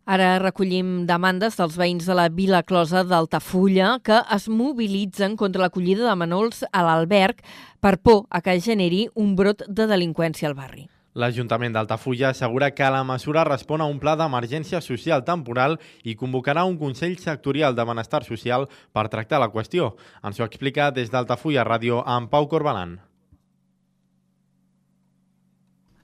Ara 0.08 0.38
recollim 0.40 1.02
demandes 1.04 1.58
dels 1.58 1.74
veïns 1.76 2.06
de 2.08 2.14
la 2.16 2.30
Vila 2.32 2.62
Closa 2.64 3.02
d'Altafulla 3.04 3.98
que 4.00 4.22
es 4.36 4.46
mobilitzen 4.48 5.34
contra 5.36 5.66
l'acollida 5.66 6.06
de 6.06 6.14
menors 6.16 6.62
a 6.72 6.80
l'alberg 6.86 7.42
per 7.84 7.98
por 8.00 8.22
a 8.32 8.40
que 8.40 8.54
generi 8.64 9.02
un 9.14 9.34
brot 9.36 9.66
de 9.68 9.84
delinqüència 9.90 10.48
al 10.48 10.56
barri. 10.56 10.86
L'Ajuntament 11.12 11.76
d'Altafulla 11.76 12.30
assegura 12.30 12.70
que 12.72 12.88
la 12.88 13.02
mesura 13.04 13.44
respon 13.44 13.84
a 13.84 13.90
un 13.92 14.00
pla 14.00 14.14
d'emergència 14.16 14.80
social 14.80 15.26
temporal 15.28 15.76
i 16.04 16.16
convocarà 16.16 16.64
un 16.64 16.78
Consell 16.80 17.18
Sectorial 17.20 17.76
de 17.76 17.84
Benestar 17.84 18.22
Social 18.24 18.64
per 18.96 19.10
tractar 19.12 19.42
la 19.44 19.50
qüestió. 19.52 19.90
Ens 20.24 20.40
ho 20.40 20.48
explica 20.48 20.88
des 20.88 21.12
d'Altafulla 21.12 21.68
Ràdio 21.68 22.00
amb 22.06 22.32
Pau 22.32 22.48
Corbalan. 22.48 22.96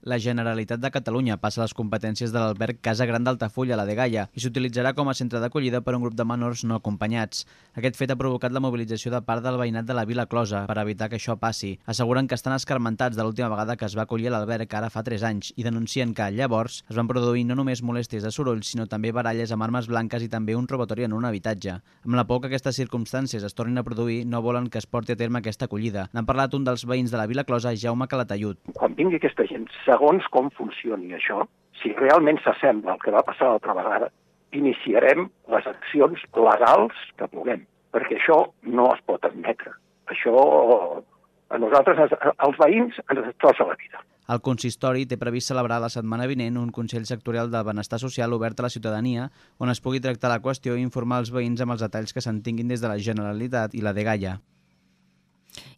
La 0.05 0.19
Generalitat 0.19 0.81
de 0.81 0.91
Catalunya 0.93 1.39
passa 1.41 1.63
les 1.63 1.73
competències 1.73 2.33
de 2.33 2.37
l'alberg 2.37 2.77
Casa 2.85 3.07
Gran 3.09 3.25
d'Altafulla, 3.25 3.73
a 3.73 3.79
la 3.81 3.87
de 3.89 3.95
Gaia, 3.97 4.27
i 4.37 4.43
s'utilitzarà 4.45 4.93
com 4.93 5.09
a 5.09 5.15
centre 5.17 5.41
d'acollida 5.41 5.81
per 5.81 5.95
a 5.95 5.97
un 5.97 6.05
grup 6.05 6.17
de 6.19 6.27
menors 6.29 6.65
no 6.69 6.77
acompanyats. 6.77 7.47
Aquest 7.73 7.97
fet 7.97 8.13
ha 8.13 8.19
provocat 8.21 8.53
la 8.53 8.61
mobilització 8.61 9.11
de 9.15 9.23
part 9.25 9.41
del 9.43 9.57
veïnat 9.57 9.89
de 9.89 9.97
la 9.97 10.05
Vila 10.05 10.27
Closa 10.29 10.67
per 10.69 10.77
evitar 10.83 11.09
que 11.09 11.17
això 11.17 11.39
passi. 11.41 11.79
Asseguren 11.89 12.29
que 12.29 12.37
estan 12.37 12.53
escarmentats 12.53 13.17
de 13.17 13.25
l'última 13.25 13.49
vegada 13.49 13.79
que 13.81 13.89
es 13.89 13.97
va 13.97 14.05
acollir 14.05 14.29
l'alberg 14.29 14.75
ara 14.77 14.91
fa 14.93 15.03
3 15.03 15.25
anys 15.25 15.55
i 15.57 15.65
denuncien 15.65 16.13
que, 16.13 16.29
llavors, 16.37 16.83
es 16.91 17.01
van 17.01 17.09
produir 17.09 17.47
no 17.49 17.57
només 17.57 17.83
molèsties 17.83 18.29
de 18.29 18.33
soroll, 18.35 18.61
sinó 18.63 18.85
també 18.87 19.13
baralles 19.13 19.57
amb 19.57 19.65
armes 19.65 19.89
blanques 19.89 20.23
i 20.23 20.29
també 20.29 20.53
un 20.55 20.69
robatori 20.69 21.09
en 21.09 21.17
un 21.17 21.25
habitatge. 21.25 21.79
Amb 22.05 22.21
la 22.21 22.27
por 22.29 22.43
que 22.43 22.53
aquestes 22.53 22.77
circumstàncies 22.77 23.43
es 23.43 23.57
tornin 23.57 23.81
a 23.81 23.87
produir, 23.89 24.27
no 24.27 24.43
volen 24.45 24.69
que 24.69 24.79
es 24.79 24.87
porti 24.87 25.17
a 25.17 25.17
terme 25.17 25.41
aquesta 25.41 25.65
acollida. 25.65 26.11
N'han 26.13 26.29
parlat 26.29 26.53
un 26.53 26.69
dels 26.69 26.85
veïns 26.85 27.11
de 27.11 27.17
la 27.17 27.27
Vila 27.27 27.49
Closa, 27.49 27.73
Jaume 27.73 28.05
Calatayud. 28.07 28.61
Quan 28.77 28.93
vingui 28.99 29.17
aquesta 29.17 29.49
gent 29.49 29.65
segons 29.95 30.27
com 30.35 30.51
funcioni 30.59 31.15
això, 31.15 31.47
si 31.81 31.95
realment 31.99 32.41
s'assembla 32.43 32.95
al 32.95 33.03
que 33.03 33.15
va 33.15 33.25
passar 33.27 33.53
l'altra 33.53 33.77
vegada, 33.79 34.11
iniciarem 34.55 35.29
les 35.55 35.67
accions 35.71 36.23
legals 36.39 37.03
que 37.19 37.31
puguem, 37.31 37.65
perquè 37.95 38.19
això 38.19 38.45
no 38.79 38.91
es 38.95 39.03
pot 39.07 39.27
admetre. 39.27 39.75
Això 40.11 40.35
a 41.55 41.61
nosaltres, 41.61 42.15
als 42.39 42.59
veïns, 42.59 42.99
ens 43.11 43.23
destrossa 43.29 43.67
la 43.69 43.79
vida. 43.79 44.03
El 44.35 44.41
consistori 44.41 45.05
té 45.05 45.19
previst 45.21 45.51
celebrar 45.51 45.83
la 45.83 45.91
setmana 45.93 46.27
vinent 46.31 46.57
un 46.57 46.71
Consell 46.73 47.05
Sectorial 47.05 47.51
de 47.53 47.61
Benestar 47.67 47.99
Social 48.01 48.33
obert 48.33 48.61
a 48.61 48.65
la 48.67 48.73
ciutadania 48.73 49.29
on 49.61 49.69
es 49.69 49.83
pugui 49.85 50.01
tractar 50.01 50.33
la 50.33 50.41
qüestió 50.41 50.79
i 50.79 50.87
informar 50.87 51.21
els 51.23 51.33
veïns 51.35 51.61
amb 51.61 51.77
els 51.77 51.85
detalls 51.85 52.17
que 52.17 52.25
se'n 52.25 52.41
tinguin 52.47 52.73
des 52.73 52.81
de 52.81 52.89
la 52.89 52.97
Generalitat 52.97 53.77
i 53.77 53.85
la 53.85 53.93
de 53.93 54.07
Gaia. 54.09 54.39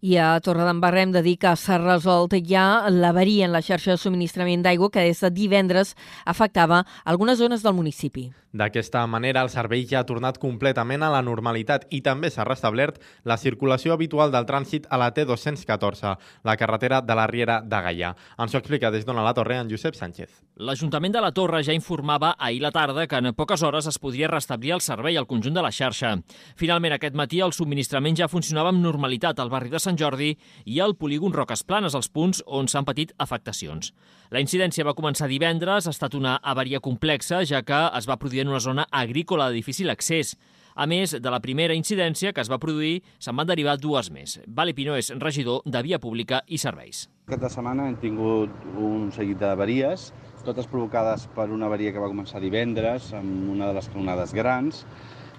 I 0.01 0.16
a 0.16 0.41
Torredembarra 0.41 1.03
hem 1.03 1.12
de 1.12 1.22
dir 1.24 1.37
que 1.43 1.55
s'ha 1.57 1.79
resolt 1.83 2.35
ja 2.47 2.89
l'avaria 2.91 3.47
en 3.47 3.53
la 3.53 3.62
xarxa 3.64 3.95
de 3.95 4.01
subministrament 4.01 4.62
d'aigua 4.62 4.91
que 4.91 5.05
des 5.05 5.20
de 5.20 5.31
divendres 5.31 5.95
afectava 6.24 6.85
algunes 7.05 7.39
zones 7.39 7.62
del 7.62 7.74
municipi. 7.74 8.31
D'aquesta 8.57 9.03
manera, 9.07 9.43
el 9.45 9.51
servei 9.53 9.85
ja 9.85 10.01
ha 10.01 10.07
tornat 10.09 10.39
completament 10.41 11.03
a 11.05 11.11
la 11.12 11.20
normalitat 11.20 11.85
i 11.93 12.01
també 12.01 12.31
s'ha 12.33 12.47
restablert 12.49 13.03
la 13.29 13.37
circulació 13.37 13.93
habitual 13.93 14.33
del 14.33 14.47
trànsit 14.49 14.87
a 14.89 14.97
la 14.97 15.11
T214, 15.12 16.14
la 16.45 16.57
carretera 16.57 17.03
de 17.03 17.16
la 17.18 17.27
Riera 17.27 17.61
de 17.61 17.81
Gaia. 17.85 18.14
Ens 18.39 18.55
ho 18.55 18.61
explica 18.62 18.91
des 18.91 19.05
d'Ona 19.05 19.24
la 19.27 19.35
Torre 19.37 19.59
en 19.61 19.68
Josep 19.68 19.95
Sánchez. 19.99 20.31
L'Ajuntament 20.57 21.12
de 21.12 21.20
la 21.20 21.33
Torre 21.37 21.61
ja 21.66 21.77
informava 21.77 22.35
ahir 22.39 22.62
la 22.62 22.72
tarda 22.72 23.07
que 23.07 23.20
en 23.20 23.35
poques 23.37 23.62
hores 23.62 23.87
es 23.91 23.99
podria 23.99 24.31
restablir 24.33 24.72
el 24.72 24.81
servei 24.81 25.18
al 25.20 25.27
conjunt 25.29 25.55
de 25.55 25.62
la 25.62 25.72
xarxa. 25.72 26.14
Finalment, 26.57 26.97
aquest 26.97 27.14
matí 27.14 27.43
el 27.45 27.53
subministrament 27.53 28.16
ja 28.16 28.31
funcionava 28.33 28.72
amb 28.72 28.81
normalitat 28.81 29.39
al 29.43 29.53
barri 29.53 29.66
de 29.73 29.81
Sant 29.83 29.99
Jordi 30.01 30.33
i 30.64 30.81
al 30.81 30.97
polígon 30.99 31.35
Roques 31.35 31.64
Planes, 31.67 31.95
els 31.99 32.09
punts 32.09 32.43
on 32.47 32.69
s'han 32.69 32.87
patit 32.89 33.14
afectacions. 33.23 33.93
La 34.31 34.43
incidència 34.43 34.87
va 34.87 34.97
començar 34.99 35.29
divendres, 35.31 35.87
ha 35.87 35.95
estat 35.95 36.14
una 36.19 36.37
avaria 36.43 36.81
complexa, 36.81 37.45
ja 37.45 37.62
que 37.62 37.81
es 37.99 38.09
va 38.09 38.19
produir 38.21 38.45
en 38.45 38.53
una 38.55 38.61
zona 38.61 38.87
agrícola 38.91 39.49
de 39.51 39.61
difícil 39.61 39.91
accés. 39.91 40.37
A 40.77 40.85
més 40.85 41.14
de 41.17 41.31
la 41.33 41.41
primera 41.41 41.73
incidència 41.73 42.35
que 42.37 42.43
es 42.45 42.51
va 42.53 42.61
produir, 42.61 43.01
se'n 43.19 43.37
van 43.37 43.49
derivar 43.49 43.79
dues 43.81 44.11
més. 44.12 44.37
Vale 44.47 44.75
Pino 44.77 44.97
és 44.99 45.09
regidor 45.17 45.62
de 45.64 45.81
Via 45.87 45.99
Pública 45.99 46.43
i 46.47 46.59
Serveis. 46.61 47.07
Aquesta 47.27 47.49
setmana 47.55 47.89
hem 47.89 47.97
tingut 48.03 48.53
un 48.77 49.09
seguit 49.14 49.41
d'avaries, 49.41 50.11
totes 50.47 50.69
provocades 50.71 51.27
per 51.35 51.49
una 51.51 51.67
avaria 51.67 51.91
que 51.95 52.03
va 52.03 52.11
començar 52.12 52.43
divendres 52.45 53.09
amb 53.17 53.51
una 53.57 53.71
de 53.71 53.79
les 53.81 53.89
canonades 53.91 54.35
grans, 54.37 54.85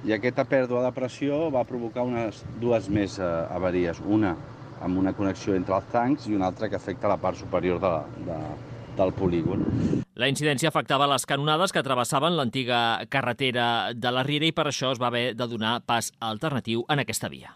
i 0.05 0.13
aquesta 0.13 0.45
pèrdua 0.45 0.83
de 0.85 0.93
pressió 0.93 1.47
va 1.53 1.65
provocar 1.65 2.05
unes 2.05 2.43
dues 2.61 2.89
més 2.89 3.17
eh, 3.19 3.27
avaries. 3.55 4.01
Una 4.05 4.35
amb 4.81 4.99
una 5.01 5.13
connexió 5.17 5.55
entre 5.57 5.75
els 5.77 5.91
tancs 5.91 6.27
i 6.29 6.35
una 6.37 6.51
altra 6.51 6.69
que 6.69 6.77
afecta 6.77 7.09
la 7.09 7.17
part 7.17 7.37
superior 7.39 7.79
de, 7.81 7.93
de, 8.27 8.39
del 8.97 9.13
polígon. 9.17 9.65
La 10.17 10.29
incidència 10.29 10.69
afectava 10.69 11.09
les 11.09 11.25
canonades 11.29 11.73
que 11.73 11.85
travessaven 11.85 12.37
l'antiga 12.37 12.81
carretera 13.09 13.93
de 13.93 14.11
la 14.13 14.25
Riera 14.25 14.49
i 14.49 14.55
per 14.55 14.67
això 14.69 14.93
es 14.93 15.01
va 15.01 15.09
haver 15.11 15.31
de 15.37 15.47
donar 15.49 15.79
pas 15.85 16.11
alternatiu 16.19 16.85
en 16.89 17.05
aquesta 17.05 17.29
via. 17.29 17.55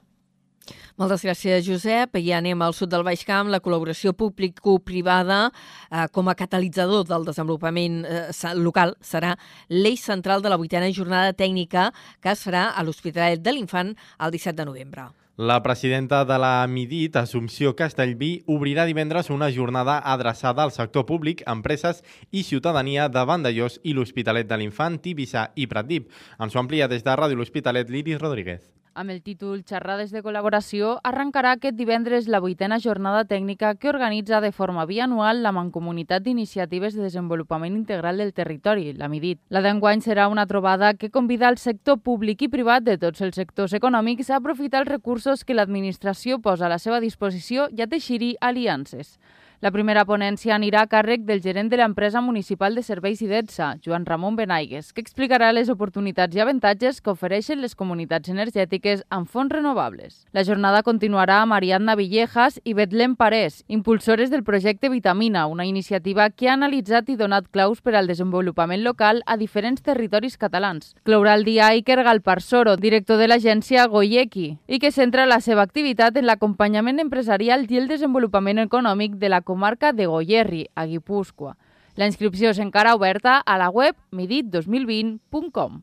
Moltes 1.01 1.24
gràcies, 1.26 1.64
Josep. 1.66 2.18
I 2.20 2.34
anem 2.38 2.62
al 2.62 2.76
sud 2.78 2.91
del 2.91 3.05
Baix 3.07 3.24
Camp. 3.28 3.49
La 3.51 3.62
col·laboració 3.64 4.14
público-privada 4.18 5.39
eh, 5.49 6.05
com 6.14 6.30
a 6.30 6.36
catalitzador 6.38 7.07
del 7.09 7.26
desenvolupament 7.28 8.03
eh, 8.05 8.28
local 8.59 8.95
serà 9.01 9.36
l'eix 9.70 10.03
central 10.03 10.43
de 10.43 10.51
la 10.51 10.59
vuitena 10.62 10.91
jornada 10.91 11.34
tècnica 11.34 11.89
que 12.22 12.36
es 12.36 12.45
farà 12.45 12.70
a 12.76 12.84
l'Hospitalet 12.84 13.41
de 13.41 13.55
l'Infant 13.55 13.95
el 14.20 14.32
17 14.38 14.57
de 14.59 14.70
novembre. 14.70 15.09
La 15.41 15.64
presidenta 15.64 16.26
de 16.26 16.36
la 16.38 16.68
Midit, 16.68 17.16
Assumpció 17.16 17.72
Castellví, 17.76 18.43
obrirà 18.45 18.84
divendres 18.86 19.32
una 19.32 19.47
jornada 19.49 19.95
adreçada 20.14 20.62
al 20.62 20.74
sector 20.76 21.07
públic, 21.07 21.41
empreses 21.49 22.03
i 22.30 22.43
ciutadania 22.43 23.07
de 23.09 23.24
Vandellós 23.26 23.80
i 23.82 23.95
l'Hospitalet 23.97 24.45
de 24.45 24.59
l'Infant, 24.62 24.99
Tibissa 25.01 25.47
i 25.55 25.66
Pratdip. 25.72 26.12
Ens 26.38 26.53
ho 26.53 26.62
amplia 26.62 26.91
des 26.91 27.01
de 27.07 27.18
Ràdio 27.18 27.39
l'Hospitalet, 27.39 27.89
l'Iris 27.89 28.22
Rodríguez. 28.22 28.70
Amb 28.94 29.10
el 29.10 29.22
títol 29.24 29.62
Xerrades 29.64 30.10
de 30.12 30.20
col·laboració, 30.20 30.98
arrencarà 31.08 31.54
aquest 31.56 31.78
divendres 31.80 32.26
la 32.28 32.42
vuitena 32.44 32.76
jornada 32.84 33.22
tècnica 33.24 33.70
que 33.80 33.88
organitza 33.88 34.42
de 34.44 34.52
forma 34.52 34.84
bianual 34.86 35.39
la 35.46 35.54
Mancomunitat 35.56 36.26
d'Iniciatives 36.26 36.98
de 36.98 37.06
Desenvolupament 37.06 37.78
Integral 37.78 38.20
del 38.20 38.34
Territori, 38.36 38.92
la 39.00 39.08
MIDIT. 39.08 39.39
La 39.48 39.62
d'enguany 39.64 40.04
serà 40.04 40.28
una 40.28 40.46
trobada 40.46 40.92
que 40.96 41.10
convida 41.10 41.48
el 41.48 41.58
sector 41.58 42.02
públic 42.04 42.44
i 42.44 42.52
privat 42.52 42.84
de 42.84 42.98
tots 43.00 43.24
els 43.24 43.39
sectors 43.39 43.72
econòmics 43.80 44.30
a 44.30 44.42
aprofitar 44.42 44.84
els 44.84 44.92
recursos 44.92 45.46
que 45.46 45.56
l'administració 45.56 46.42
posa 46.44 46.68
a 46.68 46.74
la 46.76 46.80
seva 46.80 47.00
disposició 47.00 47.70
i 47.72 47.80
a 47.80 47.88
teixir 47.88 48.36
aliances. 48.42 49.16
La 49.62 49.70
primera 49.70 50.01
ponència 50.09 50.55
anirà 50.55 50.80
a 50.82 50.89
càrrec 50.89 51.22
del 51.28 51.38
gerent 51.43 51.68
de 51.70 51.78
l'empresa 51.78 52.18
municipal 52.26 52.74
de 52.74 52.82
serveis 52.82 53.20
i 53.22 53.28
d'EDSA, 53.30 53.76
Joan 53.86 54.07
Ramon 54.09 54.34
Benaigues, 54.34 54.88
que 54.89 55.03
explicarà 55.03 55.51
les 55.53 55.68
oportunitats 55.70 56.34
i 56.34 56.41
avantatges 56.41 56.97
que 56.97 57.12
ofereixen 57.14 57.62
les 57.62 57.76
comunitats 57.78 58.32
energètiques 58.34 59.03
amb 59.14 59.30
fons 59.30 59.53
renovables. 59.53 60.24
La 60.34 60.41
jornada 60.47 60.82
continuarà 60.82 61.43
amb 61.43 61.53
Ariadna 61.53 61.93
Villejas 61.99 62.57
i 62.64 62.74
Betlem 62.74 63.14
Parés, 63.20 63.59
impulsores 63.68 64.32
del 64.32 64.41
projecte 64.43 64.89
Vitamina, 64.89 65.45
una 65.45 65.68
iniciativa 65.70 66.32
que 66.32 66.49
ha 66.49 66.57
analitzat 66.57 67.14
i 67.14 67.20
donat 67.22 67.51
claus 67.53 67.86
per 67.86 67.93
al 67.93 68.09
desenvolupament 68.09 68.82
local 68.82 69.22
a 69.28 69.38
diferents 69.38 69.86
territoris 69.86 70.39
catalans. 70.41 70.95
Clourà 71.05 71.38
el 71.38 71.45
dia 71.45 71.70
Iker 71.78 71.99
Galparsoro, 72.01 72.80
director 72.82 73.22
de 73.22 73.30
l'agència 73.30 73.86
Goyeki, 73.86 74.57
i 74.66 74.82
que 74.82 74.89
centra 74.89 75.30
la 75.30 75.38
seva 75.38 75.62
activitat 75.62 76.18
en 76.18 76.26
l'acompanyament 76.26 77.05
empresarial 77.05 77.70
i 77.70 77.78
el 77.78 77.88
desenvolupament 77.93 78.66
econòmic 78.66 79.22
de 79.22 79.30
la 79.30 79.43
comarca 79.52 79.91
de 79.91 80.08
Goyerri, 80.08 80.66
a 80.76 80.88
Guipúscoa. 80.88 81.58
La 81.99 82.08
inscripció 82.08 82.54
és 82.56 82.60
encara 82.64 82.95
oberta 82.95 83.41
a 83.43 83.58
la 83.60 83.68
web 83.70 83.97
midit2020.com. 84.16 85.82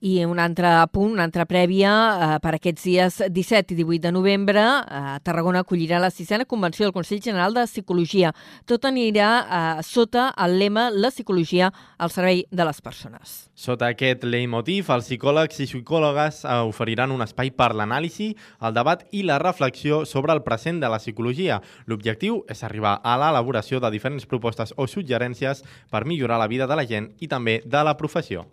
I 0.00 0.24
un 0.24 0.38
altre 0.38 0.70
punt, 0.92 1.12
una 1.12 1.24
altra 1.24 1.46
prèvia, 1.46 1.90
eh, 1.92 2.38
per 2.42 2.54
aquests 2.56 2.84
dies 2.84 3.20
17 3.30 3.74
i 3.74 3.76
18 3.76 4.02
de 4.02 4.12
novembre, 4.12 4.60
eh, 4.60 5.18
Tarragona 5.22 5.60
acollirà 5.60 5.98
la 5.98 6.10
sisena 6.10 6.44
convenció 6.44 6.84
del 6.84 6.92
Consell 6.92 7.22
General 7.22 7.54
de 7.54 7.66
Psicologia. 7.66 8.32
Tot 8.66 8.84
anirà 8.84 9.30
eh, 9.44 9.82
sota 9.82 10.32
el 10.36 10.58
lema 10.58 10.90
La 10.90 11.10
psicologia 11.10 11.72
al 11.98 12.10
servei 12.10 12.44
de 12.50 12.64
les 12.64 12.80
persones. 12.80 13.50
Sota 13.54 13.88
aquest 13.92 14.24
leitmotiv, 14.24 14.90
els 14.90 15.06
psicòlegs 15.06 15.60
i 15.60 15.68
psicòlogues 15.68 16.42
eh, 16.44 16.58
oferiran 16.66 17.14
un 17.14 17.22
espai 17.22 17.52
per 17.54 17.72
l'anàlisi, 17.74 18.32
el 18.60 18.74
debat 18.74 19.06
i 19.12 19.22
la 19.22 19.38
reflexió 19.38 20.04
sobre 20.04 20.34
el 20.34 20.42
present 20.42 20.80
de 20.82 20.90
la 20.90 20.98
psicologia. 20.98 21.60
L'objectiu 21.86 22.42
és 22.50 22.64
arribar 22.64 22.98
a 23.02 23.16
l'elaboració 23.20 23.80
de 23.80 23.92
diferents 23.94 24.26
propostes 24.26 24.74
o 24.76 24.88
suggerències 24.90 25.64
per 25.90 26.04
millorar 26.04 26.40
la 26.42 26.50
vida 26.50 26.66
de 26.66 26.76
la 26.76 26.86
gent 26.88 27.12
i 27.20 27.30
també 27.30 27.60
de 27.64 27.84
la 27.84 27.96
professió. 27.96 28.46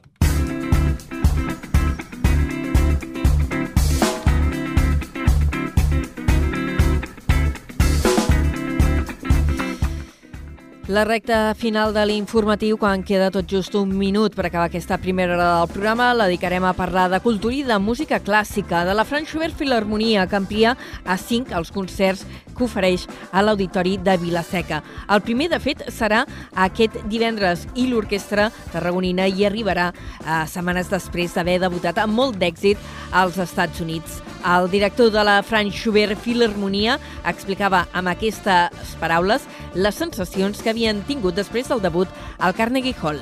La 10.92 11.06
recta 11.06 11.54
final 11.56 11.94
de 11.96 12.02
l'informatiu, 12.04 12.76
quan 12.76 13.06
queda 13.08 13.30
tot 13.32 13.48
just 13.48 13.78
un 13.80 13.94
minut 13.96 14.34
per 14.36 14.50
acabar 14.50 14.66
aquesta 14.68 14.98
primera 15.00 15.38
hora 15.38 15.46
del 15.62 15.70
programa, 15.72 16.10
la 16.12 16.26
dedicarem 16.28 16.66
a 16.68 16.74
parlar 16.76 17.06
de 17.14 17.22
cultura 17.24 17.56
i 17.56 17.62
de 17.64 17.78
música 17.80 18.20
clàssica, 18.20 18.82
de 18.84 18.92
la 18.92 19.06
Franz 19.08 19.32
Schubert 19.32 19.56
Filharmonia, 19.56 20.26
que 20.28 20.36
amplia 20.36 20.76
a 21.06 21.16
5 21.16 21.56
els 21.56 21.72
concerts 21.72 22.26
que 22.62 22.70
ofereix 22.70 23.08
a 23.32 23.42
l'Auditori 23.42 23.98
de 23.98 24.16
Vilaseca. 24.22 24.82
El 25.10 25.24
primer, 25.26 25.50
de 25.52 25.60
fet, 25.64 25.84
serà 25.90 26.24
aquest 26.68 27.00
divendres 27.10 27.66
i 27.76 27.88
l'orquestra 27.90 28.50
tarragonina 28.72 29.28
hi 29.28 29.48
arribarà 29.50 29.90
eh, 29.92 30.44
setmanes 30.52 30.92
després 30.92 31.34
d'haver 31.34 31.60
debutat 31.66 32.02
amb 32.04 32.14
molt 32.14 32.38
d'èxit 32.42 32.78
als 33.12 33.40
Estats 33.42 33.82
Units. 33.82 34.22
El 34.46 34.70
director 34.72 35.12
de 35.14 35.24
la 35.26 35.42
Franz 35.46 35.76
Schubert 35.78 36.18
Filharmonia 36.22 36.98
explicava 37.30 37.86
amb 37.94 38.14
aquestes 38.14 38.98
paraules 39.02 39.46
les 39.76 39.98
sensacions 39.98 40.62
que 40.62 40.74
havien 40.74 41.06
tingut 41.08 41.38
després 41.38 41.70
del 41.70 41.82
debut 41.82 42.10
al 42.40 42.58
Carnegie 42.58 42.98
Hall. 43.02 43.22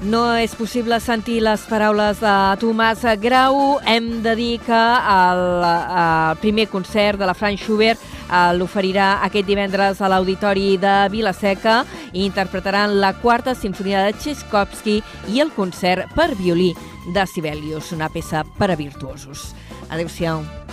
No 0.00 0.22
és 0.32 0.54
possible 0.56 0.96
sentir 1.04 1.42
les 1.44 1.60
paraules 1.68 2.22
de 2.22 2.32
Tomàs 2.62 3.02
Grau. 3.20 3.76
Hem 3.84 4.22
de 4.24 4.32
dir 4.38 4.54
que 4.64 4.78
el, 5.12 5.42
el 5.60 6.40
primer 6.40 6.70
concert 6.72 7.20
de 7.20 7.28
la 7.28 7.34
Franz 7.36 7.60
Schubert 7.60 8.00
eh, 8.00 8.54
l'oferirà 8.56 9.18
aquest 9.26 9.44
divendres 9.44 10.00
a 10.00 10.08
l'Auditori 10.08 10.78
de 10.80 10.94
Vilaseca 11.12 11.82
i 12.14 12.24
interpretaran 12.24 12.96
la 12.96 13.12
quarta 13.20 13.52
sinfonia 13.54 14.06
de 14.06 14.16
Tchaikovsky 14.16 15.02
i 15.28 15.44
el 15.44 15.52
concert 15.52 16.08
per 16.16 16.32
violí 16.32 16.72
de 17.12 17.28
Sibelius, 17.28 17.92
una 17.92 18.08
peça 18.08 18.46
per 18.56 18.72
a 18.72 18.80
virtuosos. 18.80 19.50
Adéu-siau. 19.90 20.69